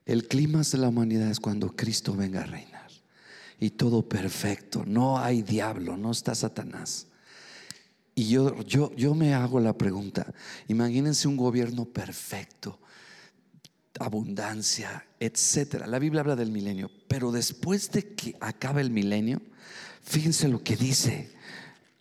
el 0.06 0.28
clima 0.28 0.62
de 0.62 0.78
la 0.78 0.88
humanidad 0.90 1.30
es 1.30 1.40
cuando 1.40 1.76
Cristo 1.76 2.16
venga 2.16 2.42
a 2.42 2.46
reinar 2.46 2.92
y 3.60 3.72
todo 3.72 4.08
perfecto, 4.08 4.84
no 4.86 5.20
hay 5.20 5.42
diablo, 5.42 5.98
no 5.98 6.12
está 6.12 6.36
Satanás. 6.36 7.08
Y 8.16 8.30
yo, 8.30 8.62
yo, 8.64 8.96
yo 8.96 9.16
me 9.16 9.34
hago 9.34 9.60
la 9.60 9.74
pregunta, 9.74 10.34
imagínense 10.68 11.28
un 11.28 11.36
gobierno 11.36 11.86
perfecto, 11.86 12.80
abundancia, 14.00 15.06
etcétera. 15.20 15.88
La 15.88 16.00
Biblia 16.00 16.22
habla 16.22 16.36
del 16.36 16.52
milenio, 16.52 16.92
pero 17.08 17.32
después 17.32 17.92
de 17.92 18.14
que 18.14 18.36
acabe 18.40 18.82
el 18.82 18.92
milenio, 18.92 19.42
fíjense 20.04 20.48
lo 20.48 20.64
que 20.64 20.76
dice 20.76 21.32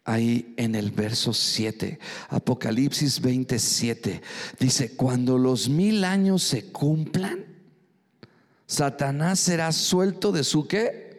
ahí 0.04 0.52
en 0.56 0.74
el 0.74 0.90
verso 0.90 1.32
7, 1.32 1.98
Apocalipsis 2.28 3.20
27, 3.20 4.20
dice, 4.58 4.96
cuando 4.96 5.38
los 5.38 5.68
mil 5.68 6.04
años 6.04 6.42
se 6.42 6.72
cumplan, 6.72 7.46
Satanás 8.66 9.38
será 9.38 9.70
suelto 9.72 10.32
de 10.32 10.44
su 10.44 10.66
qué? 10.66 11.11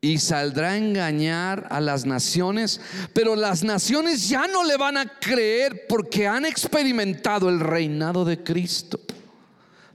Y 0.00 0.18
saldrá 0.18 0.70
a 0.70 0.76
engañar 0.78 1.66
a 1.70 1.80
las 1.80 2.06
naciones, 2.06 2.80
pero 3.12 3.36
las 3.36 3.62
naciones 3.62 4.28
ya 4.28 4.46
no 4.46 4.64
le 4.64 4.76
van 4.76 4.96
a 4.96 5.18
creer 5.18 5.86
porque 5.88 6.26
han 6.26 6.46
experimentado 6.46 7.48
el 7.48 7.60
reinado 7.60 8.24
de 8.24 8.42
Cristo. 8.42 8.98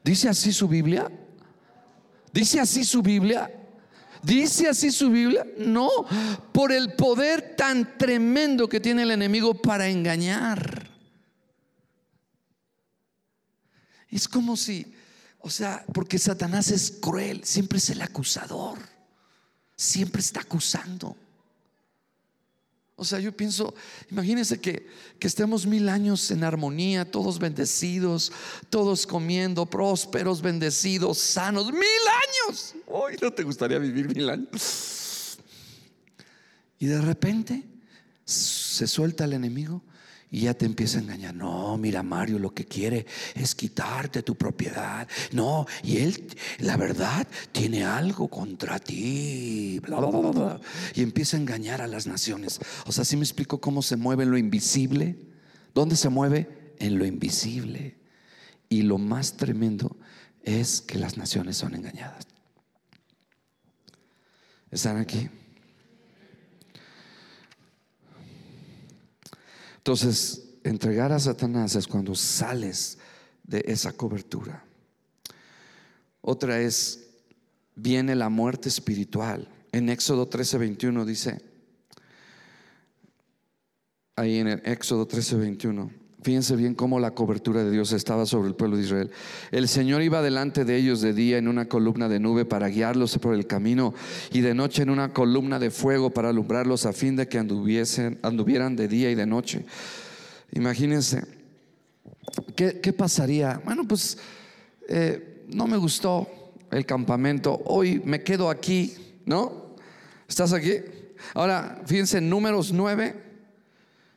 ¿Dice 0.03 0.29
así 0.29 0.53
su 0.53 0.67
Biblia? 0.67 1.11
¿Dice 2.31 2.59
así 2.59 2.83
su 2.83 3.01
Biblia? 3.01 3.51
¿Dice 4.21 4.67
así 4.67 4.91
su 4.91 5.09
Biblia? 5.09 5.45
No, 5.57 5.89
por 6.51 6.71
el 6.71 6.93
poder 6.93 7.55
tan 7.55 7.97
tremendo 7.97 8.69
que 8.69 8.79
tiene 8.79 9.03
el 9.03 9.11
enemigo 9.11 9.55
para 9.55 9.87
engañar. 9.87 10.87
Es 14.09 14.27
como 14.27 14.55
si, 14.55 14.93
o 15.39 15.49
sea, 15.49 15.83
porque 15.93 16.19
Satanás 16.19 16.69
es 16.69 16.91
cruel, 17.01 17.43
siempre 17.43 17.79
es 17.79 17.89
el 17.89 18.01
acusador. 18.01 18.94
Siempre 19.75 20.21
está 20.21 20.41
acusando. 20.41 21.15
O 22.97 23.03
sea, 23.03 23.19
yo 23.19 23.35
pienso, 23.35 23.73
imagínense 24.09 24.59
que, 24.61 24.87
que, 25.19 25.27
estemos 25.27 25.65
mil 25.65 25.89
años 25.89 26.31
en 26.31 26.45
armonía, 26.45 27.09
todos 27.09 27.39
bendecidos, 27.39 28.31
todos 28.69 29.05
comiendo, 29.05 29.65
prósperos, 29.65 30.41
bendecidos, 30.41 31.17
sanos, 31.17 31.73
mil 31.73 31.83
años. 32.45 32.73
Hoy 32.87 33.17
no 33.21 33.33
te 33.33 33.43
gustaría 33.43 33.79
vivir 33.79 34.07
mil 34.15 34.29
años. 34.29 35.37
Y 36.79 36.85
de 36.85 37.01
repente 37.01 37.63
se 38.23 38.87
suelta 38.87 39.25
el 39.25 39.33
enemigo 39.33 39.81
y 40.31 40.41
ya 40.41 40.53
te 40.53 40.65
empieza 40.65 40.97
a 40.97 41.01
engañar. 41.01 41.35
No, 41.35 41.77
mira 41.77 42.03
Mario, 42.03 42.39
lo 42.39 42.53
que 42.53 42.65
quiere 42.65 43.05
es 43.35 43.55
quitarte 43.55 44.23
tu 44.23 44.35
propiedad. 44.35 45.07
No, 45.31 45.65
y 45.83 45.97
él, 45.97 46.27
la 46.59 46.77
verdad, 46.77 47.27
tiene 47.51 47.85
algo 47.85 48.27
contra 48.27 48.79
ti. 48.79 49.81
Y 50.93 51.01
empieza 51.01 51.37
a 51.37 51.39
engañar 51.39 51.81
a 51.81 51.87
las 51.87 52.07
naciones. 52.07 52.59
O 52.85 52.91
sea, 52.91 53.05
si 53.05 53.17
me 53.17 53.23
explico 53.23 53.61
cómo 53.61 53.81
se 53.81 53.95
mueve 53.95 54.25
lo 54.25 54.37
invisible? 54.37 55.15
¿Dónde 55.73 55.95
se 55.95 56.09
mueve? 56.09 56.73
En 56.79 56.97
lo 56.97 57.05
invisible. 57.05 57.97
Y 58.67 58.81
lo 58.81 58.97
más 58.97 59.37
tremendo 59.37 59.97
es 60.43 60.81
que 60.81 60.97
las 60.97 61.17
naciones 61.17 61.57
son 61.57 61.75
engañadas. 61.75 62.27
¿Están 64.71 64.97
aquí? 64.97 65.29
Entonces, 69.85 70.55
entregar 70.63 71.11
a 71.11 71.19
Satanás 71.19 71.75
es 71.75 71.85
cuando 71.85 72.15
sales 72.15 72.97
de 73.43 73.63
esa 73.67 73.93
cobertura. 73.93 74.65
Otra 76.21 76.59
es, 76.59 77.05
viene 77.75 78.15
la 78.15 78.29
muerte 78.29 78.67
espiritual. 78.67 79.47
En 79.71 79.89
Éxodo 79.89 80.27
13, 80.27 80.57
21 80.57 81.05
dice, 81.05 81.39
ahí 84.15 84.39
en 84.39 84.47
el 84.47 84.61
Éxodo 84.65 85.05
13, 85.05 85.35
21, 85.35 85.91
fíjense 86.25 86.55
bien 86.55 86.73
cómo 86.73 86.99
la 86.99 87.11
cobertura 87.11 87.63
de 87.63 87.69
Dios 87.69 87.91
estaba 87.91 88.25
sobre 88.25 88.47
el 88.47 88.55
pueblo 88.55 88.77
de 88.77 88.83
Israel. 88.83 89.11
El 89.51 89.67
Señor 89.67 90.01
iba 90.01 90.23
delante 90.23 90.65
de 90.65 90.75
ellos 90.75 90.99
de 91.01 91.13
día 91.13 91.37
en 91.37 91.47
una 91.47 91.69
columna 91.69 92.09
de 92.09 92.19
nube 92.19 92.45
para 92.45 92.67
guiarlos 92.67 93.19
por 93.19 93.35
el 93.35 93.45
camino 93.45 93.93
y 94.33 94.41
de 94.41 94.55
noche 94.55 94.81
en 94.81 94.89
una 94.89 95.13
columna 95.13 95.59
de 95.59 95.69
fuego 95.69 96.09
para 96.09 96.29
alumbrarlos 96.29 96.87
a 96.87 96.93
fin 96.93 97.15
de 97.15 97.27
que 97.27 97.37
anduviesen, 97.37 98.17
anduvieran 98.23 98.75
de 98.75 98.87
día 98.87 99.11
y 99.11 99.15
de 99.15 99.27
noche. 99.27 99.67
Imagínense, 100.53 101.23
¿qué, 102.55 102.93
pasaría? 102.97 103.61
Bueno, 103.63 103.87
pues 103.87 104.17
eh, 104.89 105.45
no 105.49 105.67
me 105.67 105.77
gustó 105.77 106.27
el 106.71 106.87
campamento, 106.87 107.61
hoy 107.65 108.01
me 108.03 108.23
quedo 108.23 108.49
aquí, 108.49 108.95
¿no? 109.25 109.75
¿Estás 110.27 110.53
aquí? 110.53 110.73
Ahora, 111.35 111.83
fíjense, 111.85 112.19
números 112.19 112.73
9 112.73 113.24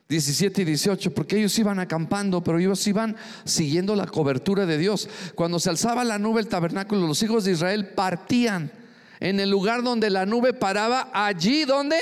17 0.09 0.63
y 0.63 0.65
18, 0.65 1.13
porque 1.13 1.37
ellos 1.37 1.57
iban 1.59 1.77
acampando, 1.77 2.43
pero 2.43 2.57
ellos 2.57 2.85
iban 2.87 3.15
siguiendo 3.45 3.95
la 3.95 4.07
cobertura 4.07 4.65
de 4.65 4.79
Dios. 4.79 5.07
Cuando 5.35 5.59
se 5.59 5.69
alzaba 5.69 6.03
la 6.03 6.17
nube 6.17 6.41
el 6.41 6.47
tabernáculo, 6.47 7.05
los 7.05 7.21
hijos 7.21 7.43
de 7.43 7.51
Israel 7.51 7.89
partían 7.93 8.71
en 9.19 9.39
el 9.39 9.51
lugar 9.51 9.83
donde 9.83 10.09
la 10.09 10.25
nube 10.25 10.53
paraba, 10.53 11.11
allí 11.13 11.63
donde, 11.63 11.97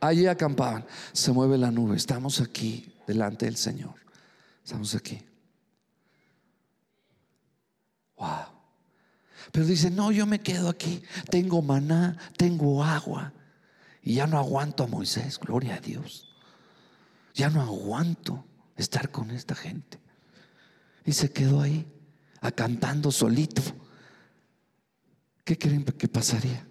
allí 0.00 0.26
acampaban. 0.26 0.84
Se 1.12 1.30
mueve 1.30 1.58
la 1.58 1.70
nube, 1.70 1.96
estamos 1.96 2.40
aquí 2.40 2.92
delante 3.06 3.44
del 3.44 3.56
Señor, 3.56 3.94
estamos 4.64 4.92
aquí. 4.96 5.22
Wow. 8.16 8.46
Pero 9.52 9.64
dice, 9.64 9.92
no, 9.92 10.10
yo 10.10 10.26
me 10.26 10.40
quedo 10.40 10.68
aquí, 10.68 11.04
tengo 11.30 11.62
maná, 11.62 12.18
tengo 12.36 12.82
agua, 12.82 13.32
y 14.02 14.14
ya 14.14 14.26
no 14.26 14.38
aguanto 14.38 14.82
a 14.82 14.86
Moisés, 14.88 15.38
gloria 15.38 15.76
a 15.76 15.80
Dios. 15.80 16.31
Ya 17.34 17.50
no 17.50 17.62
aguanto 17.62 18.44
estar 18.76 19.10
con 19.10 19.30
esta 19.30 19.54
gente. 19.54 19.98
Y 21.04 21.12
se 21.12 21.32
quedó 21.32 21.60
ahí, 21.60 21.86
acampando 22.40 23.10
solito. 23.10 23.62
¿Qué 25.44 25.58
creen 25.58 25.84
que 25.84 26.08
pasaría? 26.08 26.66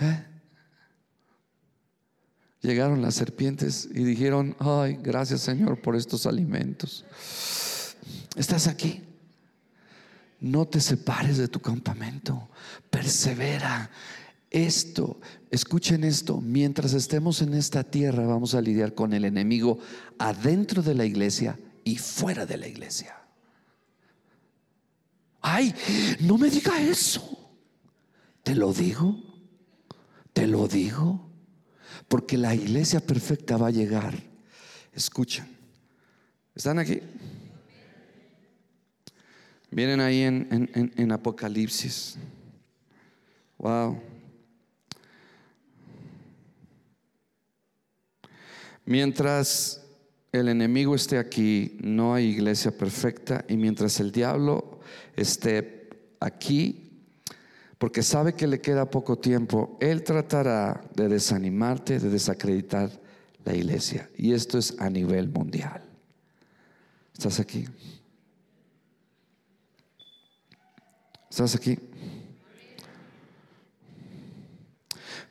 ¿Eh? 0.00 0.24
Llegaron 2.60 3.00
las 3.00 3.14
serpientes 3.14 3.88
y 3.92 4.02
dijeron, 4.02 4.56
ay, 4.58 4.98
gracias 5.00 5.40
Señor 5.40 5.80
por 5.80 5.94
estos 5.94 6.26
alimentos. 6.26 7.04
Estás 8.34 8.66
aquí. 8.66 9.02
No 10.40 10.66
te 10.66 10.80
separes 10.80 11.38
de 11.38 11.48
tu 11.48 11.60
campamento. 11.60 12.48
Persevera 12.90 13.90
esto, 14.50 15.20
escuchen 15.50 16.04
esto, 16.04 16.40
mientras 16.40 16.92
estemos 16.92 17.42
en 17.42 17.54
esta 17.54 17.84
tierra 17.84 18.26
vamos 18.26 18.54
a 18.54 18.60
lidiar 18.60 18.94
con 18.94 19.12
el 19.12 19.24
enemigo 19.24 19.78
adentro 20.18 20.82
de 20.82 20.94
la 20.94 21.04
iglesia 21.04 21.58
y 21.84 21.96
fuera 21.96 22.46
de 22.46 22.56
la 22.56 22.68
iglesia. 22.68 23.16
Ay, 25.40 25.74
no 26.20 26.38
me 26.38 26.50
diga 26.50 26.80
eso. 26.80 27.32
Te 28.42 28.54
lo 28.54 28.72
digo, 28.72 29.16
te 30.32 30.46
lo 30.46 30.68
digo, 30.68 31.28
porque 32.08 32.36
la 32.36 32.54
iglesia 32.54 33.00
perfecta 33.00 33.56
va 33.56 33.68
a 33.68 33.72
llegar. 33.72 34.14
Escuchen, 34.92 35.46
¿están 36.54 36.78
aquí? 36.78 37.00
Vienen 39.70 40.00
ahí 40.00 40.22
en, 40.22 40.70
en, 40.74 40.92
en 40.96 41.12
Apocalipsis. 41.12 42.16
Wow. 43.58 44.00
Mientras 48.86 49.84
el 50.32 50.48
enemigo 50.48 50.94
esté 50.94 51.18
aquí, 51.18 51.76
no 51.80 52.14
hay 52.14 52.26
iglesia 52.26 52.70
perfecta. 52.70 53.44
Y 53.48 53.56
mientras 53.56 54.00
el 54.00 54.12
diablo 54.12 54.80
esté 55.16 55.90
aquí, 56.20 57.02
porque 57.78 58.02
sabe 58.02 58.34
que 58.34 58.46
le 58.46 58.60
queda 58.60 58.90
poco 58.90 59.18
tiempo, 59.18 59.76
él 59.80 60.02
tratará 60.02 60.82
de 60.94 61.08
desanimarte, 61.08 61.98
de 61.98 62.08
desacreditar 62.08 62.90
la 63.44 63.54
iglesia. 63.54 64.08
Y 64.16 64.32
esto 64.32 64.56
es 64.56 64.76
a 64.78 64.88
nivel 64.88 65.28
mundial. 65.28 65.82
¿Estás 67.12 67.40
aquí? 67.40 67.66
¿Estás 71.28 71.54
aquí? 71.54 71.78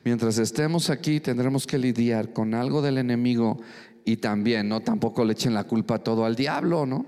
Mientras 0.06 0.38
estemos 0.38 0.88
aquí 0.88 1.18
tendremos 1.18 1.66
que 1.66 1.78
lidiar 1.78 2.32
con 2.32 2.54
algo 2.54 2.80
del 2.80 2.98
enemigo 2.98 3.58
y 4.04 4.18
también, 4.18 4.68
no 4.68 4.80
tampoco 4.80 5.24
le 5.24 5.32
echen 5.32 5.52
la 5.52 5.64
culpa 5.64 5.98
todo 5.98 6.24
al 6.24 6.36
diablo, 6.36 6.86
¿no? 6.86 7.04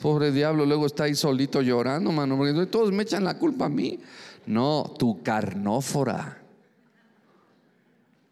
Pobre 0.00 0.32
diablo, 0.32 0.64
luego 0.64 0.86
está 0.86 1.04
ahí 1.04 1.14
solito 1.14 1.60
llorando, 1.60 2.10
mano, 2.10 2.38
porque 2.38 2.64
todos 2.64 2.90
me 2.90 3.02
echan 3.02 3.22
la 3.22 3.38
culpa 3.38 3.66
a 3.66 3.68
mí. 3.68 4.00
No, 4.46 4.94
tu 4.98 5.22
carnófora. 5.22 6.42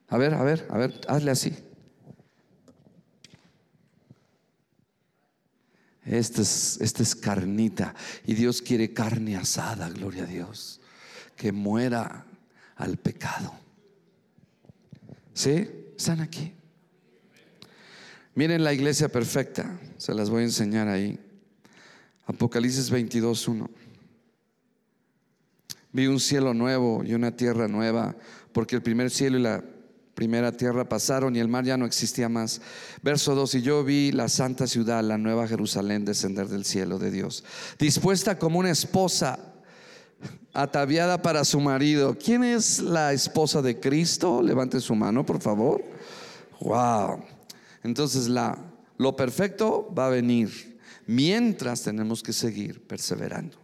A 0.09 0.17
ver, 0.17 0.33
a 0.33 0.43
ver, 0.43 0.67
a 0.71 0.79
ver, 0.79 0.99
hazle 1.07 1.31
así. 1.31 1.55
Esta 6.07 6.41
es, 6.41 6.79
esta 6.81 7.03
es 7.03 7.15
carnita 7.15 7.95
y 8.27 8.33
Dios 8.33 8.63
quiere 8.63 8.95
carne 8.95 9.37
asada, 9.37 9.91
gloria 9.91 10.23
a 10.23 10.27
Dios. 10.27 10.81
Que 11.37 11.53
muera 11.53 12.29
al 12.77 12.97
pecado. 12.97 13.53
¿Sí? 15.33 15.69
¿Están 15.97 16.21
aquí? 16.21 16.53
Miren 18.35 18.65
la 18.65 18.73
iglesia 18.73 19.09
perfecta, 19.09 19.79
se 19.97 20.13
las 20.13 20.29
voy 20.29 20.43
a 20.43 20.47
enseñar 20.47 20.89
ahí. 20.89 21.19
Apocalipsis 22.27 22.91
22.1. 22.91 23.69
Vi 25.93 26.07
un 26.09 26.19
cielo 26.19 26.55
nuevo 26.55 27.05
y 27.05 27.15
una 27.15 27.37
tierra 27.37 27.69
nueva, 27.69 28.17
porque 28.53 28.75
el 28.75 28.83
primer 28.83 29.11
cielo 29.11 29.39
y 29.39 29.43
la 29.43 29.63
primera 30.15 30.51
tierra 30.53 30.89
pasaron 30.89 31.37
y 31.37 31.41
el 31.41 31.49
mar 31.49 31.65
ya 31.65 31.77
no 31.77 31.87
existía 31.87 32.29
más. 32.29 32.61
Verso 33.03 33.37
2, 33.37 33.55
y 33.57 33.63
yo 33.63 33.85
vi 33.85 34.11
la 34.11 34.29
santa 34.29 34.67
ciudad, 34.67 35.05
la 35.05 35.19
nueva 35.19 35.47
Jerusalén, 35.47 36.05
descender 36.05 36.49
del 36.49 36.65
cielo 36.65 36.99
de 36.99 37.13
Dios, 37.13 37.45
dispuesta 37.79 38.39
como 38.39 38.59
una 38.59 38.71
esposa 38.71 39.54
ataviada 40.55 41.21
para 41.21 41.45
su 41.45 41.61
marido. 41.61 42.17
¿Quién 42.17 42.45
es 42.45 42.79
la 42.81 43.13
esposa 43.13 43.61
de 43.61 43.79
Cristo? 43.79 44.41
Levante 44.41 44.81
su 44.81 44.95
mano, 44.95 45.27
por 45.27 45.41
favor. 45.41 45.83
Wow. 46.61 47.23
Entonces 47.83 48.29
la 48.29 48.57
lo 48.97 49.17
perfecto 49.17 49.93
va 49.97 50.07
a 50.07 50.11
venir 50.11 50.79
mientras 51.07 51.83
tenemos 51.83 52.23
que 52.23 52.33
seguir 52.33 52.87
perseverando. 52.87 53.59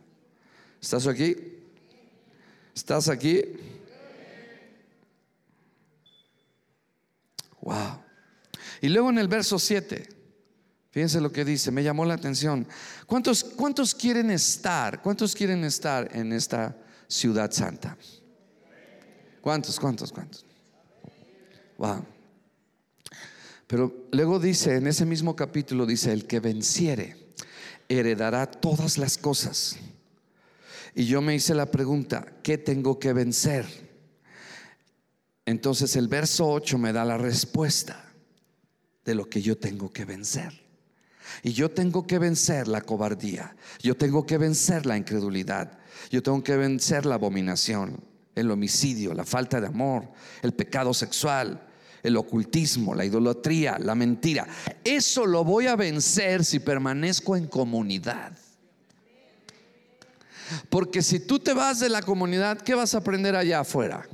¿Estás 0.80 1.07
aquí? 1.07 1.36
¿Estás 2.74 3.09
aquí? 3.09 3.43
Wow. 7.61 8.03
Y 8.80 8.88
luego 8.88 9.11
en 9.11 9.18
el 9.18 9.28
verso 9.28 9.59
7 9.59 10.19
Fíjense 10.91 11.20
lo 11.20 11.30
que 11.30 11.45
dice, 11.45 11.70
me 11.70 11.84
llamó 11.84 12.05
la 12.05 12.14
atención. 12.14 12.66
¿Cuántos, 13.07 13.45
¿Cuántos 13.45 13.95
quieren 13.95 14.30
estar? 14.30 15.01
¿Cuántos 15.01 15.34
quieren 15.34 15.64
estar 15.64 16.14
en 16.16 16.32
esta 16.32 16.76
ciudad 17.07 17.53
santa? 17.53 17.97
¿Cuántos, 19.41 19.78
cuántos, 19.78 20.12
cuántos? 20.12 20.45
Wow. 21.78 22.05
Pero 23.68 24.09
luego 24.11 24.41
dice, 24.41 24.76
en 24.76 24.88
ese 24.88 25.07
mismo 25.07 25.36
capítulo 25.36 25.86
dice, 25.86 26.12
el 26.12 26.26
que 26.26 26.41
venciere 26.41 27.34
heredará 27.88 28.51
todas 28.51 28.99
las 28.99 29.16
cosas. 29.16 29.76
Y 30.95 31.07
yo 31.07 31.22
me 31.22 31.36
hice 31.36 31.55
la 31.55 31.70
pregunta, 31.70 32.32
¿qué 32.43 32.59
tengo 32.59 32.99
que 32.99 33.12
vencer? 33.12 33.66
Entonces 35.47 35.95
el 35.95 36.09
verso 36.09 36.49
8 36.49 36.78
me 36.78 36.93
da 36.93 37.05
la 37.05 37.16
respuesta 37.16 38.12
de 39.05 39.14
lo 39.14 39.28
que 39.28 39.41
yo 39.41 39.57
tengo 39.57 39.93
que 39.93 40.05
vencer. 40.05 40.69
Y 41.42 41.52
yo 41.52 41.70
tengo 41.70 42.06
que 42.06 42.18
vencer 42.18 42.68
la 42.68 42.80
cobardía, 42.80 43.54
yo 43.82 43.96
tengo 43.96 44.26
que 44.26 44.38
vencer 44.38 44.86
la 44.86 44.96
incredulidad, 44.96 45.78
yo 46.10 46.22
tengo 46.22 46.42
que 46.42 46.56
vencer 46.56 47.06
la 47.06 47.16
abominación, 47.16 48.02
el 48.34 48.50
homicidio, 48.50 49.14
la 49.14 49.24
falta 49.24 49.60
de 49.60 49.66
amor, 49.66 50.08
el 50.42 50.52
pecado 50.52 50.94
sexual, 50.94 51.66
el 52.02 52.16
ocultismo, 52.16 52.94
la 52.94 53.04
idolatría, 53.04 53.78
la 53.78 53.94
mentira. 53.94 54.46
Eso 54.84 55.26
lo 55.26 55.44
voy 55.44 55.66
a 55.66 55.76
vencer 55.76 56.44
si 56.44 56.58
permanezco 56.58 57.36
en 57.36 57.46
comunidad. 57.46 58.32
Porque 60.68 61.02
si 61.02 61.20
tú 61.20 61.38
te 61.38 61.52
vas 61.52 61.80
de 61.80 61.88
la 61.88 62.02
comunidad, 62.02 62.60
¿qué 62.60 62.74
vas 62.74 62.94
a 62.94 62.98
aprender 62.98 63.36
allá 63.36 63.60
afuera? 63.60 64.08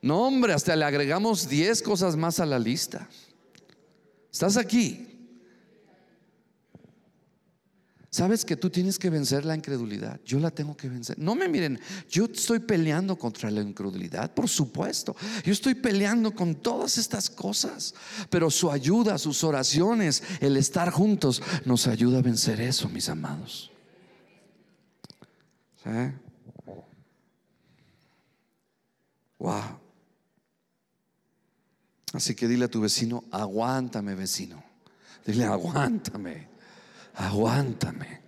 No, 0.00 0.22
hombre, 0.22 0.52
hasta 0.52 0.76
le 0.76 0.84
agregamos 0.84 1.48
10 1.48 1.82
cosas 1.82 2.16
más 2.16 2.38
a 2.38 2.46
la 2.46 2.58
lista. 2.58 3.08
Estás 4.30 4.56
aquí. 4.56 5.15
Sabes 8.16 8.46
que 8.46 8.56
tú 8.56 8.70
tienes 8.70 8.98
que 8.98 9.10
vencer 9.10 9.44
la 9.44 9.54
incredulidad. 9.54 10.18
Yo 10.24 10.40
la 10.40 10.50
tengo 10.50 10.74
que 10.74 10.88
vencer. 10.88 11.18
No 11.18 11.34
me 11.34 11.50
miren, 11.50 11.78
yo 12.08 12.24
estoy 12.24 12.60
peleando 12.60 13.18
contra 13.18 13.50
la 13.50 13.60
incredulidad, 13.60 14.32
por 14.32 14.48
supuesto. 14.48 15.14
Yo 15.44 15.52
estoy 15.52 15.74
peleando 15.74 16.34
con 16.34 16.54
todas 16.54 16.96
estas 16.96 17.28
cosas. 17.28 17.94
Pero 18.30 18.50
su 18.50 18.70
ayuda, 18.70 19.18
sus 19.18 19.44
oraciones, 19.44 20.22
el 20.40 20.56
estar 20.56 20.88
juntos, 20.88 21.42
nos 21.66 21.86
ayuda 21.88 22.20
a 22.20 22.22
vencer 22.22 22.58
eso, 22.58 22.88
mis 22.88 23.06
amados. 23.10 23.70
Wow. 29.38 29.78
Así 32.14 32.34
que 32.34 32.48
dile 32.48 32.64
a 32.64 32.68
tu 32.68 32.80
vecino, 32.80 33.24
aguántame 33.30 34.14
vecino. 34.14 34.64
Dile, 35.26 35.44
aguántame, 35.44 36.55
aguántame. 37.16 38.20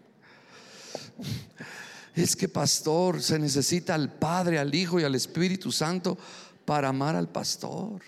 Es 2.14 2.34
que 2.34 2.49
pastor, 2.49 3.22
se 3.22 3.39
necesita 3.39 3.95
al 3.95 4.12
Padre, 4.12 4.59
al 4.59 4.74
Hijo 4.74 4.99
y 4.99 5.05
al 5.05 5.14
Espíritu 5.14 5.70
Santo 5.70 6.18
para 6.64 6.89
amar 6.89 7.14
al 7.14 7.28
pastor. 7.28 8.03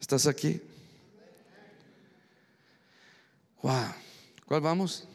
¿Estás 0.00 0.26
aquí? 0.28 0.60
Wow. 3.60 3.92
¿Cuál 4.46 4.60
vamos? 4.60 5.08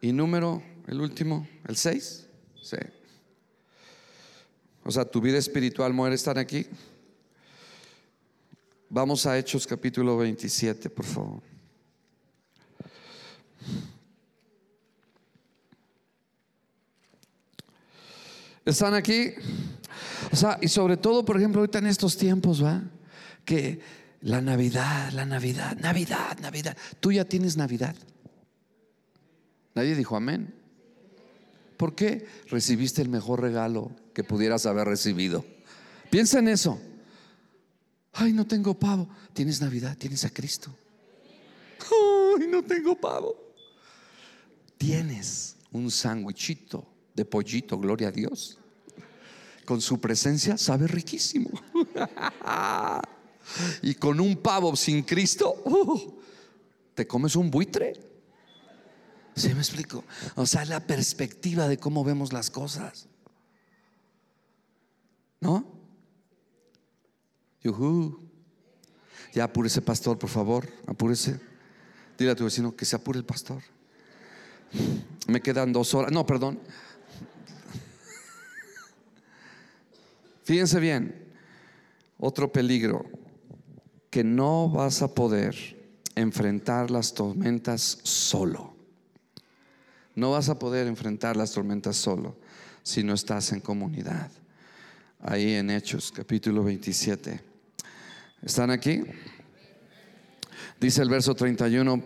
Y 0.00 0.12
número 0.12 0.62
el 0.86 1.00
último, 1.00 1.48
el 1.66 1.76
6. 1.76 2.26
Sí. 2.62 2.76
O 4.88 4.90
sea, 4.90 5.04
tu 5.04 5.20
vida 5.20 5.36
espiritual 5.36 5.92
muere 5.92 6.14
estar 6.14 6.38
aquí. 6.38 6.64
Vamos 8.88 9.26
a 9.26 9.36
Hechos 9.36 9.66
capítulo 9.66 10.16
27, 10.16 10.88
por 10.88 11.04
favor. 11.04 11.42
¿Están 18.64 18.94
aquí? 18.94 19.32
O 20.32 20.36
sea, 20.36 20.58
y 20.62 20.68
sobre 20.68 20.96
todo, 20.96 21.22
por 21.22 21.36
ejemplo, 21.36 21.60
ahorita 21.60 21.80
en 21.80 21.88
estos 21.88 22.16
tiempos, 22.16 22.64
¿va? 22.64 22.82
Que 23.44 23.80
la 24.22 24.40
Navidad, 24.40 25.12
la 25.12 25.26
Navidad, 25.26 25.76
Navidad, 25.76 26.38
Navidad. 26.40 26.78
Tú 26.98 27.12
ya 27.12 27.26
tienes 27.26 27.58
Navidad. 27.58 27.94
Nadie 29.74 29.94
dijo 29.94 30.16
amén. 30.16 30.54
¿Por 31.76 31.94
qué 31.94 32.26
recibiste 32.46 33.02
el 33.02 33.10
mejor 33.10 33.42
regalo 33.42 33.92
que 34.18 34.24
pudieras 34.24 34.66
haber 34.66 34.88
recibido? 34.88 35.44
Piensa 36.10 36.40
en 36.40 36.48
eso. 36.48 36.80
Ay, 38.12 38.32
no 38.32 38.44
tengo 38.44 38.76
pavo. 38.76 39.08
Tienes 39.32 39.60
Navidad, 39.60 39.96
tienes 39.96 40.24
a 40.24 40.30
Cristo. 40.30 40.74
Ay, 42.36 42.48
no 42.48 42.64
tengo 42.64 42.96
pavo. 42.96 43.36
Tienes 44.76 45.54
un 45.70 45.88
sándwichito 45.88 46.84
de 47.14 47.24
pollito, 47.24 47.78
gloria 47.78 48.08
a 48.08 48.10
Dios. 48.10 48.58
Con 49.64 49.80
su 49.80 50.00
presencia 50.00 50.58
sabe 50.58 50.88
riquísimo. 50.88 51.50
y 53.82 53.94
con 53.94 54.18
un 54.18 54.36
pavo 54.38 54.74
sin 54.74 55.04
Cristo, 55.04 55.62
uh, 55.64 56.20
te 56.92 57.06
comes 57.06 57.36
un 57.36 57.52
buitre. 57.52 57.92
¿Sí 59.36 59.54
me 59.54 59.60
explico? 59.60 60.02
O 60.34 60.44
sea, 60.44 60.64
la 60.64 60.84
perspectiva 60.84 61.68
de 61.68 61.78
cómo 61.78 62.02
vemos 62.02 62.32
las 62.32 62.50
cosas. 62.50 63.06
¿No? 65.40 65.64
Yuhu. 67.62 68.20
Ya 69.32 69.44
apúrese, 69.44 69.82
pastor, 69.82 70.18
por 70.18 70.30
favor, 70.30 70.68
apúrese. 70.86 71.40
Dile 72.16 72.32
a 72.32 72.34
tu 72.34 72.44
vecino 72.44 72.74
que 72.74 72.84
se 72.84 72.96
apure 72.96 73.18
el 73.18 73.24
pastor. 73.24 73.62
Me 75.26 75.40
quedan 75.40 75.72
dos 75.72 75.94
horas. 75.94 76.10
No, 76.10 76.26
perdón. 76.26 76.58
Fíjense 80.44 80.80
bien, 80.80 81.28
otro 82.18 82.50
peligro, 82.50 83.04
que 84.08 84.24
no 84.24 84.70
vas 84.70 85.02
a 85.02 85.14
poder 85.14 85.54
enfrentar 86.14 86.90
las 86.90 87.12
tormentas 87.12 87.98
solo. 88.02 88.74
No 90.14 90.30
vas 90.32 90.48
a 90.48 90.58
poder 90.58 90.86
enfrentar 90.86 91.36
las 91.36 91.52
tormentas 91.52 91.96
solo 91.96 92.38
si 92.82 93.04
no 93.04 93.12
estás 93.12 93.52
en 93.52 93.60
comunidad. 93.60 94.30
Ahí 95.20 95.54
en 95.54 95.70
Hechos, 95.70 96.12
capítulo 96.12 96.62
27. 96.62 97.40
¿Están 98.40 98.70
aquí? 98.70 99.02
Dice 100.78 101.02
el 101.02 101.08
verso 101.08 101.34
31. 101.34 102.00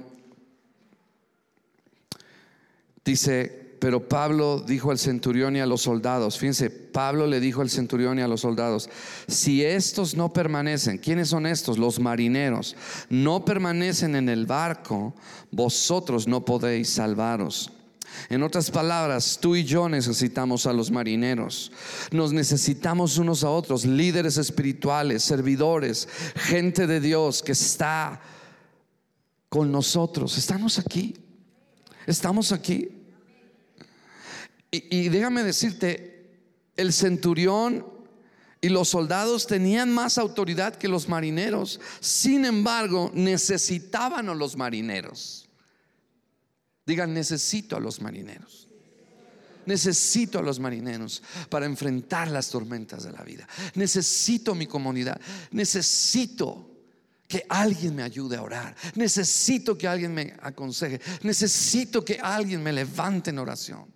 Dice, 3.05 3.77
pero 3.79 4.09
Pablo 4.09 4.61
dijo 4.67 4.91
al 4.91 4.99
centurión 4.99 5.57
y 5.57 5.61
a 5.61 5.67
los 5.67 5.83
soldados, 5.83 6.39
fíjense, 6.39 6.71
Pablo 6.71 7.27
le 7.27 7.39
dijo 7.39 7.61
al 7.61 7.69
centurión 7.69 8.19
y 8.19 8.23
a 8.23 8.29
los 8.29 8.41
soldados, 8.41 8.89
si 9.29 9.63
estos 9.63 10.15
no 10.17 10.33
permanecen, 10.33 10.97
¿quiénes 10.97 11.29
son 11.29 11.45
estos? 11.45 11.77
Los 11.77 12.01
marineros, 12.01 12.77
no 13.11 13.45
permanecen 13.45 14.17
en 14.17 14.31
el 14.31 14.47
barco, 14.47 15.15
vosotros 15.51 16.27
no 16.27 16.47
podéis 16.47 16.89
salvaros. 16.89 17.71
En 18.29 18.43
otras 18.43 18.71
palabras, 18.71 19.39
tú 19.41 19.57
y 19.57 19.65
yo 19.65 19.89
necesitamos 19.89 20.67
a 20.67 20.73
los 20.73 20.91
marineros. 20.91 21.73
Nos 22.11 22.33
necesitamos 22.33 23.19
unos 23.19 23.45
a 23.45 23.51
otros, 23.51 23.85
líderes 23.85 24.37
espirituales, 24.37 25.23
servidores, 25.23 26.09
gente 26.35 26.87
de 26.87 27.01
Dios 27.01 27.43
que 27.43 27.53
está 27.53 28.21
con 29.49 29.71
nosotros. 29.71 30.39
Estamos 30.39 30.79
aquí. 30.79 31.15
Estamos 32.07 32.53
aquí. 32.53 32.89
Y, 34.71 35.11
déjame 35.11 35.43
decirte, 35.43 36.41
el 36.77 36.95
centurión 36.95 37.87
y 38.63 38.71
los 38.71 38.89
soldados 38.89 39.47
tenían 39.47 39.93
más 39.93 40.17
autoridad 40.17 40.77
que 40.77 40.89
los 40.89 41.09
marineros. 41.09 41.79
Sin 42.01 42.47
embargo, 42.47 43.11
necesitaban 43.13 44.31
a 44.31 44.35
los 44.35 44.57
marineros. 44.57 45.42
Digan, 46.85 47.15
necesito 47.15 47.77
a 47.77 47.81
los 47.81 48.01
marineros. 48.01 48.69
Necesito 49.67 50.41
a 50.41 50.43
los 50.43 50.59
marineros 50.59 51.23
para 51.49 51.67
enfrentar 51.67 52.29
las 52.31 52.49
tormentas 52.51 53.05
de 53.05 53.13
la 53.13 53.23
vida. 53.23 53.49
Necesito 53.75 54.55
mi 54.55 54.67
comunidad. 54.67 55.21
Necesito 55.53 56.69
que 57.29 57.47
alguien 57.49 57.95
me 57.95 58.03
ayude 58.03 58.37
a 58.37 58.43
orar. 58.43 58.77
Necesito 58.97 59.79
que 59.79 59.87
alguien 59.87 60.13
me 60.13 60.35
aconseje. 60.43 61.01
Necesito 61.23 62.05
que 62.05 62.19
alguien 62.21 62.63
me 62.63 62.73
levante 62.73 63.31
en 63.31 63.39
oración. 63.39 63.87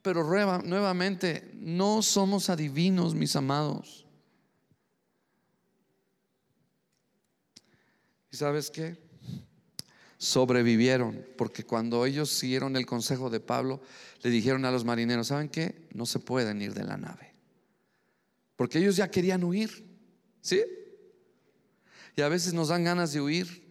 Pero 0.00 0.24
nuevamente, 0.62 1.50
no 1.54 2.00
somos 2.00 2.48
adivinos, 2.48 3.14
mis 3.14 3.36
amados. 3.36 4.06
¿Y 8.30 8.36
sabes 8.36 8.70
qué? 8.70 9.05
Sobrevivieron, 10.18 11.26
porque 11.36 11.64
cuando 11.64 12.06
ellos 12.06 12.30
siguieron 12.30 12.76
el 12.76 12.86
consejo 12.86 13.30
de 13.30 13.40
Pablo, 13.40 13.80
le 14.22 14.30
dijeron 14.30 14.64
a 14.64 14.70
los 14.70 14.84
marineros, 14.84 15.28
¿saben 15.28 15.48
qué? 15.48 15.88
No 15.92 16.06
se 16.06 16.18
pueden 16.18 16.62
ir 16.62 16.74
de 16.74 16.84
la 16.84 16.96
nave, 16.96 17.32
porque 18.56 18.78
ellos 18.78 18.96
ya 18.96 19.10
querían 19.10 19.44
huir, 19.44 19.84
¿sí? 20.40 20.62
Y 22.16 22.22
a 22.22 22.28
veces 22.28 22.54
nos 22.54 22.68
dan 22.68 22.84
ganas 22.84 23.12
de 23.12 23.20
huir, 23.20 23.64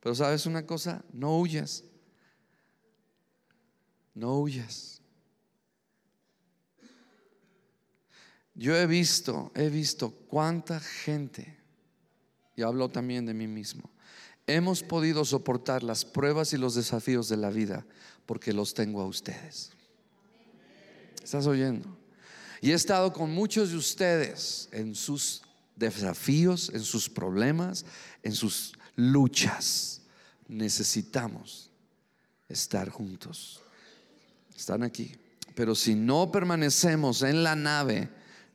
Pero 0.00 0.14
sabes 0.14 0.46
una 0.46 0.64
cosa, 0.64 1.04
no 1.12 1.38
huyas. 1.40 1.82
No 4.14 4.38
huyas. 4.38 5.02
Yo 8.54 8.76
he 8.76 8.86
visto, 8.86 9.52
he 9.54 9.68
visto 9.68 10.10
cuánta 10.10 10.80
gente, 10.80 11.56
y 12.56 12.62
hablo 12.62 12.88
también 12.88 13.24
de 13.26 13.34
mí 13.34 13.46
mismo, 13.46 13.90
hemos 14.48 14.82
podido 14.82 15.24
soportar 15.24 15.82
las 15.82 16.04
pruebas 16.04 16.52
y 16.52 16.56
los 16.56 16.74
desafíos 16.74 17.28
de 17.28 17.36
la 17.36 17.50
vida 17.50 17.86
porque 18.26 18.52
los 18.52 18.74
tengo 18.74 19.00
a 19.00 19.06
ustedes. 19.06 19.70
¿Estás 21.22 21.46
oyendo? 21.46 21.96
Y 22.60 22.72
he 22.72 22.74
estado 22.74 23.12
con 23.12 23.30
muchos 23.32 23.70
de 23.70 23.76
ustedes 23.76 24.68
en 24.72 24.94
sus 24.94 25.42
desafíos, 25.76 26.70
en 26.74 26.82
sus 26.82 27.08
problemas, 27.08 27.84
en 28.22 28.34
sus 28.34 28.72
luchas. 28.96 30.02
Necesitamos 30.48 31.70
estar 32.48 32.88
juntos. 32.88 33.60
Están 34.56 34.82
aquí. 34.82 35.12
Pero 35.54 35.74
si 35.74 35.94
no 35.94 36.32
permanecemos 36.32 37.22
en 37.22 37.44
la 37.44 37.54
nave, 37.54 38.08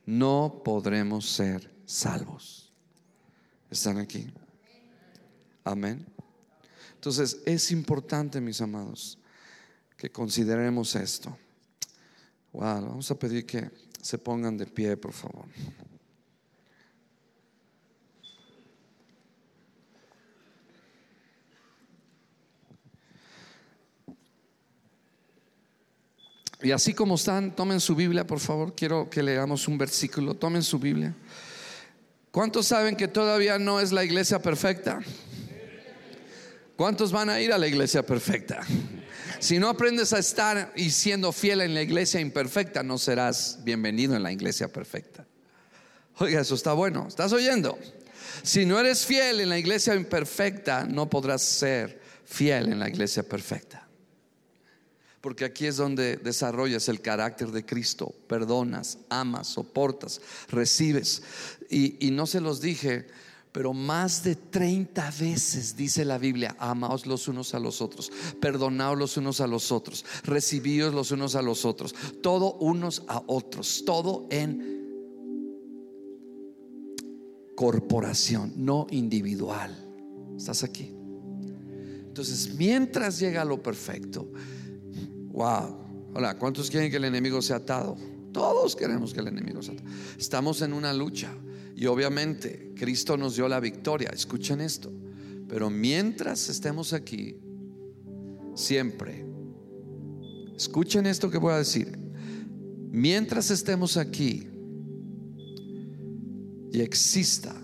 no 0.04 0.62
podremos 0.64 1.28
ser 1.28 1.70
salvos. 1.86 2.72
¿Están 3.70 3.98
aquí? 3.98 4.32
Amén. 5.64 6.06
Entonces 6.94 7.40
es 7.46 7.70
importante, 7.70 8.40
mis 8.40 8.60
amados, 8.60 9.18
que 9.96 10.10
consideremos 10.10 10.94
esto. 10.94 11.36
Wow, 12.52 12.86
vamos 12.86 13.10
a 13.10 13.18
pedir 13.18 13.44
que 13.44 13.70
se 14.00 14.18
pongan 14.18 14.56
de 14.56 14.66
pie, 14.66 14.96
por 14.96 15.12
favor. 15.12 15.46
Y 26.62 26.70
así 26.70 26.94
como 26.94 27.16
están, 27.16 27.54
tomen 27.54 27.78
su 27.78 27.94
Biblia, 27.94 28.26
por 28.26 28.40
favor. 28.40 28.74
Quiero 28.74 29.10
que 29.10 29.22
leamos 29.22 29.68
un 29.68 29.76
versículo. 29.76 30.34
Tomen 30.34 30.62
su 30.62 30.78
Biblia. 30.78 31.14
¿Cuántos 32.30 32.68
saben 32.68 32.96
que 32.96 33.06
todavía 33.06 33.58
no 33.58 33.80
es 33.80 33.92
la 33.92 34.02
iglesia 34.02 34.40
perfecta? 34.40 35.00
¿Cuántos 36.76 37.12
van 37.12 37.30
a 37.30 37.40
ir 37.40 37.52
a 37.52 37.58
la 37.58 37.66
iglesia 37.66 38.04
perfecta? 38.04 38.60
Si 39.38 39.58
no 39.58 39.68
aprendes 39.68 40.12
a 40.12 40.18
estar 40.18 40.72
y 40.74 40.90
siendo 40.90 41.30
fiel 41.30 41.60
en 41.60 41.74
la 41.74 41.82
iglesia 41.82 42.20
imperfecta, 42.20 42.82
no 42.82 42.98
serás 42.98 43.60
bienvenido 43.62 44.16
en 44.16 44.22
la 44.22 44.32
iglesia 44.32 44.68
perfecta. 44.68 45.26
Oiga, 46.18 46.40
eso 46.40 46.54
está 46.54 46.72
bueno. 46.72 47.06
¿Estás 47.08 47.32
oyendo? 47.32 47.78
Si 48.42 48.66
no 48.66 48.78
eres 48.78 49.04
fiel 49.04 49.40
en 49.40 49.50
la 49.50 49.58
iglesia 49.58 49.94
imperfecta, 49.94 50.84
no 50.84 51.08
podrás 51.10 51.42
ser 51.42 52.00
fiel 52.24 52.72
en 52.72 52.78
la 52.78 52.88
iglesia 52.88 53.22
perfecta 53.22 53.84
porque 55.24 55.46
aquí 55.46 55.64
es 55.64 55.78
donde 55.78 56.18
desarrollas 56.18 56.86
el 56.90 57.00
carácter 57.00 57.50
de 57.50 57.64
Cristo, 57.64 58.14
perdonas, 58.28 58.98
amas, 59.08 59.48
soportas, 59.48 60.20
recibes. 60.50 61.22
Y, 61.70 62.10
no 62.10 62.26
se 62.26 62.42
los 62.42 62.60
dije, 62.60 63.06
pero 63.54 63.72
más 63.72 64.24
de 64.24 64.34
30 64.34 65.12
veces 65.12 65.76
dice 65.76 66.04
la 66.04 66.18
Biblia, 66.18 66.56
amaos 66.58 67.06
los 67.06 67.28
unos 67.28 67.54
a 67.54 67.60
los 67.60 67.80
otros, 67.80 68.10
perdonaos 68.40 68.98
los 68.98 69.16
unos 69.16 69.40
a 69.40 69.46
los 69.46 69.70
otros, 69.70 70.04
recibíos 70.24 70.92
los 70.92 71.12
unos 71.12 71.36
a 71.36 71.40
los 71.40 71.64
otros, 71.64 71.94
todo 72.20 72.54
unos 72.54 73.04
a 73.06 73.22
otros, 73.28 73.84
todo 73.86 74.26
en 74.30 74.82
corporación, 77.54 78.54
no 78.56 78.88
individual. 78.90 79.72
¿Estás 80.36 80.64
aquí? 80.64 80.92
Entonces, 82.08 82.56
mientras 82.56 83.20
llega 83.20 83.44
lo 83.44 83.62
perfecto, 83.62 84.32
Wow. 85.30 85.76
Hola, 86.14 86.38
¿cuántos 86.38 86.70
quieren 86.70 86.92
que 86.92 86.96
el 86.96 87.04
enemigo 87.04 87.42
sea 87.42 87.56
atado? 87.56 87.96
Todos 88.32 88.74
queremos 88.74 89.12
que 89.12 89.18
el 89.20 89.28
enemigo 89.28 89.62
sea 89.62 89.74
atado. 89.74 89.88
Estamos 90.16 90.62
en 90.62 90.72
una 90.72 90.92
lucha 90.92 91.32
y 91.76 91.86
obviamente 91.86 92.72
Cristo 92.76 93.16
nos 93.16 93.36
dio 93.36 93.48
la 93.48 93.60
victoria. 93.60 94.10
Escuchen 94.12 94.60
esto. 94.60 94.92
Pero 95.48 95.70
mientras 95.70 96.48
estemos 96.48 96.92
aquí, 96.92 97.36
siempre, 98.54 99.26
escuchen 100.56 101.06
esto 101.06 101.30
que 101.30 101.38
voy 101.38 101.52
a 101.52 101.58
decir. 101.58 101.98
Mientras 102.90 103.50
estemos 103.50 103.96
aquí 103.96 104.48
y 106.72 106.80
exista 106.80 107.54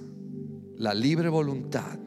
la 0.77 0.93
libre 0.93 1.29
voluntad, 1.29 1.99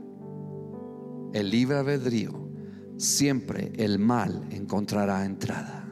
el 1.34 1.50
libre 1.50 1.78
albedrío, 1.78 2.50
siempre 2.98 3.72
el 3.78 3.98
mal 3.98 4.48
encontrará 4.52 5.26
entrada. 5.26 5.83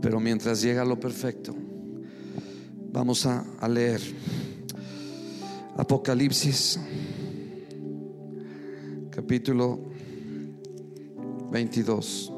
Pero 0.00 0.20
mientras 0.20 0.62
llega 0.62 0.84
lo 0.84 0.98
perfecto, 0.98 1.54
vamos 2.92 3.26
a, 3.26 3.44
leer 3.68 4.00
Apocalipsis 5.76 6.78
capítulo 9.10 9.80
22, 11.50 12.32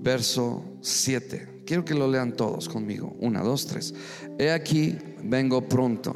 verso 0.00 0.64
7. 0.80 1.62
Quiero 1.66 1.84
que 1.84 1.94
lo 1.94 2.08
lean 2.08 2.32
todos 2.32 2.68
conmigo. 2.68 3.14
Una, 3.20 3.42
dos, 3.42 3.66
tres. 3.66 3.94
He 4.38 4.50
aquí, 4.50 4.96
vengo 5.22 5.68
pronto. 5.68 6.14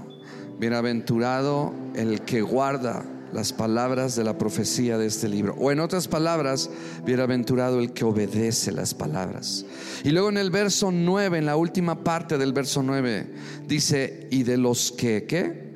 Bienaventurado 0.59 1.75
el 1.95 2.23
que 2.23 2.41
guarda 2.41 3.05
las 3.33 3.53
palabras 3.53 4.17
de 4.17 4.25
la 4.25 4.39
profecía 4.39 4.99
de 4.99 5.07
este 5.07 5.29
libro. 5.29 5.55
O 5.59 5.71
en 5.71 5.81
otras 5.81 6.09
palabras, 6.09 6.71
bienaventurado 7.05 7.81
el 7.81 7.93
que 7.93 8.05
obedece 8.05 8.73
las 8.73 8.95
palabras. 8.95 9.65
Y 10.05 10.11
luego 10.11 10.29
en 10.29 10.39
el 10.39 10.51
verso 10.51 10.91
9, 10.91 11.39
en 11.39 11.47
la 11.47 11.57
última 11.57 12.05
parte 12.05 12.39
del 12.39 12.53
verso 12.53 12.83
9, 12.83 13.27
dice, 13.67 14.29
y 14.31 14.43
de 14.43 14.57
los 14.57 14.93
que, 14.93 15.25
¿qué? 15.25 15.73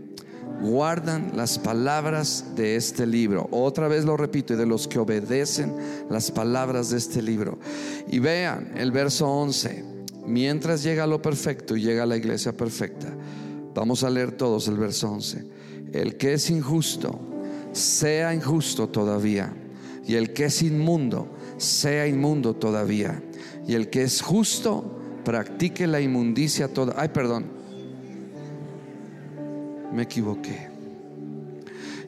Guardan 0.61 1.33
las 1.35 1.59
palabras 1.59 2.55
de 2.57 2.77
este 2.77 3.07
libro. 3.07 3.49
Otra 3.51 3.89
vez 3.89 4.05
lo 4.05 4.17
repito, 4.17 4.55
y 4.55 4.57
de 4.57 4.67
los 4.67 4.89
que 4.89 4.99
obedecen 4.99 5.75
las 6.09 6.31
palabras 6.31 6.91
de 6.91 6.99
este 6.99 7.21
libro. 7.23 7.59
Y 8.09 8.19
vean 8.19 8.73
el 8.77 8.91
verso 8.91 9.29
11, 9.29 9.85
mientras 10.27 10.83
llega 10.83 11.07
lo 11.07 11.21
perfecto 11.21 11.77
y 11.77 11.83
llega 11.83 12.07
la 12.07 12.17
iglesia 12.17 12.57
perfecta 12.57 13.13
Vamos 13.77 14.03
a 14.05 14.09
leer 14.09 14.33
todos 14.33 14.69
el 14.69 14.79
verso 14.79 15.11
11. 15.11 15.45
El 15.93 16.17
que 16.17 16.33
es 16.33 16.49
injusto, 16.49 17.21
sea 17.77 18.35
injusto 18.35 18.89
todavía. 18.89 19.53
Y 20.07 20.15
el 20.15 20.33
que 20.33 20.47
es 20.47 20.63
inmundo, 20.63 21.29
sea 21.59 22.07
inmundo 22.07 22.55
todavía. 22.55 23.23
Y 23.67 23.75
el 23.75 23.91
que 23.91 24.03
es 24.03 24.23
justo, 24.23 24.99
practique 25.25 25.87
la 25.87 26.01
inmundicia 26.01 26.69
toda. 26.69 26.95
Ay, 26.97 27.09
perdón. 27.09 27.47
Me 29.93 30.03
equivoqué. 30.03 30.71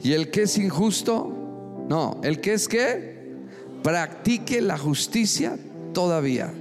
Y 0.03 0.13
el 0.13 0.31
que 0.31 0.43
es 0.43 0.57
injusto, 0.59 1.87
no, 1.89 2.21
el 2.23 2.41
que 2.41 2.55
es 2.55 2.69
que 2.69 3.19
practique 3.83 4.61
la 4.61 4.79
justicia 4.79 5.59
todavía. 5.93 6.53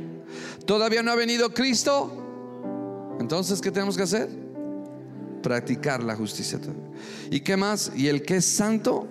Todavía 0.65 1.03
no 1.03 1.11
ha 1.11 1.15
venido 1.15 1.53
Cristo. 1.53 3.15
Entonces, 3.19 3.61
¿qué 3.61 3.71
tenemos 3.71 3.95
que 3.95 4.03
hacer? 4.03 4.46
Practicar 5.47 6.03
la 6.03 6.13
justicia. 6.13 6.59
¿Y 7.31 7.39
qué 7.39 7.55
más? 7.55 7.93
Y 7.95 8.09
el 8.09 8.21
que 8.21 8.35
es 8.37 8.45
santo, 8.45 9.07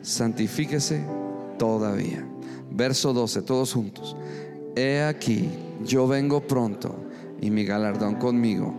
santifíquese 0.00 1.04
todavía. 1.58 2.24
Verso 2.70 3.12
12, 3.12 3.42
todos 3.42 3.72
juntos. 3.72 4.16
He 4.76 5.02
aquí, 5.02 5.48
yo 5.84 6.06
vengo 6.06 6.40
pronto 6.40 6.94
y 7.40 7.50
mi 7.50 7.64
galardón 7.64 8.14
conmigo 8.14 8.72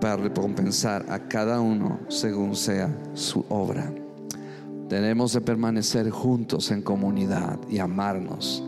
para 0.00 0.16
recompensar 0.16 1.06
a 1.08 1.28
cada 1.28 1.60
uno 1.60 2.00
según 2.08 2.56
sea 2.56 2.92
su 3.14 3.44
obra. 3.48 3.92
Tenemos 4.88 5.32
de 5.32 5.42
permanecer 5.42 6.10
juntos 6.10 6.72
en 6.72 6.82
comunidad 6.82 7.56
y 7.70 7.78
amarnos 7.78 8.64